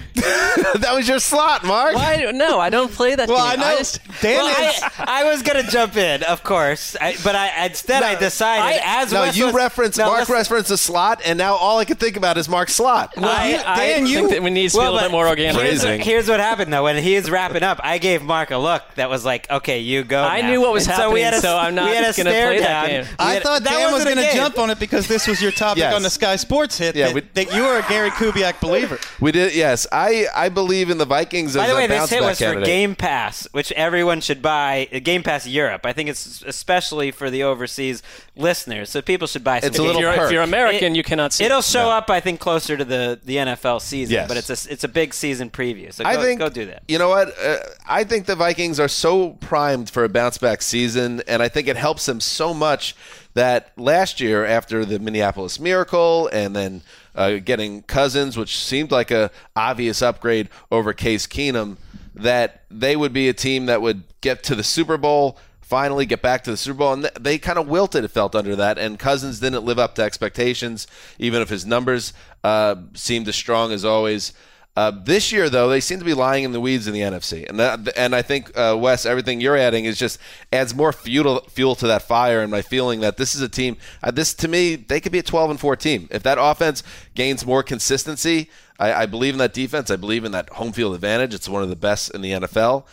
that 0.17 0.93
was 0.95 1.07
your 1.09 1.19
slot, 1.19 1.65
Marc. 1.65 1.95
Why? 1.95 2.31
No, 2.33 2.59
I 2.59 2.71
don't 2.71 2.91
play 2.91 3.15
that 3.15 3.29
Well, 3.29 3.39
game. 3.51 3.61
I 3.61 3.71
know. 3.73 3.79
just- 3.79 4.01
Dan 4.23 4.37
Well, 4.39 4.69
is- 4.71 4.83
I, 4.83 5.21
I 5.23 5.25
was 5.25 5.43
gonna 5.43 5.63
jump 5.63 5.97
in, 5.97 6.23
of 6.23 6.43
course, 6.43 6.97
I, 7.01 7.17
but 7.23 7.35
I 7.37 7.67
instead 7.67 8.03
I 8.03 8.15
decided 8.15 8.81
as 8.85 9.13
No, 9.13 9.21
Wes 9.23 9.37
you 9.37 9.47
was- 9.47 9.55
reference 9.55 9.99
No, 9.99 10.07
Marc 10.07 10.21
listen, 10.21 10.35
referenced 10.35 10.71
a 10.71 10.77
slot, 10.79 11.21
and 11.25 11.37
now 11.39 11.55
all 11.55 11.79
I 11.79 11.85
can 11.85 11.97
think 11.97 12.17
about 12.17 12.39
is 12.39 12.49
Marc's 12.49 12.75
slot. 12.75 13.13
I, 13.19 13.51
you- 13.51 13.57
I 13.65 13.77
Dan, 13.77 14.07
you- 14.07 14.15
think 14.21 14.31
that 14.31 14.43
we 14.43 14.51
need 14.51 14.71
to 14.71 14.77
be 14.77 14.81
a 14.81 14.85
little 14.85 14.99
but 14.99 15.03
bit 15.05 15.11
more 15.13 15.29
organic. 15.29 15.61
Here's, 15.61 15.83
Phrasing. 15.83 16.01
here's 16.01 16.29
what 16.29 16.41
happened 16.41 16.73
though. 16.73 16.85
When 16.85 16.97
he 17.03 17.15
was 17.17 17.31
wrapping 17.31 17.63
up, 17.63 17.81
I 17.83 17.99
gave 17.99 18.23
Marc 18.23 18.51
a 18.51 18.57
look 18.59 18.83
that 18.95 19.11
was 19.11 19.25
like, 19.25 19.51
"Okay, 19.51 19.81
you 19.81 20.03
go." 20.03 20.23
I 20.23 20.41
now. 20.41 20.49
knew 20.51 20.61
what 20.63 20.73
was 20.73 20.87
And 20.89 20.97
so 20.97 21.11
we 21.11 21.21
had 21.21 21.35
a, 21.35 21.37
happening, 21.37 21.51
so 21.51 21.59
I'm 21.59 21.75
not 21.75 21.91
we 21.91 21.97
had 21.97 22.05
a 22.05 22.17
gonna 22.17 22.31
stare 22.31 22.47
play 22.49 22.59
that 22.61 22.87
game. 22.87 23.03
We 23.05 23.09
I 23.19 23.35
had- 23.35 23.43
thought 23.43 23.63
that 23.65 23.71
Dan 23.71 23.85
was 23.93 23.93
wasn't 23.93 24.13
a 24.13 24.15
going 24.15 24.27
to 24.27 24.33
game. 24.33 24.43
jump 24.43 24.59
on 24.59 24.71
it 24.71 24.79
because 24.79 25.07
this 25.09 25.27
was 25.27 25.43
your 25.43 25.53
topic 25.53 25.81
Yes. 25.83 25.95
on 25.95 26.03
the 26.03 26.11
Sky 26.17 26.37
Sports 26.37 26.79
hit. 26.79 26.97
Yeah, 26.97 27.07
that, 27.07 27.15
we- 27.15 27.21
that 27.35 27.53
you 27.55 27.65
are 27.65 27.79
a 27.79 27.83
Gary 27.89 28.11
Kubiak 28.11 28.61
believer. 28.61 28.99
We 29.21 29.33
did, 29.33 29.55
yes. 29.55 29.86
I, 29.93 30.27
I 30.35 30.49
believe 30.49 30.91
in 30.91 30.99
the 30.99 31.05
Vikings 31.05 31.57
as 31.57 31.63
By 31.63 31.67
the 31.69 31.73
a 31.73 31.77
way, 31.77 31.87
this 31.87 32.11
hit 32.11 32.21
back 32.21 32.29
was 32.29 32.39
for. 32.39 32.61
Game 32.63 32.95
Pass, 32.95 33.49
which 33.53 33.73
everyone 33.73 34.21
should 34.21 34.43
buy. 34.43 34.89
uh, 34.93 34.99
Game 35.01 35.23
Pass 35.23 35.47
Europe. 35.47 35.85
I 35.87 35.93
think 35.93 36.09
it's 36.09 36.43
especially 36.43 37.11
for 37.11 37.31
the 37.31 37.43
overseas 37.43 38.03
listeners, 38.37 38.91
so 38.91 39.03
people 39.03 39.27
should 39.27 39.45
buy. 39.45 39.61
Some 39.61 39.69
It's 39.69 39.79
a 39.79 39.83
little 39.83 40.03
if, 40.03 40.17
you're, 40.17 40.25
if 40.27 40.33
you're 40.33 40.43
American, 40.43 40.93
It- 40.93 40.97
you 40.97 41.03
cannot 41.03 41.33
see. 41.33 41.45
It'll 41.45 41.59
it. 41.59 41.65
show 41.65 41.91
up, 41.91 42.11
I 42.11 42.21
think, 42.21 42.41
closer 42.41 42.77
to 42.77 42.85
the, 42.85 43.19
the 43.25 43.37
NFL 43.37 43.81
season. 43.81 44.15
Yes. 44.15 44.29
But 44.29 44.37
it's 44.37 44.51
a 44.51 44.73
it's 44.73 44.85
a 44.85 44.89
big 44.89 45.15
season 45.15 45.51
preview. 45.51 45.93
So 45.93 46.05
go, 46.05 46.11
I 46.11 46.17
think 46.17 46.39
go 46.41 46.49
do 46.49 46.67
that. 46.67 46.83
You 46.89 46.99
know 46.99 47.09
what? 47.09 47.33
Uh, 47.43 47.59
I 47.87 48.05
think 48.05 48.27
the 48.27 48.37
Vikings 48.37 48.81
are 48.81 48.89
so 48.89 49.31
primed 49.31 49.91
for 49.91 50.05
a 50.05 50.09
bounce 50.09 50.39
back 50.39 50.63
season, 50.63 51.23
and 51.29 51.43
I 51.43 51.49
think 51.49 51.69
it 51.69 51.77
helps 51.77 52.07
them 52.07 52.21
so 52.21 52.53
much 52.55 52.95
that 53.35 53.73
last 53.77 54.19
year 54.21 54.47
after 54.47 54.85
the 54.87 54.99
Minneapolis 54.99 55.61
Miracle 55.61 56.27
and 56.33 56.57
then 56.57 56.81
uh, 57.17 57.39
getting 57.39 57.83
Cousins, 57.83 58.37
which 58.37 58.57
seemed 58.57 58.91
like 58.91 59.11
a 59.11 59.31
obvious 59.57 60.03
upgrade 60.03 60.49
over 60.71 60.93
Case 60.93 61.27
Keenum, 61.27 61.79
that 62.15 62.63
they 62.71 62.95
would 62.95 63.13
be 63.13 63.29
a 63.29 63.33
team 63.35 63.67
that 63.67 63.83
would 63.83 64.05
get 64.21 64.43
to 64.45 64.55
the 64.55 64.63
Super 64.63 64.97
Bowl. 64.97 65.39
Finally, 65.61 66.07
get 66.07 66.23
back 66.23 66.45
to 66.45 66.51
the 66.53 66.57
Super 66.57 66.79
Bowl, 66.79 66.93
and 66.93 67.03
th- 67.03 67.15
they 67.19 67.39
kind 67.39 67.59
of 67.59 67.67
wilted. 67.67 68.05
It 68.05 68.09
felt 68.09 68.37
under 68.37 68.55
that, 68.55 68.79
and 68.79 68.99
Cousins 69.01 69.41
didn't 69.41 69.65
live 69.65 69.81
up 69.81 69.97
to 69.97 70.03
expectations, 70.03 70.87
even 71.19 71.43
if 71.43 71.49
his 71.49 71.67
numbers 71.67 72.13
uh, 72.45 72.77
seemed 72.95 73.27
as 73.27 73.35
strong 73.35 73.73
as 73.73 73.85
always. 73.85 74.33
Uh, 74.77 74.91
this 74.91 75.33
year, 75.33 75.49
though, 75.49 75.71
they 75.71 75.81
seem 75.81 75.99
to 75.99 76.05
be 76.05 76.13
lying 76.13 76.45
in 76.45 76.53
the 76.53 76.61
weeds 76.61 76.87
in 76.87 76.93
the 76.93 77.01
NFC, 77.01 77.49
and 77.49 77.59
that, 77.59 77.97
and 77.97 78.15
I 78.15 78.21
think 78.21 78.57
uh, 78.57 78.77
Wes, 78.79 79.07
everything 79.07 79.41
you're 79.41 79.57
adding 79.57 79.87
is 79.87 79.99
just 79.99 80.19
adds 80.53 80.75
more 80.75 80.93
fuel 80.93 81.41
fuel 81.49 81.75
to 81.77 81.87
that 81.87 82.03
fire, 82.03 82.43
and 82.43 82.51
my 82.51 82.61
feeling 82.61 83.01
that 83.01 83.17
this 83.17 83.35
is 83.35 83.41
a 83.41 83.49
team. 83.49 83.79
Uh, 84.03 84.11
this 84.11 84.35
to 84.35 84.49
me, 84.49 84.77
they 84.77 85.01
could 85.01 85.13
be 85.13 85.19
a 85.19 85.23
12 85.23 85.53
and 85.53 85.61
4 85.61 85.77
team 85.77 86.09
if 86.11 86.23
that 86.25 86.37
offense 86.39 86.83
gains 87.15 87.47
more 87.47 87.63
consistency. 87.63 88.51
I, 88.79 88.93
I 88.93 89.07
believe 89.07 89.33
in 89.33 89.39
that 89.39 89.55
defense. 89.55 89.91
I 89.91 89.97
believe 89.97 90.25
in 90.25 90.33
that 90.33 90.51
home 90.51 90.73
field 90.73 90.95
advantage. 90.95 91.33
It's 91.33 91.49
one 91.49 91.63
of 91.63 91.71
the 91.71 91.77
best 91.77 92.11
in 92.11 92.21
the 92.21 92.33
NFL. 92.33 92.85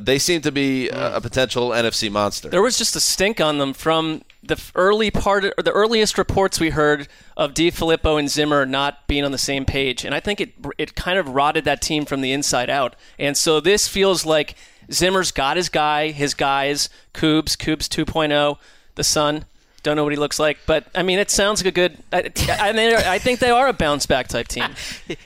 They 0.00 0.18
seem 0.18 0.42
to 0.42 0.52
be 0.52 0.88
a, 0.88 1.16
a 1.16 1.20
potential 1.20 1.70
NFC 1.70 2.10
monster. 2.10 2.48
There 2.48 2.62
was 2.62 2.78
just 2.78 2.96
a 2.96 3.00
stink 3.00 3.40
on 3.40 3.58
them 3.58 3.72
from 3.72 4.22
the 4.42 4.60
early 4.74 5.10
part, 5.10 5.44
or 5.44 5.62
the 5.62 5.72
earliest 5.72 6.18
reports 6.18 6.60
we 6.60 6.70
heard 6.70 7.08
of 7.36 7.54
DeFilippo 7.54 8.18
and 8.18 8.30
Zimmer 8.30 8.66
not 8.66 9.06
being 9.08 9.24
on 9.24 9.32
the 9.32 9.38
same 9.38 9.64
page, 9.64 10.04
and 10.04 10.14
I 10.14 10.20
think 10.20 10.40
it 10.40 10.54
it 10.78 10.94
kind 10.94 11.18
of 11.18 11.28
rotted 11.28 11.64
that 11.64 11.82
team 11.82 12.04
from 12.04 12.20
the 12.20 12.32
inside 12.32 12.70
out. 12.70 12.96
And 13.18 13.36
so 13.36 13.60
this 13.60 13.88
feels 13.88 14.24
like 14.24 14.54
Zimmer's 14.92 15.32
got 15.32 15.56
his 15.56 15.68
guy, 15.68 16.10
his 16.10 16.34
guys, 16.34 16.88
Coobs, 17.12 17.56
Coobs 17.56 17.88
2.0, 17.88 18.58
the 18.94 19.04
son. 19.04 19.44
Don't 19.86 19.94
know 19.94 20.02
what 20.02 20.12
he 20.12 20.18
looks 20.18 20.40
like, 20.40 20.58
but 20.66 20.84
I 20.96 21.04
mean, 21.04 21.20
it 21.20 21.30
sounds 21.30 21.62
like 21.62 21.68
a 21.68 21.70
good. 21.70 21.96
I, 22.12 22.28
I 22.58 22.72
mean, 22.72 22.92
I 22.92 23.20
think 23.20 23.38
they 23.38 23.50
are 23.50 23.68
a 23.68 23.72
bounce 23.72 24.04
back 24.04 24.26
type 24.26 24.48
team. 24.48 24.64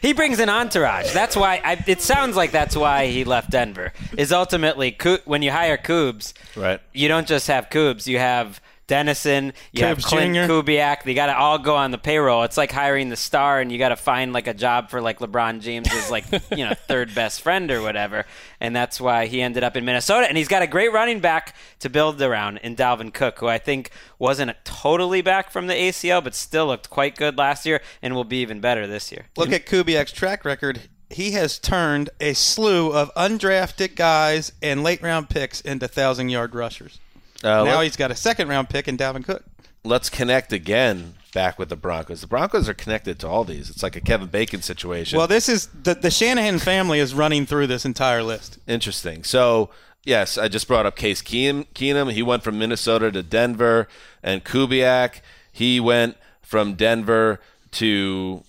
He 0.02 0.12
brings 0.12 0.38
an 0.38 0.50
entourage. 0.50 1.14
That's 1.14 1.34
why 1.34 1.62
I, 1.64 1.82
it 1.86 2.02
sounds 2.02 2.36
like 2.36 2.50
that's 2.50 2.76
why 2.76 3.06
he 3.06 3.24
left 3.24 3.50
Denver. 3.50 3.94
Is 4.18 4.32
ultimately 4.32 4.94
when 5.24 5.40
you 5.40 5.50
hire 5.50 5.78
Coobs, 5.78 6.34
Right. 6.54 6.78
You 6.92 7.08
don't 7.08 7.26
just 7.26 7.46
have 7.46 7.70
Coobs. 7.70 8.06
You 8.06 8.18
have 8.18 8.60
Dennison. 8.90 9.52
You 9.70 9.84
have 9.84 9.98
Klint 9.98 10.34
Jr.. 10.34 10.52
Kubiak. 10.52 11.04
They 11.04 11.14
got 11.14 11.26
to 11.26 11.38
all 11.38 11.58
go 11.60 11.76
on 11.76 11.92
the 11.92 11.98
payroll. 11.98 12.42
It's 12.42 12.56
like 12.56 12.72
hiring 12.72 13.08
the 13.08 13.16
star, 13.16 13.60
and 13.60 13.70
you 13.70 13.78
got 13.78 13.90
to 13.90 13.96
find 13.96 14.32
like 14.32 14.48
a 14.48 14.52
job 14.52 14.90
for 14.90 15.00
like 15.00 15.20
LeBron 15.20 15.60
James's 15.60 16.10
like 16.10 16.24
you 16.50 16.64
know 16.64 16.74
third 16.88 17.14
best 17.14 17.40
friend 17.40 17.70
or 17.70 17.82
whatever. 17.82 18.26
And 18.58 18.74
that's 18.74 19.00
why 19.00 19.26
he 19.26 19.42
ended 19.42 19.62
up 19.62 19.76
in 19.76 19.84
Minnesota. 19.84 20.26
And 20.28 20.36
he's 20.36 20.48
got 20.48 20.62
a 20.62 20.66
great 20.66 20.92
running 20.92 21.20
back 21.20 21.54
to 21.78 21.88
build 21.88 22.20
around 22.20 22.58
in 22.58 22.74
Dalvin 22.74 23.14
Cook, 23.14 23.38
who 23.38 23.46
I 23.46 23.58
think 23.58 23.92
wasn't 24.18 24.56
totally 24.64 25.22
back 25.22 25.52
from 25.52 25.68
the 25.68 25.74
ACL, 25.74 26.22
but 26.22 26.34
still 26.34 26.66
looked 26.66 26.90
quite 26.90 27.14
good 27.14 27.38
last 27.38 27.64
year 27.64 27.80
and 28.02 28.16
will 28.16 28.24
be 28.24 28.38
even 28.38 28.60
better 28.60 28.88
this 28.88 29.12
year. 29.12 29.26
Look 29.36 29.52
at 29.52 29.66
Kubiak's 29.66 30.10
track 30.10 30.44
record. 30.44 30.80
He 31.08 31.30
has 31.32 31.60
turned 31.60 32.10
a 32.20 32.34
slew 32.34 32.92
of 32.92 33.14
undrafted 33.14 33.94
guys 33.94 34.50
and 34.60 34.82
late 34.82 35.00
round 35.00 35.28
picks 35.30 35.60
into 35.60 35.86
thousand 35.86 36.30
yard 36.30 36.56
rushers. 36.56 36.98
Uh, 37.42 37.64
now 37.64 37.80
he's 37.80 37.96
got 37.96 38.10
a 38.10 38.16
second 38.16 38.48
round 38.48 38.68
pick 38.68 38.86
in 38.88 38.96
Dalvin 38.96 39.24
Cook. 39.24 39.44
let's 39.84 40.10
connect 40.10 40.52
again 40.52 41.14
back 41.32 41.58
with 41.58 41.68
the 41.68 41.76
Broncos. 41.76 42.20
The 42.20 42.26
Broncos 42.26 42.68
are 42.68 42.74
connected 42.74 43.18
to 43.20 43.28
all 43.28 43.44
these. 43.44 43.70
It's 43.70 43.82
like 43.82 43.96
a 43.96 44.00
Kevin 44.00 44.28
Bacon 44.28 44.62
situation. 44.62 45.16
Well, 45.16 45.26
this 45.26 45.48
is 45.48 45.68
the 45.68 45.94
the 45.94 46.10
Shanahan 46.10 46.58
family 46.58 46.98
is 46.98 47.14
running 47.14 47.46
through 47.46 47.66
this 47.68 47.84
entire 47.84 48.22
list. 48.22 48.58
Interesting. 48.66 49.24
So, 49.24 49.70
yes, 50.04 50.36
I 50.36 50.48
just 50.48 50.66
brought 50.68 50.86
up 50.86 50.96
Case 50.96 51.22
Keenum. 51.22 51.66
Keenum. 51.74 52.12
He 52.12 52.22
went 52.22 52.42
from 52.42 52.58
Minnesota 52.58 53.10
to 53.12 53.22
Denver, 53.22 53.88
and 54.22 54.44
Kubiak. 54.44 55.20
He 55.52 55.80
went 55.80 56.16
from 56.42 56.74
Denver 56.74 57.40
to 57.72 58.42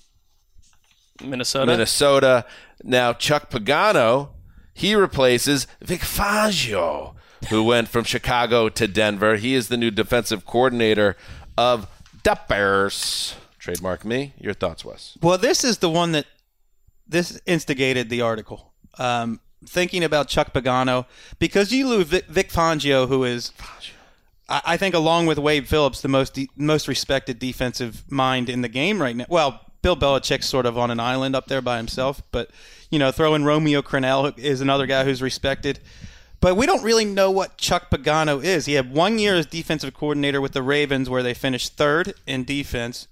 Minnesota. 1.23 1.65
Minnesota. 1.71 2.45
Now 2.84 3.13
Chuck 3.13 3.51
Pagano, 3.51 4.30
he 4.73 4.95
replaces 4.95 5.67
Vic 5.82 6.01
Fangio, 6.01 7.13
who 7.49 7.63
went 7.63 7.88
from 7.88 8.04
Chicago 8.04 8.69
to 8.69 8.88
Denver. 8.88 9.36
He 9.36 9.56
is 9.56 9.67
the 9.67 9.77
new 9.77 9.91
defensive 9.91 10.45
coordinator 10.45 11.17
of 11.58 11.88
the 12.23 12.39
Bears. 12.47 13.36
Trademark 13.60 14.06
me. 14.06 14.34
Your 14.39 14.54
thoughts, 14.54 14.84
Wes? 14.84 15.17
Well, 15.21 15.38
this 15.38 15.63
is 15.63 15.80
the 15.80 15.89
one 15.89 16.13
that 16.13 16.25
this 17.08 17.39
instigated 17.45 18.10
the 18.10 18.21
article. 18.21 18.73
Um, 18.97 19.39
thinking 19.65 20.04
about 20.04 20.27
Chuck 20.27 20.54
Pagano 20.54 21.06
because 21.38 21.71
you 21.71 21.88
lose 21.88 22.08
Vic, 22.08 22.25
Vic 22.25 22.49
Fangio, 22.49 23.08
who 23.08 23.23
is, 23.23 23.51
I, 24.49 24.62
I 24.65 24.77
think, 24.77 24.95
along 24.95 25.27
with 25.27 25.38
Wade 25.38 25.67
Phillips, 25.67 26.01
the 26.01 26.08
most 26.08 26.34
de- 26.34 26.49
most 26.56 26.88
respected 26.88 27.39
defensive 27.39 28.04
mind 28.12 28.49
in 28.49 28.62
the 28.62 28.69
game 28.69 29.01
right 29.01 29.15
now. 29.15 29.25
Well, 29.30 29.62
Bill 29.82 29.95
Belichick's 29.95 30.47
sort 30.47 30.65
of 30.65 30.77
on 30.77 30.91
an 30.91 30.99
island 30.99 31.36
up 31.36 31.47
there 31.47 31.62
by 31.62 31.77
himself, 31.77 32.21
but 32.32 32.49
you 32.89 32.99
know, 32.99 33.12
throw 33.12 33.36
in 33.36 33.45
Romeo 33.45 33.82
Crennel 33.82 34.38
is 34.38 34.62
another 34.62 34.86
guy 34.86 35.04
who's 35.04 35.21
respected. 35.21 35.80
But 36.41 36.56
we 36.56 36.65
don't 36.65 36.84
really 36.84 37.06
know 37.06 37.30
what 37.30 37.58
Chuck 37.58 37.91
Pagano 37.91 38.43
is. 38.43 38.65
He 38.65 38.73
had 38.73 38.91
one 38.91 39.19
year 39.19 39.36
as 39.36 39.45
defensive 39.45 39.93
coordinator 39.93 40.41
with 40.41 40.54
the 40.54 40.63
Ravens, 40.63 41.08
where 41.08 41.21
they 41.23 41.36
finished 41.36 41.77
third 41.77 42.15
in 42.25 42.43
defense 42.43 43.08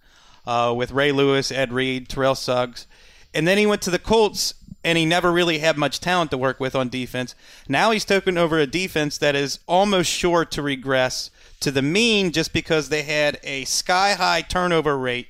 uh, 0.47 0.73
with 0.75 0.91
Ray 0.91 1.11
Lewis, 1.11 1.51
Ed 1.51 1.71
Reed, 1.71 2.09
Terrell 2.09 2.33
Suggs. 2.33 2.87
And 3.31 3.47
then 3.47 3.59
he 3.59 3.67
went 3.67 3.83
to 3.83 3.91
the 3.91 3.99
Colts, 3.99 4.55
and 4.83 4.97
he 4.97 5.05
never 5.05 5.31
really 5.31 5.59
had 5.59 5.77
much 5.77 5.99
talent 5.99 6.31
to 6.31 6.39
work 6.39 6.59
with 6.59 6.75
on 6.75 6.89
defense. 6.89 7.35
Now 7.67 7.91
he's 7.91 8.03
taken 8.03 8.35
over 8.35 8.57
a 8.57 8.65
defense 8.65 9.19
that 9.19 9.35
is 9.35 9.59
almost 9.67 10.09
sure 10.09 10.43
to 10.45 10.61
regress 10.63 11.29
to 11.59 11.69
the 11.69 11.83
mean 11.83 12.31
just 12.31 12.51
because 12.51 12.89
they 12.89 13.03
had 13.03 13.39
a 13.43 13.65
sky 13.65 14.13
high 14.13 14.41
turnover 14.41 14.97
rate, 14.97 15.27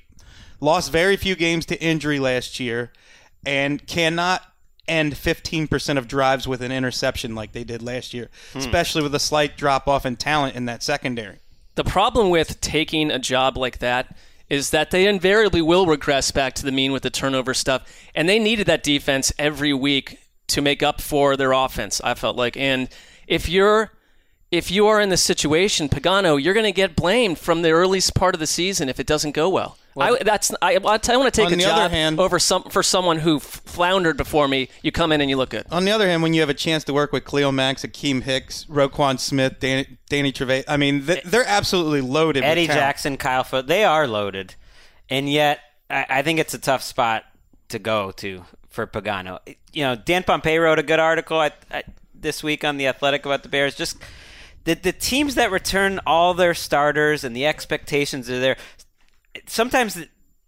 lost 0.58 0.90
very 0.90 1.18
few 1.18 1.36
games 1.36 1.66
to 1.66 1.82
injury 1.82 2.18
last 2.18 2.58
year, 2.58 2.92
and 3.44 3.86
cannot 3.86 4.49
end 4.90 5.14
15% 5.14 5.96
of 5.96 6.08
drives 6.08 6.46
with 6.46 6.60
an 6.60 6.72
interception 6.72 7.34
like 7.34 7.52
they 7.52 7.64
did 7.64 7.80
last 7.80 8.12
year, 8.12 8.28
hmm. 8.52 8.58
especially 8.58 9.02
with 9.02 9.14
a 9.14 9.20
slight 9.20 9.56
drop 9.56 9.88
off 9.88 10.04
in 10.04 10.16
talent 10.16 10.56
in 10.56 10.66
that 10.66 10.82
secondary. 10.82 11.38
The 11.76 11.84
problem 11.84 12.30
with 12.30 12.60
taking 12.60 13.10
a 13.10 13.18
job 13.18 13.56
like 13.56 13.78
that 13.78 14.16
is 14.48 14.70
that 14.70 14.90
they 14.90 15.06
invariably 15.06 15.62
will 15.62 15.86
regress 15.86 16.32
back 16.32 16.54
to 16.54 16.64
the 16.64 16.72
mean 16.72 16.92
with 16.92 17.04
the 17.04 17.10
turnover 17.10 17.54
stuff, 17.54 17.88
and 18.14 18.28
they 18.28 18.38
needed 18.38 18.66
that 18.66 18.82
defense 18.82 19.32
every 19.38 19.72
week 19.72 20.18
to 20.48 20.60
make 20.60 20.82
up 20.82 21.00
for 21.00 21.36
their 21.36 21.52
offense. 21.52 22.00
I 22.02 22.14
felt 22.14 22.36
like, 22.36 22.56
and 22.56 22.88
if 23.28 23.48
you're 23.48 23.92
if 24.50 24.68
you 24.68 24.88
are 24.88 25.00
in 25.00 25.10
this 25.10 25.22
situation, 25.22 25.88
Pagano, 25.88 26.42
you're 26.42 26.54
going 26.54 26.64
to 26.64 26.72
get 26.72 26.96
blamed 26.96 27.38
from 27.38 27.62
the 27.62 27.70
earliest 27.70 28.16
part 28.16 28.34
of 28.34 28.40
the 28.40 28.48
season 28.48 28.88
if 28.88 28.98
it 28.98 29.06
doesn't 29.06 29.30
go 29.30 29.48
well. 29.48 29.78
I, 29.98 30.22
that's 30.22 30.52
I, 30.62 30.74
I 30.74 30.78
want 30.78 31.02
to 31.02 31.30
take 31.30 31.46
On 31.46 31.52
a 31.52 31.56
the 31.56 31.64
other 31.64 31.82
job 31.82 31.90
hand- 31.90 32.20
over 32.20 32.38
some 32.38 32.62
for 32.64 32.82
someone 32.82 33.18
who 33.18 33.40
floundered 33.40 34.16
before 34.16 34.46
me. 34.48 34.68
You 34.82 34.92
come 34.92 35.12
in 35.12 35.20
and 35.20 35.28
you 35.28 35.36
look 35.36 35.50
good. 35.50 35.66
On 35.70 35.84
the 35.84 35.90
other 35.90 36.06
hand, 36.06 36.22
when 36.22 36.32
you 36.34 36.40
have 36.40 36.50
a 36.50 36.54
chance 36.54 36.84
to 36.84 36.92
work 36.92 37.12
with 37.12 37.24
Cleo 37.24 37.50
Max, 37.50 37.82
Akiem 37.84 38.22
Hicks, 38.22 38.64
Roquan 38.66 39.18
Smith, 39.18 39.56
Danny, 39.60 39.98
Danny 40.08 40.32
Trevay, 40.32 40.64
I 40.68 40.76
mean, 40.76 41.04
th- 41.06 41.24
they're 41.24 41.44
absolutely 41.46 42.00
loaded. 42.00 42.44
Eddie 42.44 42.62
with. 42.68 42.76
Jackson, 42.76 43.16
Kyle 43.16 43.44
Foot, 43.44 43.66
they 43.66 43.84
are 43.84 44.06
loaded, 44.06 44.54
and 45.08 45.28
yet 45.30 45.60
I, 45.88 46.06
I 46.08 46.22
think 46.22 46.38
it's 46.38 46.54
a 46.54 46.58
tough 46.58 46.82
spot 46.82 47.24
to 47.68 47.78
go 47.78 48.10
to 48.12 48.44
for 48.68 48.86
Pagano. 48.86 49.38
You 49.72 49.84
know, 49.84 49.96
Dan 49.96 50.22
Pompei 50.22 50.60
wrote 50.62 50.78
a 50.78 50.82
good 50.84 51.00
article 51.00 51.38
I, 51.38 51.50
I, 51.70 51.82
this 52.14 52.42
week 52.42 52.64
on 52.64 52.76
the 52.76 52.86
Athletic 52.86 53.26
about 53.26 53.42
the 53.42 53.48
Bears. 53.48 53.74
Just 53.74 53.96
the 54.64 54.74
the 54.74 54.92
teams 54.92 55.34
that 55.34 55.50
return 55.50 56.00
all 56.06 56.34
their 56.34 56.54
starters 56.54 57.24
and 57.24 57.34
the 57.34 57.46
expectations 57.46 58.30
are 58.30 58.38
there. 58.40 58.56
Sometimes. 59.46 59.98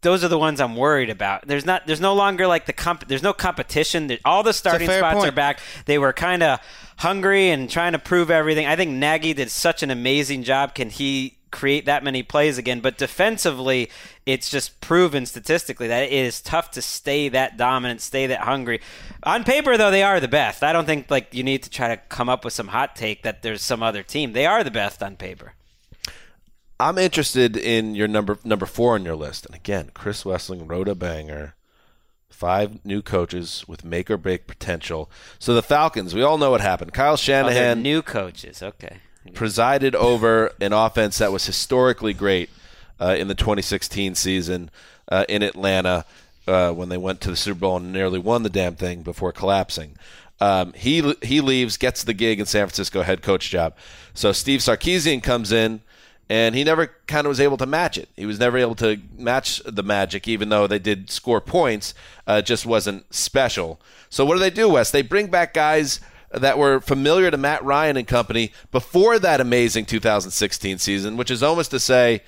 Those 0.02 0.24
are 0.24 0.28
the 0.28 0.38
ones 0.38 0.60
I'm 0.60 0.74
worried 0.74 1.10
about. 1.10 1.46
There's 1.46 1.64
not. 1.64 1.86
There's 1.86 2.00
no 2.00 2.12
longer 2.12 2.48
like 2.48 2.66
the 2.66 2.72
comp. 2.72 3.06
There's 3.06 3.22
no 3.22 3.32
competition. 3.32 4.08
There- 4.08 4.18
All 4.24 4.42
the 4.42 4.52
starting 4.52 4.88
spots 4.88 5.14
point. 5.14 5.28
are 5.28 5.32
back. 5.32 5.60
They 5.86 5.96
were 5.96 6.12
kind 6.12 6.42
of 6.42 6.58
hungry 6.96 7.50
and 7.50 7.70
trying 7.70 7.92
to 7.92 8.00
prove 8.00 8.28
everything. 8.28 8.66
I 8.66 8.74
think 8.74 8.90
Nagy 8.90 9.32
did 9.32 9.48
such 9.48 9.84
an 9.84 9.92
amazing 9.92 10.42
job. 10.42 10.74
Can 10.74 10.90
he 10.90 11.38
create 11.52 11.84
that 11.86 12.02
many 12.02 12.24
plays 12.24 12.58
again? 12.58 12.80
But 12.80 12.98
defensively, 12.98 13.90
it's 14.26 14.50
just 14.50 14.80
proven 14.80 15.24
statistically 15.24 15.86
that 15.86 16.02
it 16.02 16.12
is 16.12 16.40
tough 16.40 16.72
to 16.72 16.82
stay 16.82 17.28
that 17.28 17.56
dominant, 17.56 18.00
stay 18.00 18.26
that 18.26 18.40
hungry. 18.40 18.80
On 19.22 19.44
paper, 19.44 19.76
though, 19.76 19.92
they 19.92 20.02
are 20.02 20.18
the 20.18 20.26
best. 20.26 20.64
I 20.64 20.72
don't 20.72 20.86
think 20.86 21.12
like 21.12 21.32
you 21.32 21.44
need 21.44 21.62
to 21.62 21.70
try 21.70 21.86
to 21.86 21.96
come 22.08 22.28
up 22.28 22.44
with 22.44 22.54
some 22.54 22.66
hot 22.68 22.96
take 22.96 23.22
that 23.22 23.42
there's 23.42 23.62
some 23.62 23.84
other 23.84 24.02
team. 24.02 24.32
They 24.32 24.46
are 24.46 24.64
the 24.64 24.72
best 24.72 25.00
on 25.00 25.14
paper. 25.14 25.54
I'm 26.82 26.98
interested 26.98 27.56
in 27.56 27.94
your 27.94 28.08
number 28.08 28.38
number 28.44 28.66
four 28.66 28.94
on 28.94 29.04
your 29.04 29.14
list. 29.14 29.46
And 29.46 29.54
again, 29.54 29.90
Chris 29.94 30.24
Wesseling 30.24 30.68
wrote 30.68 30.88
a 30.88 30.94
banger. 30.94 31.54
Five 32.28 32.84
new 32.84 33.02
coaches 33.02 33.64
with 33.68 33.84
make 33.84 34.10
or 34.10 34.16
break 34.16 34.48
potential. 34.48 35.08
So 35.38 35.54
the 35.54 35.62
Falcons, 35.62 36.12
we 36.12 36.22
all 36.22 36.38
know 36.38 36.50
what 36.50 36.60
happened. 36.60 36.92
Kyle 36.92 37.12
Oh, 37.12 37.16
Shanahan 37.16 37.82
new 37.82 38.02
coaches. 38.02 38.62
Okay. 38.62 38.96
presided 39.34 39.94
over 39.94 40.50
an 40.60 40.72
offense 40.72 41.18
that 41.18 41.30
was 41.30 41.46
historically 41.46 42.12
great 42.12 42.50
uh, 43.00 43.14
in 43.16 43.28
the 43.28 43.36
2016 43.36 44.16
season 44.16 44.70
uh, 45.08 45.24
in 45.28 45.42
Atlanta 45.42 46.04
uh, 46.48 46.72
when 46.72 46.88
they 46.88 46.96
went 46.96 47.20
to 47.20 47.30
the 47.30 47.36
Super 47.36 47.60
Bowl 47.60 47.76
and 47.76 47.92
nearly 47.92 48.18
won 48.18 48.42
the 48.42 48.50
damn 48.50 48.74
thing 48.74 49.02
before 49.02 49.30
collapsing. 49.30 49.96
Um, 50.40 50.72
he 50.72 51.14
he 51.22 51.40
leaves, 51.40 51.76
gets 51.76 52.02
the 52.02 52.14
gig 52.14 52.40
in 52.40 52.46
San 52.46 52.66
Francisco 52.66 53.02
head 53.02 53.22
coach 53.22 53.48
job. 53.50 53.76
So 54.14 54.32
Steve 54.32 54.58
Sarkisian 54.58 55.22
comes 55.22 55.52
in, 55.52 55.82
and 56.32 56.54
he 56.54 56.64
never 56.64 56.86
kind 57.06 57.26
of 57.26 57.28
was 57.28 57.40
able 57.40 57.58
to 57.58 57.66
match 57.66 57.98
it. 57.98 58.08
He 58.16 58.24
was 58.24 58.38
never 58.38 58.56
able 58.56 58.74
to 58.76 58.98
match 59.18 59.60
the 59.66 59.82
magic, 59.82 60.26
even 60.26 60.48
though 60.48 60.66
they 60.66 60.78
did 60.78 61.10
score 61.10 61.42
points. 61.42 61.92
Uh, 62.26 62.40
it 62.42 62.46
just 62.46 62.64
wasn't 62.64 63.04
special. 63.14 63.78
So 64.08 64.24
what 64.24 64.36
do 64.36 64.40
they 64.40 64.48
do, 64.48 64.70
Wes? 64.70 64.90
They 64.90 65.02
bring 65.02 65.26
back 65.26 65.52
guys 65.52 66.00
that 66.30 66.56
were 66.56 66.80
familiar 66.80 67.30
to 67.30 67.36
Matt 67.36 67.62
Ryan 67.62 67.98
and 67.98 68.08
company 68.08 68.50
before 68.70 69.18
that 69.18 69.42
amazing 69.42 69.84
2016 69.84 70.78
season, 70.78 71.18
which 71.18 71.30
is 71.30 71.42
almost 71.42 71.70
to 71.72 71.78
say, 71.78 72.22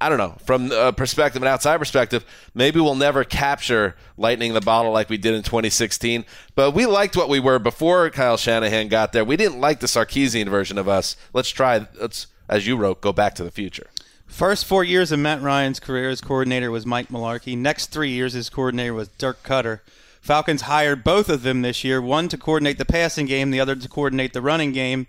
I 0.00 0.08
don't 0.08 0.18
know, 0.18 0.34
from 0.44 0.72
a 0.72 0.92
perspective, 0.92 1.40
an 1.40 1.46
outside 1.46 1.78
perspective, 1.78 2.24
maybe 2.52 2.80
we'll 2.80 2.96
never 2.96 3.22
capture 3.22 3.94
lightning 4.16 4.48
in 4.48 4.54
the 4.54 4.60
bottle 4.60 4.90
like 4.90 5.08
we 5.08 5.18
did 5.18 5.34
in 5.34 5.44
2016. 5.44 6.24
But 6.56 6.72
we 6.72 6.84
liked 6.84 7.16
what 7.16 7.28
we 7.28 7.38
were 7.38 7.60
before 7.60 8.10
Kyle 8.10 8.36
Shanahan 8.36 8.88
got 8.88 9.12
there. 9.12 9.24
We 9.24 9.36
didn't 9.36 9.60
like 9.60 9.78
the 9.78 9.86
Sarkisian 9.86 10.48
version 10.48 10.78
of 10.78 10.88
us. 10.88 11.14
Let's 11.32 11.50
try, 11.50 11.86
let's, 12.00 12.26
as 12.50 12.66
you 12.66 12.76
wrote, 12.76 13.00
go 13.00 13.14
back 13.14 13.34
to 13.36 13.44
the 13.44 13.50
future. 13.50 13.88
First 14.26 14.66
four 14.66 14.84
years 14.84 15.10
of 15.10 15.18
Matt 15.18 15.40
Ryan's 15.40 15.80
career 15.80 16.10
as 16.10 16.20
coordinator 16.20 16.70
was 16.70 16.84
Mike 16.84 17.08
Mularkey. 17.08 17.56
Next 17.56 17.86
three 17.86 18.10
years 18.10 18.36
as 18.36 18.50
coordinator 18.50 18.92
was 18.92 19.08
Dirk 19.08 19.42
Koetter. 19.42 19.80
Falcons 20.20 20.62
hired 20.62 21.02
both 21.02 21.28
of 21.28 21.42
them 21.42 21.62
this 21.62 21.82
year, 21.82 22.00
one 22.02 22.28
to 22.28 22.36
coordinate 22.36 22.76
the 22.76 22.84
passing 22.84 23.24
game, 23.24 23.50
the 23.50 23.60
other 23.60 23.74
to 23.74 23.88
coordinate 23.88 24.34
the 24.34 24.42
running 24.42 24.72
game, 24.72 25.06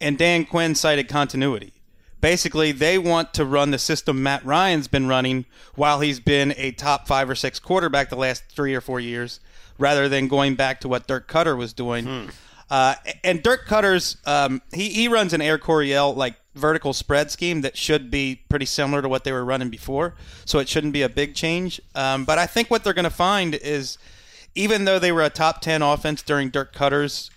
and 0.00 0.18
Dan 0.18 0.44
Quinn 0.44 0.74
cited 0.74 1.08
continuity. 1.08 1.72
Basically, 2.20 2.70
they 2.70 2.98
want 2.98 3.32
to 3.34 3.46
run 3.46 3.70
the 3.70 3.78
system 3.78 4.22
Matt 4.22 4.44
Ryan's 4.44 4.86
been 4.86 5.08
running 5.08 5.46
while 5.74 6.00
he's 6.00 6.20
been 6.20 6.52
a 6.58 6.72
top 6.72 7.08
five 7.08 7.30
or 7.30 7.34
six 7.34 7.58
quarterback 7.58 8.10
the 8.10 8.16
last 8.16 8.44
three 8.50 8.74
or 8.74 8.82
four 8.82 9.00
years, 9.00 9.40
rather 9.78 10.08
than 10.08 10.28
going 10.28 10.54
back 10.54 10.80
to 10.80 10.88
what 10.88 11.06
Dirk 11.06 11.26
Koetter 11.26 11.56
was 11.56 11.72
doing. 11.72 12.30
Uh, 12.68 12.94
and 13.24 13.42
Dirk 13.42 13.66
Koetter's 13.66 14.18
um, 14.26 14.60
he 14.72 14.90
he 14.90 15.08
runs 15.08 15.32
an 15.32 15.40
Air 15.40 15.58
Coryell 15.58 16.14
like 16.14 16.34
vertical 16.54 16.92
spread 16.92 17.30
scheme 17.30 17.60
that 17.60 17.76
should 17.76 18.10
be 18.10 18.42
pretty 18.48 18.66
similar 18.66 19.02
to 19.02 19.08
what 19.08 19.24
they 19.24 19.32
were 19.32 19.44
running 19.44 19.70
before, 19.70 20.14
so 20.44 20.58
it 20.58 20.68
shouldn't 20.68 20.92
be 20.92 21.02
a 21.02 21.08
big 21.08 21.34
change. 21.34 21.80
Um, 21.94 22.24
but 22.24 22.38
I 22.38 22.46
think 22.46 22.70
what 22.70 22.84
they're 22.84 22.92
going 22.92 23.04
to 23.04 23.10
find 23.10 23.54
is, 23.54 23.98
even 24.54 24.84
though 24.84 24.98
they 24.98 25.12
were 25.12 25.22
a 25.22 25.30
top 25.30 25.60
ten 25.60 25.82
offense 25.82 26.22
during 26.22 26.50
Dirk 26.50 26.74
Koetter's 26.74 27.30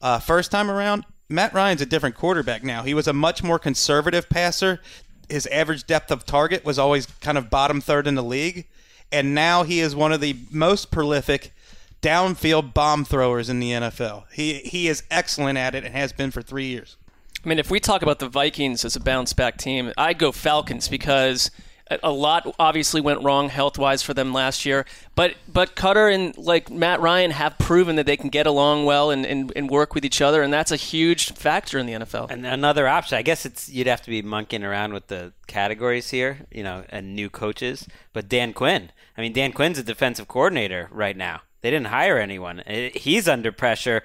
uh, 0.00 0.18
first 0.18 0.50
time 0.50 0.70
around, 0.70 1.04
Matt 1.28 1.52
Ryan's 1.52 1.82
a 1.82 1.86
different 1.86 2.14
quarterback 2.14 2.62
now. 2.62 2.82
He 2.82 2.94
was 2.94 3.08
a 3.08 3.12
much 3.12 3.42
more 3.42 3.58
conservative 3.58 4.28
passer. 4.28 4.80
His 5.28 5.46
average 5.48 5.86
depth 5.86 6.10
of 6.10 6.24
target 6.24 6.64
was 6.64 6.78
always 6.78 7.06
kind 7.20 7.36
of 7.36 7.50
bottom 7.50 7.80
third 7.80 8.06
in 8.06 8.14
the 8.14 8.22
league, 8.22 8.66
and 9.10 9.34
now 9.34 9.64
he 9.64 9.80
is 9.80 9.96
one 9.96 10.12
of 10.12 10.20
the 10.20 10.36
most 10.50 10.90
prolific 10.90 11.52
downfield 12.00 12.72
bomb 12.72 13.04
throwers 13.04 13.48
in 13.48 13.58
the 13.58 13.72
NFL. 13.72 14.24
He 14.32 14.54
he 14.60 14.86
is 14.86 15.02
excellent 15.10 15.58
at 15.58 15.74
it 15.74 15.84
and 15.84 15.94
has 15.94 16.12
been 16.12 16.30
for 16.30 16.42
three 16.42 16.66
years. 16.66 16.96
I 17.46 17.48
mean, 17.48 17.58
if 17.60 17.70
we 17.70 17.78
talk 17.78 18.02
about 18.02 18.18
the 18.18 18.28
Vikings 18.28 18.84
as 18.84 18.96
a 18.96 19.00
bounce 19.00 19.32
back 19.32 19.56
team, 19.56 19.92
I'd 19.96 20.18
go 20.18 20.32
Falcons 20.32 20.88
because 20.88 21.52
a- 21.88 22.00
a 22.02 22.10
lot 22.10 22.52
obviously 22.58 23.00
went 23.00 23.22
wrong 23.22 23.50
health 23.50 23.78
wise 23.78 24.02
for 24.02 24.12
them 24.14 24.32
last 24.32 24.66
year. 24.66 24.84
But 25.14 25.34
but 25.46 25.76
Koetter 25.76 26.12
and 26.12 26.36
like 26.36 26.70
Matt 26.70 27.00
Ryan 27.00 27.30
have 27.30 27.56
proven 27.56 27.94
that 27.96 28.04
they 28.06 28.16
can 28.16 28.30
get 28.30 28.48
along 28.48 28.84
well 28.84 29.12
and, 29.12 29.24
and, 29.24 29.52
and 29.54 29.70
work 29.70 29.94
with 29.94 30.04
each 30.04 30.20
other, 30.20 30.42
and 30.42 30.52
that's 30.52 30.72
a 30.72 30.76
huge 30.76 31.34
factor 31.34 31.78
in 31.78 31.86
the 31.86 31.92
NFL. 31.92 32.32
And 32.32 32.44
another 32.44 32.88
option, 32.88 33.16
I 33.16 33.22
guess 33.22 33.46
it's 33.46 33.68
you'd 33.68 33.86
have 33.86 34.02
to 34.02 34.10
be 34.10 34.22
monkeying 34.22 34.64
around 34.64 34.92
with 34.92 35.06
the 35.06 35.32
categories 35.46 36.10
here, 36.10 36.38
you 36.50 36.64
know, 36.64 36.84
and 36.88 37.14
new 37.14 37.30
coaches. 37.30 37.86
But 38.12 38.28
Dan 38.28 38.54
Quinn, 38.54 38.90
I 39.16 39.20
mean, 39.20 39.32
Dan 39.32 39.52
Quinn's 39.52 39.78
a 39.78 39.84
defensive 39.84 40.26
coordinator 40.26 40.88
right 40.90 41.16
now. 41.16 41.42
They 41.60 41.70
didn't 41.70 41.86
hire 41.86 42.18
anyone. 42.18 42.64
Eh, 42.66 42.90
He's 42.96 43.28
under 43.28 43.52
pressure 43.52 44.02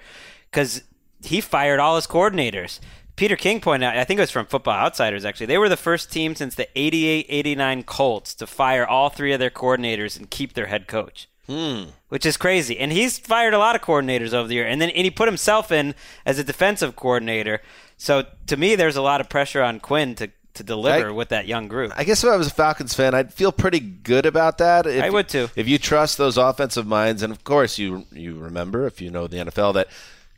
because 0.48 0.84
he 1.24 1.40
fired 1.40 1.80
all 1.80 1.96
his 1.96 2.06
coordinators. 2.06 2.78
Peter 3.16 3.36
King 3.36 3.60
pointed 3.60 3.86
out, 3.86 3.96
I 3.96 4.04
think 4.04 4.18
it 4.18 4.22
was 4.22 4.30
from 4.30 4.46
Football 4.46 4.74
Outsiders 4.74 5.24
actually, 5.24 5.46
they 5.46 5.58
were 5.58 5.68
the 5.68 5.76
first 5.76 6.10
team 6.12 6.34
since 6.34 6.54
the 6.54 6.68
88 6.76 7.26
89 7.28 7.82
Colts 7.84 8.34
to 8.34 8.46
fire 8.46 8.86
all 8.86 9.10
three 9.10 9.32
of 9.32 9.38
their 9.40 9.50
coordinators 9.50 10.16
and 10.18 10.30
keep 10.30 10.54
their 10.54 10.66
head 10.66 10.86
coach. 10.88 11.28
Hmm. 11.46 11.84
Which 12.08 12.24
is 12.24 12.36
crazy. 12.36 12.78
And 12.78 12.92
he's 12.92 13.18
fired 13.18 13.52
a 13.52 13.58
lot 13.58 13.74
of 13.74 13.82
coordinators 13.82 14.32
over 14.32 14.46
the 14.48 14.54
year. 14.54 14.66
And 14.66 14.80
then 14.80 14.90
and 14.90 15.04
he 15.04 15.10
put 15.10 15.28
himself 15.28 15.72
in 15.72 15.94
as 16.24 16.38
a 16.38 16.44
defensive 16.44 16.94
coordinator. 16.96 17.60
So 17.96 18.26
to 18.46 18.56
me, 18.56 18.76
there's 18.76 18.96
a 18.96 19.02
lot 19.02 19.20
of 19.20 19.28
pressure 19.28 19.60
on 19.62 19.80
Quinn 19.80 20.14
to, 20.16 20.30
to 20.54 20.62
deliver 20.62 21.08
I- 21.08 21.12
with 21.12 21.30
that 21.30 21.46
young 21.46 21.68
group. 21.68 21.92
I 21.96 22.04
guess 22.04 22.22
if 22.22 22.30
I 22.30 22.36
was 22.36 22.46
a 22.46 22.50
Falcons 22.50 22.94
fan, 22.94 23.14
I'd 23.14 23.34
feel 23.34 23.52
pretty 23.52 23.80
good 23.80 24.24
about 24.24 24.58
that. 24.58 24.86
If, 24.86 25.02
I 25.02 25.10
would 25.10 25.28
too. 25.28 25.50
If 25.56 25.68
you 25.68 25.78
trust 25.78 26.16
those 26.16 26.38
offensive 26.38 26.86
minds, 26.86 27.22
and 27.22 27.32
of 27.32 27.44
course 27.44 27.76
you 27.76 28.06
you 28.12 28.38
remember 28.38 28.86
if 28.86 29.00
you 29.00 29.10
know 29.10 29.26
the 29.26 29.38
NFL 29.38 29.74
that 29.74 29.88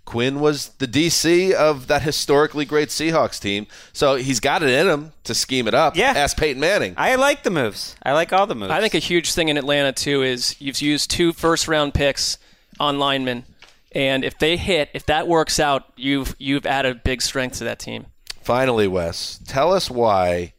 Quinn 0.04 0.38
was 0.38 0.68
the 0.78 0.86
DC 0.86 1.52
of 1.52 1.86
that 1.86 2.02
historically 2.02 2.64
great 2.64 2.88
Seahawks 2.88 3.40
team, 3.40 3.66
so 3.92 4.16
he's 4.16 4.38
got 4.38 4.62
it 4.62 4.68
in 4.68 4.86
him 4.86 5.12
to 5.24 5.34
scheme 5.34 5.66
it 5.66 5.74
up. 5.74 5.96
Yeah. 5.96 6.12
ask 6.14 6.36
Peyton 6.36 6.60
Manning. 6.60 6.94
I 6.96 7.14
like 7.14 7.42
the 7.42 7.50
moves. 7.50 7.96
I 8.02 8.12
like 8.12 8.32
all 8.32 8.46
the 8.46 8.54
moves. 8.54 8.70
I 8.70 8.80
think 8.80 8.94
a 8.94 8.98
huge 8.98 9.32
thing 9.32 9.48
in 9.48 9.56
Atlanta 9.56 9.92
too 9.92 10.22
is 10.22 10.60
you've 10.60 10.80
used 10.82 11.10
two 11.10 11.32
first 11.32 11.68
round 11.68 11.94
picks 11.94 12.38
on 12.78 12.98
linemen, 12.98 13.44
and 13.92 14.24
if 14.24 14.38
they 14.38 14.56
hit, 14.56 14.90
if 14.92 15.06
that 15.06 15.26
works 15.26 15.58
out, 15.58 15.84
you've 15.96 16.36
you've 16.38 16.66
added 16.66 17.02
big 17.02 17.22
strength 17.22 17.58
to 17.58 17.64
that 17.64 17.78
team. 17.78 18.06
Finally, 18.42 18.86
Wes, 18.88 19.40
tell 19.46 19.72
us 19.72 19.90
why 19.90 20.52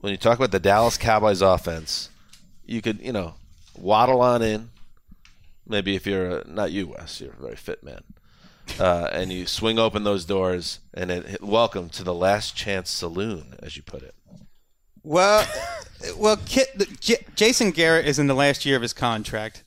when 0.00 0.10
you 0.10 0.16
talk 0.16 0.38
about 0.38 0.52
the 0.52 0.60
Dallas 0.60 0.96
Cowboys 0.96 1.42
offense, 1.42 2.08
you 2.64 2.80
could 2.80 3.00
you 3.00 3.12
know 3.12 3.34
waddle 3.76 4.22
on 4.22 4.40
in. 4.42 4.70
Maybe 5.66 5.94
if 5.94 6.06
you're 6.06 6.38
a, 6.38 6.48
not 6.48 6.72
you, 6.72 6.88
Wes, 6.88 7.20
you're 7.20 7.32
a 7.32 7.36
very 7.36 7.56
fit 7.56 7.84
man. 7.84 8.02
Uh, 8.78 9.08
and 9.12 9.32
you 9.32 9.46
swing 9.46 9.78
open 9.78 10.04
those 10.04 10.24
doors, 10.24 10.80
and 10.94 11.10
it, 11.10 11.42
welcome 11.42 11.88
to 11.90 12.02
the 12.02 12.14
Last 12.14 12.56
Chance 12.56 12.90
Saloon, 12.90 13.54
as 13.62 13.76
you 13.76 13.82
put 13.82 14.02
it. 14.02 14.14
Well, 15.02 15.46
well, 16.16 16.38
Kit, 16.46 17.00
J- 17.00 17.24
Jason 17.34 17.70
Garrett 17.70 18.06
is 18.06 18.18
in 18.18 18.28
the 18.28 18.34
last 18.34 18.64
year 18.64 18.76
of 18.76 18.82
his 18.82 18.92
contract. 18.92 19.64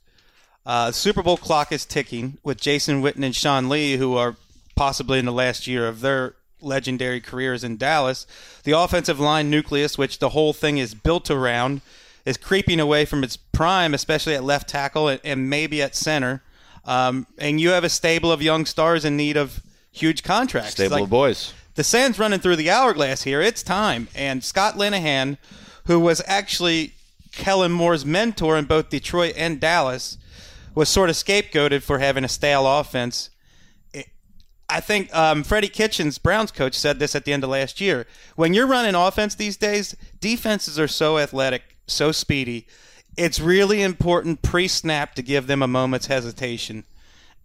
Uh, 0.66 0.92
Super 0.92 1.22
Bowl 1.22 1.38
clock 1.38 1.72
is 1.72 1.86
ticking 1.86 2.38
with 2.44 2.60
Jason 2.60 3.02
Witten 3.02 3.24
and 3.24 3.36
Sean 3.36 3.70
Lee, 3.70 3.98
who 3.98 4.16
are 4.16 4.36
possibly 4.76 5.20
in 5.20 5.26
the 5.26 5.32
last 5.32 5.68
year 5.68 5.88
of 5.88 6.02
their 6.02 6.36
legendary 6.62 7.22
careers 7.22 7.64
in 7.64 7.78
Dallas. 7.78 8.26
The 8.64 8.72
offensive 8.72 9.20
line 9.20 9.50
nucleus, 9.50 9.98
which 9.98 10.20
the 10.20 10.30
whole 10.30 10.54
thing 10.54 10.78
is 10.78 10.96
built 10.96 11.30
around, 11.30 11.82
is 12.26 12.38
creeping 12.38 12.80
away 12.80 13.06
from 13.06 13.24
its 13.24 13.38
prime, 13.38 13.94
especially 13.94 14.34
at 14.36 14.44
left 14.44 14.68
tackle 14.68 15.08
and, 15.08 15.22
and 15.24 15.50
maybe 15.50 15.82
at 15.82 15.96
center. 15.96 16.42
Um, 16.86 17.26
and 17.38 17.60
you 17.60 17.70
have 17.70 17.84
a 17.84 17.90
stable 17.90 18.32
of 18.32 18.42
young 18.42 18.66
stars 18.66 19.06
in 19.06 19.18
need 19.18 19.38
of 19.38 19.62
huge 19.92 20.24
contracts. 20.24 20.72
Stable 20.72 20.96
Like- 20.98 21.04
of 21.04 21.10
boys. 21.10 21.54
the 21.76 21.84
sand's 21.84 22.20
running 22.20 22.40
through 22.40 22.56
the 22.58 22.70
hourglass 22.70 23.24
here. 23.24 23.42
It's 23.42 23.64
time. 23.64 24.08
And 24.16 24.44
Scott 24.44 24.76
Linehan, 24.76 25.38
who 25.86 26.00
was 26.00 26.22
actually 26.28 26.94
Kellen 27.32 27.72
Moore's 27.72 28.06
mentor 28.06 28.58
in 28.58 28.66
both 28.66 28.90
Detroit 28.90 29.34
and 29.36 29.60
Dallas, 29.60 30.18
was 30.74 30.88
sort 30.90 31.10
of 31.10 31.16
scapegoated 31.16 31.82
for 31.82 32.00
having 32.00 32.24
a 32.24 32.28
stale 32.30 32.66
offense. 32.68 33.30
It- 33.94 34.10
I 34.70 34.80
think 34.80 35.14
um, 35.16 35.44
Freddie 35.44 35.68
Kitchens, 35.70 36.18
Browns 36.18 36.52
coach, 36.52 36.76
said 36.76 37.00
this 37.00 37.16
at 37.16 37.26
the 37.26 37.34
end 37.34 37.44
of 37.44 37.50
last 37.50 37.82
year. 37.82 38.06
When 38.36 38.54
you're 38.54 38.68
running 38.68 38.96
offense 38.96 39.36
these 39.36 39.58
days, 39.58 39.96
defenses 40.22 40.78
are 40.80 40.88
so 40.88 41.18
athletic, 41.18 41.64
so 41.88 42.12
speedy. 42.12 42.68
It's 43.18 43.40
really 43.40 43.82
important 43.82 44.42
pre 44.42 44.68
snap 44.68 45.16
to 45.16 45.22
give 45.22 45.48
them 45.48 45.62
a 45.62 45.68
moment's 45.68 46.08
hesitation. 46.08 46.84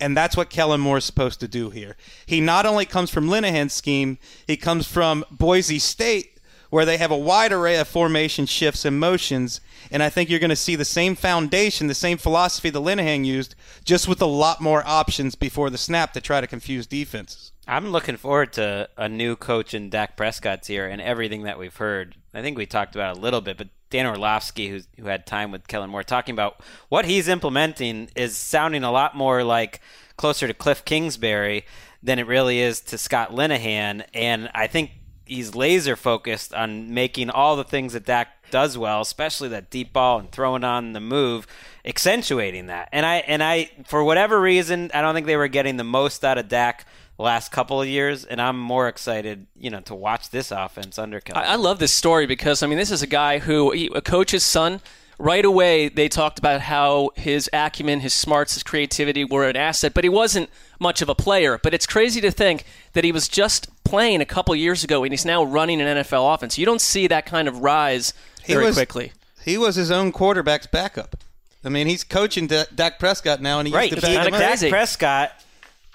And 0.01 0.17
that's 0.17 0.37
what 0.37 0.51
Kellen 0.51 0.81
Moore 0.81 0.99
is 0.99 1.05
supposed 1.05 1.41
to 1.41 1.49
do 1.49 1.71
here. 1.71 1.97
He 2.25 2.41
not 2.41 2.65
only 2.65 2.87
comes 2.87 3.11
from 3.11 3.29
Linehan's 3.29 3.75
scheme, 3.75 4.19
he 4.47 4.57
comes 4.57 4.87
from 4.87 5.25
Boise 5.31 5.79
State, 5.79 6.41
where 6.71 6.87
they 6.87 6.97
have 6.97 7.11
a 7.11 7.19
wide 7.19 7.53
array 7.53 7.77
of 7.77 7.87
formation 7.87 8.47
shifts 8.47 8.85
and 8.85 8.99
motions. 8.99 9.61
And 9.91 10.03
I 10.03 10.09
think 10.09 10.31
you're 10.31 10.39
going 10.39 10.51
to 10.51 10.57
see 10.57 10.75
the 10.75 10.85
same 10.85 11.15
foundation, 11.15 11.87
the 11.87 11.95
same 11.95 12.17
philosophy 12.17 12.71
that 12.71 12.79
Linehan 12.79 13.27
used, 13.27 13.55
just 13.85 14.09
with 14.09 14.23
a 14.23 14.27
lot 14.27 14.61
more 14.61 14.83
options 14.87 15.35
before 15.35 15.69
the 15.69 15.79
snap 15.79 16.15
to 16.15 16.21
try 16.21 16.41
to 16.41 16.47
confuse 16.47 16.87
defenses. 16.87 17.53
I'm 17.69 17.91
looking 17.91 18.17
forward 18.17 18.53
to 18.55 18.89
a 18.97 19.09
new 19.09 19.37
coach 19.37 19.75
in 19.75 19.91
Dak 19.91 20.17
Prescott's 20.17 20.67
here 20.67 20.89
and 20.89 21.01
everything 21.01 21.43
that 21.43 21.59
we've 21.59 21.77
heard. 21.77 22.17
I 22.33 22.41
think 22.41 22.57
we 22.57 22.67
talked 22.67 22.95
about 22.95 23.17
a 23.17 23.21
little 23.21 23.41
bit, 23.41 23.59
but 23.59 23.69
Dan 23.91 24.07
Orlovsky, 24.07 24.69
who's, 24.69 24.89
who 24.99 25.07
had 25.07 25.27
time 25.27 25.51
with 25.51 25.69
Kellen 25.69 25.91
Moore, 25.91 26.03
talking 26.03 26.33
about 26.33 26.61
what 26.89 27.05
he's 27.05 27.29
implementing 27.29 28.09
is 28.15 28.37
sounding 28.37 28.85
a 28.85 28.93
lot 28.93 29.17
more 29.17 29.43
like 29.45 29.81
closer 30.17 30.47
to 30.47 30.55
Cliff 30.55 30.85
Kingsbury 30.85 31.65
than 32.03 32.19
it 32.19 32.27
really 32.27 32.61
is 32.61 32.81
to 32.81 32.99
Scott 32.99 33.31
Linehan. 33.31 34.05
And 34.15 34.49
I 34.55 34.67
think 34.67 34.93
he's 35.27 35.55
laser 35.55 35.97
focused 35.97 36.55
on 36.55 36.93
making 36.93 37.31
all 37.31 37.57
the 37.57 37.65
things 37.65 37.93
that 37.93 38.05
Dak 38.05 38.51
does 38.51 38.77
well, 38.77 39.01
especially 39.01 39.49
that 39.49 39.71
deep 39.71 39.93
ball 39.93 40.19
and 40.19 40.31
throwing 40.31 40.65
on 40.65 40.93
the 40.93 41.01
move, 41.01 41.47
accentuating 41.85 42.67
that. 42.67 42.89
And 42.93 43.07
I 43.07 43.17
and 43.17 43.43
I 43.43 43.71
for 43.87 44.03
whatever 44.03 44.41
reason, 44.41 44.91
I 44.93 45.03
don't 45.03 45.15
think 45.15 45.27
they 45.27 45.37
were 45.37 45.49
getting 45.49 45.77
the 45.77 45.85
most 45.85 46.25
out 46.25 46.39
of 46.39 46.49
Dak 46.49 46.87
last 47.21 47.53
couple 47.53 47.81
of 47.81 47.89
years, 47.89 48.25
and 48.25 48.41
I'm 48.41 48.59
more 48.59 48.89
excited, 48.89 49.47
you 49.59 49.71
know, 49.71 49.81
to 49.83 49.95
watch 49.95 50.31
this 50.31 50.51
offense 50.51 50.99
under 50.99 51.21
Kellen. 51.21 51.45
I, 51.45 51.53
I 51.53 51.57
love 51.57 51.79
this 51.79 51.93
story 51.93 52.27
because 52.27 52.63
I 52.63 52.67
mean 52.67 52.79
this 52.79 52.91
is 52.91 53.03
a 53.03 53.07
guy 53.07 53.39
who 53.39 53.71
he, 53.73 53.91
a 53.95 54.01
coach's 54.01 54.45
son. 54.45 54.81
Right 55.19 55.45
away, 55.45 55.91
they 55.91 56.09
talked 56.09 56.39
about 56.39 56.63
how 56.63 57.11
his 57.15 57.51
acumen, 57.53 58.01
his 58.01 58.15
smarts, 58.15 58.55
his 58.55 58.63
creativity 58.63 59.23
were 59.23 59.47
an 59.47 59.55
asset, 59.55 59.93
but 59.93 60.03
he 60.03 60.09
wasn't 60.09 60.49
much 60.79 61.03
of 61.03 61.11
a 61.11 61.15
player. 61.15 61.59
But 61.63 61.75
it's 61.75 61.85
crazy 61.85 62.23
to 62.23 62.31
think 62.31 62.65
that 62.95 63.05
he 63.05 63.13
was 63.13 63.29
just 63.29 63.69
playing 63.85 64.23
a 64.23 64.25
couple 64.25 64.57
years 64.57 64.83
ago, 64.83 65.05
and 65.05 65.13
he's 65.13 65.27
now 65.27 65.45
running 65.45 65.83
an 65.83 65.99
NFL 65.99 66.35
offense. 66.35 66.57
You 66.57 66.65
don't 66.65 66.81
see 66.81 67.07
that 67.09 67.27
kind 67.27 67.49
of 67.49 67.59
rise 67.59 68.15
He 68.43 68.55
very 68.55 68.65
was- 68.65 68.77
quickly. 68.77 69.13
He 69.45 69.59
was 69.59 69.77
his 69.77 69.91
own 69.91 70.11
quarterback's 70.11 70.67
backup. 70.67 71.17
I 71.63 71.69
mean, 71.69 71.87
he's 71.87 72.03
coaching 72.03 72.47
D- 72.47 72.65
Dak 72.75 72.99
Prescott 72.99 73.43
now, 73.43 73.59
and 73.59 73.69
he 73.69 73.75
right, 73.75 73.91
used 73.91 74.03
to 74.03 74.09
he, 74.09 74.17
back 74.17 74.27
him. 74.27 74.33
Dak 74.33 74.49
crazy. 74.49 74.71
Prescott 74.71 75.33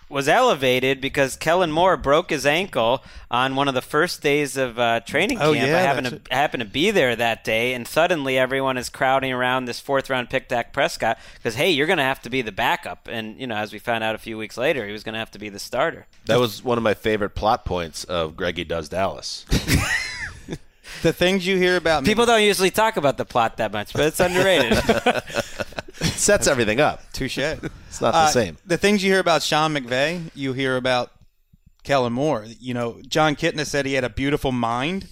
was 0.09 0.27
elevated 0.27 1.01
because 1.01 1.35
Kellen 1.35 1.71
Moore 1.71 1.97
broke 1.97 2.29
his 2.29 2.45
ankle 2.45 3.03
on 3.31 3.55
one 3.55 3.67
of 3.67 3.73
the 3.73 3.81
first 3.81 4.21
days 4.21 4.55
of 4.55 4.77
uh, 4.77 4.99
training 5.01 5.39
Oh, 5.41 5.53
camp. 5.53 5.67
yeah, 5.67 5.77
I 5.77 5.81
happened 5.81 6.23
to 6.25 6.33
happened 6.33 6.61
to 6.61 6.69
be 6.69 6.91
there 6.91 7.15
that 7.15 7.43
day, 7.43 7.73
and 7.73 7.87
suddenly 7.87 8.37
everyone 8.37 8.77
is 8.77 8.89
crowding 8.89 9.31
around 9.33 9.65
this 9.65 9.79
fourth 9.79 10.09
round 10.09 10.29
pick 10.29 10.47
Dak 10.47 10.73
Prescott 10.73 11.17
because 11.35 11.55
hey, 11.55 11.71
you're 11.71 11.87
going 11.87 11.97
to 11.97 12.03
have 12.03 12.21
to 12.21 12.29
be 12.29 12.41
the 12.41 12.51
backup, 12.51 13.07
and 13.11 13.39
you 13.39 13.47
know 13.47 13.55
as 13.55 13.73
we 13.73 13.79
found 13.79 14.03
out 14.03 14.13
a 14.15 14.19
few 14.19 14.37
weeks 14.37 14.57
later, 14.57 14.85
he 14.85 14.91
was 14.91 15.03
going 15.03 15.13
to 15.13 15.19
have 15.19 15.31
to 15.31 15.39
be 15.39 15.49
the 15.49 15.59
starter. 15.59 16.05
That 16.25 16.39
was 16.39 16.63
one 16.63 16.77
of 16.77 16.83
my 16.83 16.93
favorite 16.93 17.31
plot 17.35 17.65
points 17.65 18.03
of 18.03 18.35
Greggy 18.37 18.63
Does 18.63 18.89
Dallas. 18.89 19.45
The 21.01 21.13
things 21.13 21.45
you 21.45 21.57
hear 21.57 21.77
about 21.77 22.03
People 22.05 22.25
don't 22.25 22.41
usually 22.43 22.71
talk 22.71 22.97
about 22.97 23.17
the 23.17 23.25
plot 23.25 23.57
that 23.57 23.71
much, 23.71 23.93
but 23.93 24.01
it's 24.07 24.19
underrated. 24.19 24.73
Sets 25.93 26.47
everything 26.47 26.79
up. 26.81 27.01
touche. 27.13 27.37
It's 27.37 28.01
not 28.01 28.11
the 28.11 28.17
Uh, 28.17 28.27
same. 28.27 28.57
The 28.65 28.77
things 28.77 29.03
you 29.03 29.11
hear 29.11 29.19
about 29.19 29.43
Sean 29.43 29.73
McVay, 29.73 30.29
you 30.35 30.53
hear 30.53 30.75
about 30.77 31.11
Kellen 31.83 32.13
Moore. 32.13 32.45
You 32.59 32.73
know, 32.73 32.99
Jon 33.07 33.35
Kitna 33.35 33.65
said 33.65 33.85
he 33.85 33.93
had 33.93 34.03
a 34.03 34.09
beautiful 34.09 34.51
mind. 34.51 35.07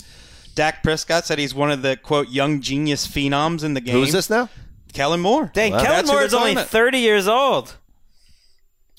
Dak 0.55 0.83
Prescott 0.83 1.25
said 1.25 1.39
he's 1.39 1.55
one 1.55 1.71
of 1.71 1.81
the 1.81 1.95
quote 1.97 2.29
young 2.29 2.61
genius 2.61 3.07
phenoms 3.07 3.63
in 3.63 3.73
the 3.73 3.81
game. 3.81 3.95
Who's 3.95 4.11
this 4.11 4.29
now? 4.29 4.49
Kellen 4.93 5.21
Moore. 5.21 5.51
Dang, 5.53 5.71
Wow. 5.71 5.83
Kellen 5.83 6.05
Moore 6.05 6.21
is 6.23 6.33
only 6.33 6.53
talking 6.53 6.67
30 6.69 6.97
years 6.99 7.27
old. 7.27 7.75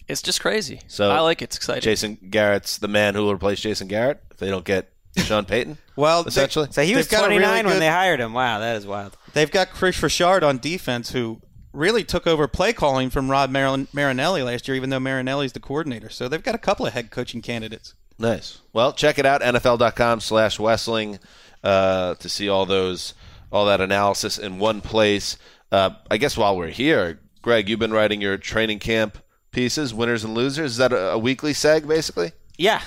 It's 0.09 0.21
just 0.23 0.41
crazy. 0.41 0.81
So- 0.89 1.11
I 1.11 1.21
like 1.21 1.41
it. 1.43 1.45
It's 1.47 1.57
exciting. 1.57 1.83
Jason 1.83 2.19
Garrett's 2.31 2.79
the 2.79 2.89
man 2.89 3.15
who 3.15 3.23
will 3.25 3.33
replace 3.35 3.61
Jason 3.61 3.89
Garrett 3.89 4.21
if 4.31 4.39
they 4.39 4.49
don't 4.51 4.65
get 4.65 4.91
Sean 5.17 5.45
Payton. 5.45 5.79
Well, 5.97 6.25
they- 6.25 6.29
essentially. 6.29 6.67
So 6.73 6.83
he 6.83 6.97
was 6.97 7.07
They've 7.07 7.19
got 7.21 7.25
a 7.27 7.29
29 7.29 7.49
really 7.53 7.67
when 7.73 7.79
they 7.79 7.89
hired 7.89 8.19
him. 8.19 8.33
Wow, 8.33 8.59
that 8.59 8.75
is 8.75 8.85
wild. 8.85 9.17
They've 9.33 9.51
got 9.51 9.71
Kris 9.71 10.03
Richard 10.03 10.43
on 10.43 10.59
defense, 10.59 11.13
who 11.13 11.41
really 11.73 12.03
took 12.03 12.27
over 12.27 12.49
play 12.49 12.73
calling 12.73 13.11
from 13.11 13.31
Rod 13.31 13.49
Marin- 13.49 13.87
Marinelli 13.93 14.43
last 14.43 14.67
year, 14.67 14.75
even 14.77 14.91
though 14.91 14.99
Marinelli's 14.99 15.53
the 15.53 15.61
coordinator. 15.61 16.09
So 16.11 16.27
they've 16.27 16.43
got 16.43 16.57
a 16.57 16.59
couple 16.59 16.85
of 16.85 16.95
head 16.95 17.13
coaching 17.13 17.43
candidates. 17.43 17.95
Nice. 18.19 18.59
Well, 18.73 18.93
check 18.93 19.19
it 19.21 19.27
out, 19.27 19.41
NFL.com 19.41 20.19
slash 20.21 20.59
Wesseling, 20.59 21.21
uh, 21.63 22.15
to 22.17 22.29
see 22.29 22.49
all 22.49 22.67
those, 22.67 23.15
all 23.53 23.67
that 23.67 23.81
analysis 23.81 24.37
in 24.37 24.59
one 24.59 24.81
place. 24.81 25.37
Uh, 25.71 25.91
I 26.11 26.17
guess 26.17 26.37
while 26.37 26.57
we're 26.57 26.69
here, 26.69 27.21
Gregg, 27.41 27.69
you've 27.69 27.79
been 27.79 27.93
writing 27.93 28.21
your 28.21 28.37
training 28.37 28.81
camp 28.81 29.19
pieces, 29.53 29.95
winners 29.95 30.25
and 30.25 30.35
losers. 30.35 30.73
Is 30.73 30.77
that 30.79 30.93
a, 30.93 31.13
a 31.13 31.19
weekly 31.19 31.53
seg, 31.53 31.87
basically? 31.87 32.33
Yeah. 32.59 32.83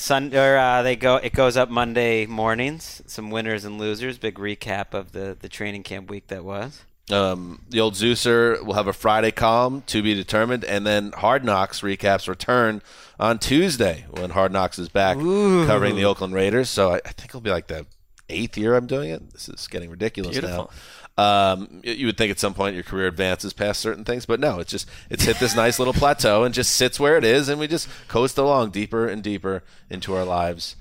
Sun 0.00 0.34
or 0.34 0.56
uh, 0.56 0.82
they 0.82 0.96
go. 0.96 1.16
It 1.16 1.32
goes 1.32 1.56
up 1.56 1.68
Monday 1.68 2.26
mornings. 2.26 3.02
Some 3.06 3.30
winners 3.30 3.64
and 3.64 3.78
losers. 3.78 4.18
Big 4.18 4.36
recap 4.36 4.94
of 4.94 5.12
the 5.12 5.36
the 5.38 5.48
training 5.48 5.82
camp 5.82 6.10
week 6.10 6.28
that 6.28 6.44
was. 6.44 6.82
Um, 7.10 7.62
the 7.68 7.80
old 7.80 7.94
Zeuser 7.94 8.62
will 8.64 8.74
have 8.74 8.86
a 8.86 8.92
Friday 8.92 9.32
column 9.32 9.82
to 9.88 10.02
be 10.02 10.14
determined, 10.14 10.64
and 10.64 10.86
then 10.86 11.12
Hard 11.12 11.44
Knocks 11.44 11.80
recaps 11.80 12.28
return 12.28 12.82
on 13.18 13.38
Tuesday 13.38 14.06
when 14.10 14.30
Hard 14.30 14.52
Knocks 14.52 14.78
is 14.78 14.88
back 14.88 15.16
covering 15.16 15.96
the 15.96 16.04
Oakland 16.04 16.34
Raiders. 16.34 16.70
So 16.70 16.92
I, 16.92 17.00
I 17.04 17.10
think 17.10 17.30
it'll 17.30 17.40
be 17.40 17.50
like 17.50 17.66
the 17.66 17.84
eighth 18.28 18.56
year 18.56 18.76
I'm 18.76 18.86
doing 18.86 19.10
it. 19.10 19.32
This 19.32 19.48
is 19.48 19.66
getting 19.66 19.90
ridiculous 19.90 20.32
Beautiful. 20.32 20.70
now. 20.72 20.99
Um, 21.18 21.82
you 21.84 22.06
would 22.06 22.16
think 22.16 22.30
at 22.30 22.38
some 22.38 22.54
point 22.54 22.74
your 22.74 22.84
career 22.84 23.06
advances 23.06 23.52
past 23.52 23.80
certain 23.80 24.04
things, 24.04 24.24
but 24.24 24.40
no, 24.40 24.58
it's 24.58 24.70
just 24.70 24.88
it's 25.10 25.24
hit 25.24 25.38
this 25.38 25.54
nice 25.54 25.78
little 25.78 25.92
plateau 25.92 26.44
and 26.44 26.54
just 26.54 26.74
sits 26.74 26.98
where 26.98 27.18
it 27.18 27.24
is, 27.24 27.48
and 27.48 27.60
we 27.60 27.66
just 27.66 27.88
coast 28.08 28.38
along 28.38 28.70
deeper 28.70 29.06
and 29.06 29.22
deeper 29.22 29.62
into 29.90 30.14
our 30.14 30.24
lives. 30.24 30.76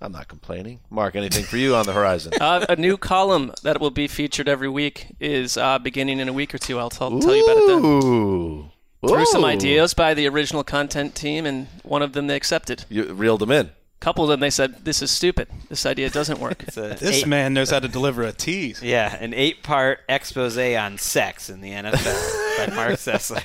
I'm 0.00 0.12
not 0.12 0.26
complaining. 0.26 0.80
Marc, 0.90 1.14
anything 1.14 1.44
for 1.44 1.56
you 1.56 1.76
on 1.76 1.86
the 1.86 1.92
horizon? 1.92 2.32
Uh, 2.42 2.66
a 2.68 2.74
new 2.74 2.96
column 2.96 3.52
that 3.62 3.80
will 3.80 3.90
be 3.90 4.08
featured 4.08 4.48
every 4.48 4.68
week 4.68 5.06
is 5.20 5.56
uh, 5.56 5.78
beginning 5.78 6.18
in 6.18 6.28
a 6.28 6.32
week 6.32 6.52
or 6.52 6.58
two. 6.58 6.76
I'll 6.78 6.90
tell, 6.90 7.20
tell 7.20 7.36
you 7.36 7.44
about 7.44 7.56
it 7.56 7.66
then. 7.68 7.84
Ooh. 7.84 8.70
Threw 9.06 9.24
some 9.26 9.44
ideas 9.44 9.94
by 9.94 10.14
the 10.14 10.26
original 10.28 10.64
content 10.64 11.14
team, 11.14 11.46
and 11.46 11.68
one 11.82 12.02
of 12.02 12.14
them 12.14 12.26
they 12.26 12.36
accepted. 12.36 12.84
You 12.88 13.12
reeled 13.12 13.40
them 13.40 13.52
in. 13.52 13.70
A 14.02 14.04
couple 14.04 14.24
of 14.24 14.30
them 14.30 14.40
they 14.40 14.50
said, 14.50 14.84
"This 14.84 15.00
is 15.00 15.12
stupid. 15.12 15.46
This 15.68 15.86
idea 15.86 16.10
doesn't 16.10 16.40
work." 16.40 16.64
A 16.76 16.96
This 16.98 17.22
eight- 17.22 17.26
man 17.28 17.54
knows 17.54 17.70
how 17.70 17.78
to 17.78 17.86
deliver 17.86 18.24
a 18.24 18.32
tease. 18.32 18.82
Yeah, 18.82 19.16
an 19.20 19.32
eight-part 19.32 20.00
expose 20.08 20.58
on 20.58 20.98
sex 20.98 21.48
in 21.48 21.60
the 21.60 21.70
NFL 21.70 22.66
by 22.66 22.74
Marc 22.74 22.94
Sessler. 22.94 23.44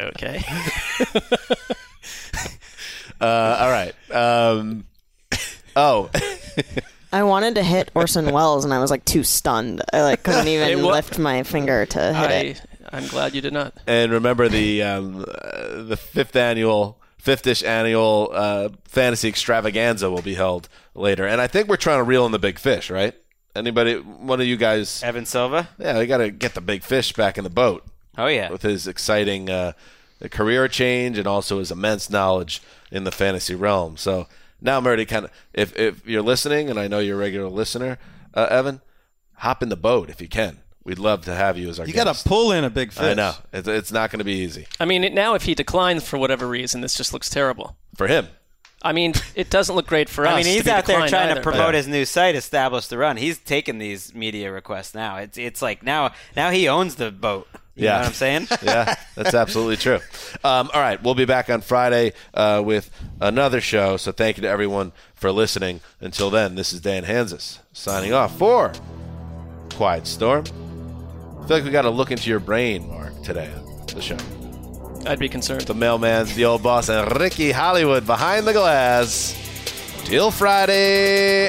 okay. 0.00 0.42
Uh, 3.20 3.56
all 3.60 3.70
right. 3.70 3.94
Um, 4.14 4.84
oh, 5.74 6.08
I 7.12 7.24
wanted 7.24 7.56
to 7.56 7.64
hit 7.64 7.90
Orson 7.94 8.30
Welles, 8.30 8.64
and 8.64 8.72
I 8.72 8.78
was 8.78 8.92
like 8.92 9.04
too 9.04 9.24
stunned. 9.24 9.82
I 9.92 10.02
like 10.02 10.22
couldn't 10.22 10.46
even 10.46 10.82
wa- 10.84 10.92
lift 10.92 11.18
my 11.18 11.42
finger 11.42 11.84
to 11.86 11.98
hit 12.14 12.30
I, 12.30 12.32
it. 12.34 12.62
I'm 12.92 13.08
glad 13.08 13.34
you 13.34 13.40
did 13.40 13.52
not. 13.52 13.74
and 13.88 14.12
remember 14.12 14.48
the 14.48 14.84
um, 14.84 15.24
uh, 15.26 15.82
the 15.82 15.96
fifth 15.96 16.36
annual, 16.36 17.00
fifth-ish 17.18 17.62
annual 17.62 18.30
uh, 18.32 18.68
fantasy 18.84 19.28
extravaganza 19.28 20.10
will 20.10 20.22
be 20.22 20.34
held 20.34 20.68
later, 20.94 21.26
and 21.26 21.40
I 21.40 21.46
think 21.46 21.68
we're 21.68 21.76
trying 21.76 21.98
to 21.98 22.04
reel 22.04 22.24
in 22.26 22.32
the 22.32 22.38
big 22.38 22.58
fish, 22.58 22.90
right? 22.90 23.14
Anybody, 23.56 23.96
one 23.96 24.40
of 24.40 24.46
you 24.46 24.56
guys? 24.56 25.02
Evan 25.02 25.26
Silva. 25.26 25.68
Yeah, 25.78 25.98
we 25.98 26.06
got 26.06 26.18
to 26.18 26.30
get 26.30 26.54
the 26.54 26.60
big 26.60 26.82
fish 26.82 27.12
back 27.12 27.36
in 27.38 27.44
the 27.44 27.50
boat 27.50 27.84
Oh 28.16 28.26
yeah. 28.26 28.50
with 28.50 28.62
his 28.62 28.86
exciting 28.86 29.50
uh, 29.50 29.72
career 30.30 30.68
change 30.68 31.18
and 31.18 31.26
also 31.26 31.58
his 31.58 31.70
immense 31.72 32.08
knowledge 32.08 32.62
in 32.92 33.04
the 33.04 33.10
fantasy 33.10 33.54
realm. 33.54 33.96
So 33.96 34.26
now 34.60 34.78
I'm 34.78 34.86
already 34.86 35.06
kind 35.06 35.24
of 35.24 35.30
if 35.54 35.76
if 35.76 36.06
you're 36.06 36.22
listening, 36.22 36.70
and 36.70 36.78
I 36.78 36.86
know 36.88 36.98
you're 37.00 37.16
a 37.16 37.20
regular 37.20 37.48
listener, 37.48 37.98
uh, 38.34 38.46
Evan, 38.50 38.80
hop 39.36 39.62
in 39.62 39.68
the 39.70 39.76
boat 39.76 40.08
if 40.10 40.20
you 40.20 40.28
can. 40.28 40.58
We'd 40.84 40.98
love 40.98 41.24
to 41.26 41.34
have 41.34 41.58
you 41.58 41.68
as 41.68 41.78
our 41.78 41.84
guest. 41.86 41.96
You 41.96 42.04
got 42.04 42.14
to 42.16 42.28
pull 42.28 42.52
in 42.52 42.64
a 42.64 42.70
big 42.70 42.92
fish. 42.92 43.02
I 43.02 43.14
know 43.14 43.34
it's, 43.52 43.68
it's 43.68 43.92
not 43.92 44.10
going 44.10 44.20
to 44.20 44.24
be 44.24 44.32
easy 44.36 44.66
I 44.80 44.84
mean, 44.86 45.04
it, 45.04 45.12
now 45.12 45.34
if 45.34 45.42
he 45.42 45.54
declines 45.54 46.06
for 46.08 46.18
whatever 46.18 46.46
reason, 46.48 46.80
this 46.80 46.94
just 46.96 47.12
looks 47.12 47.28
terrible. 47.28 47.76
for 47.96 48.06
him. 48.06 48.28
I 48.80 48.92
mean, 48.92 49.12
it 49.34 49.50
doesn't 49.50 49.74
look 49.74 49.88
great 49.88 50.08
for 50.08 50.24
us. 50.24 50.32
I 50.32 50.36
mean, 50.36 50.44
to 50.44 50.50
he's 50.50 50.62
be 50.62 50.70
out 50.70 50.86
there 50.86 50.96
declined 50.96 51.10
trying 51.10 51.34
to 51.34 51.40
promote 51.42 51.74
Yeah. 51.74 51.78
his 51.78 51.88
new 51.88 52.04
site, 52.04 52.36
Establish 52.36 52.86
the 52.86 52.96
Run. 52.96 53.16
He's 53.16 53.36
taking 53.38 53.78
these 53.78 54.14
media 54.14 54.52
requests 54.52 54.94
now. 54.94 55.16
It's 55.16 55.36
it's 55.36 55.60
like 55.60 55.82
now 55.82 56.12
now 56.36 56.50
he 56.50 56.68
owns 56.68 56.94
the 56.94 57.10
boat. 57.10 57.48
You 57.74 57.84
Yeah. 57.86 57.92
know 57.94 57.98
what 57.98 58.06
I'm 58.06 58.12
saying? 58.14 58.48
yeah, 58.62 58.94
that's 59.16 59.34
absolutely 59.34 59.78
true. 59.78 59.98
Um, 60.44 60.70
all 60.72 60.80
right, 60.80 61.02
we'll 61.02 61.16
be 61.16 61.24
back 61.24 61.50
on 61.50 61.60
Friday 61.60 62.12
uh, 62.34 62.62
with 62.64 62.88
another 63.20 63.60
show. 63.60 63.96
So 63.96 64.12
thank 64.12 64.36
you 64.36 64.42
to 64.42 64.48
everyone 64.48 64.92
for 65.14 65.32
listening. 65.32 65.80
Until 66.00 66.30
then, 66.30 66.54
this 66.54 66.72
is 66.72 66.80
Dan 66.80 67.02
Hanzus 67.04 67.58
signing 67.72 68.12
off 68.12 68.38
for 68.38 68.72
Quiet 69.70 70.06
Storm. 70.06 70.44
I 71.48 71.50
feel 71.50 71.56
like 71.56 71.64
we 71.64 71.70
got 71.70 71.82
to 71.82 71.90
look 71.90 72.10
into 72.10 72.28
your 72.28 72.40
brain, 72.40 72.86
Marc, 72.88 73.22
today 73.22 73.50
on 73.54 73.86
the 73.86 74.02
show. 74.02 74.18
I'd 75.06 75.18
be 75.18 75.30
concerned. 75.30 75.62
The 75.62 75.72
mailman's 75.72 76.34
the 76.34 76.44
old 76.44 76.62
boss, 76.62 76.90
and 76.90 77.18
Ricky 77.18 77.52
Hollywood 77.52 78.04
behind 78.04 78.46
the 78.46 78.52
glass. 78.52 79.34
Till 80.04 80.30
Friday. 80.30 81.48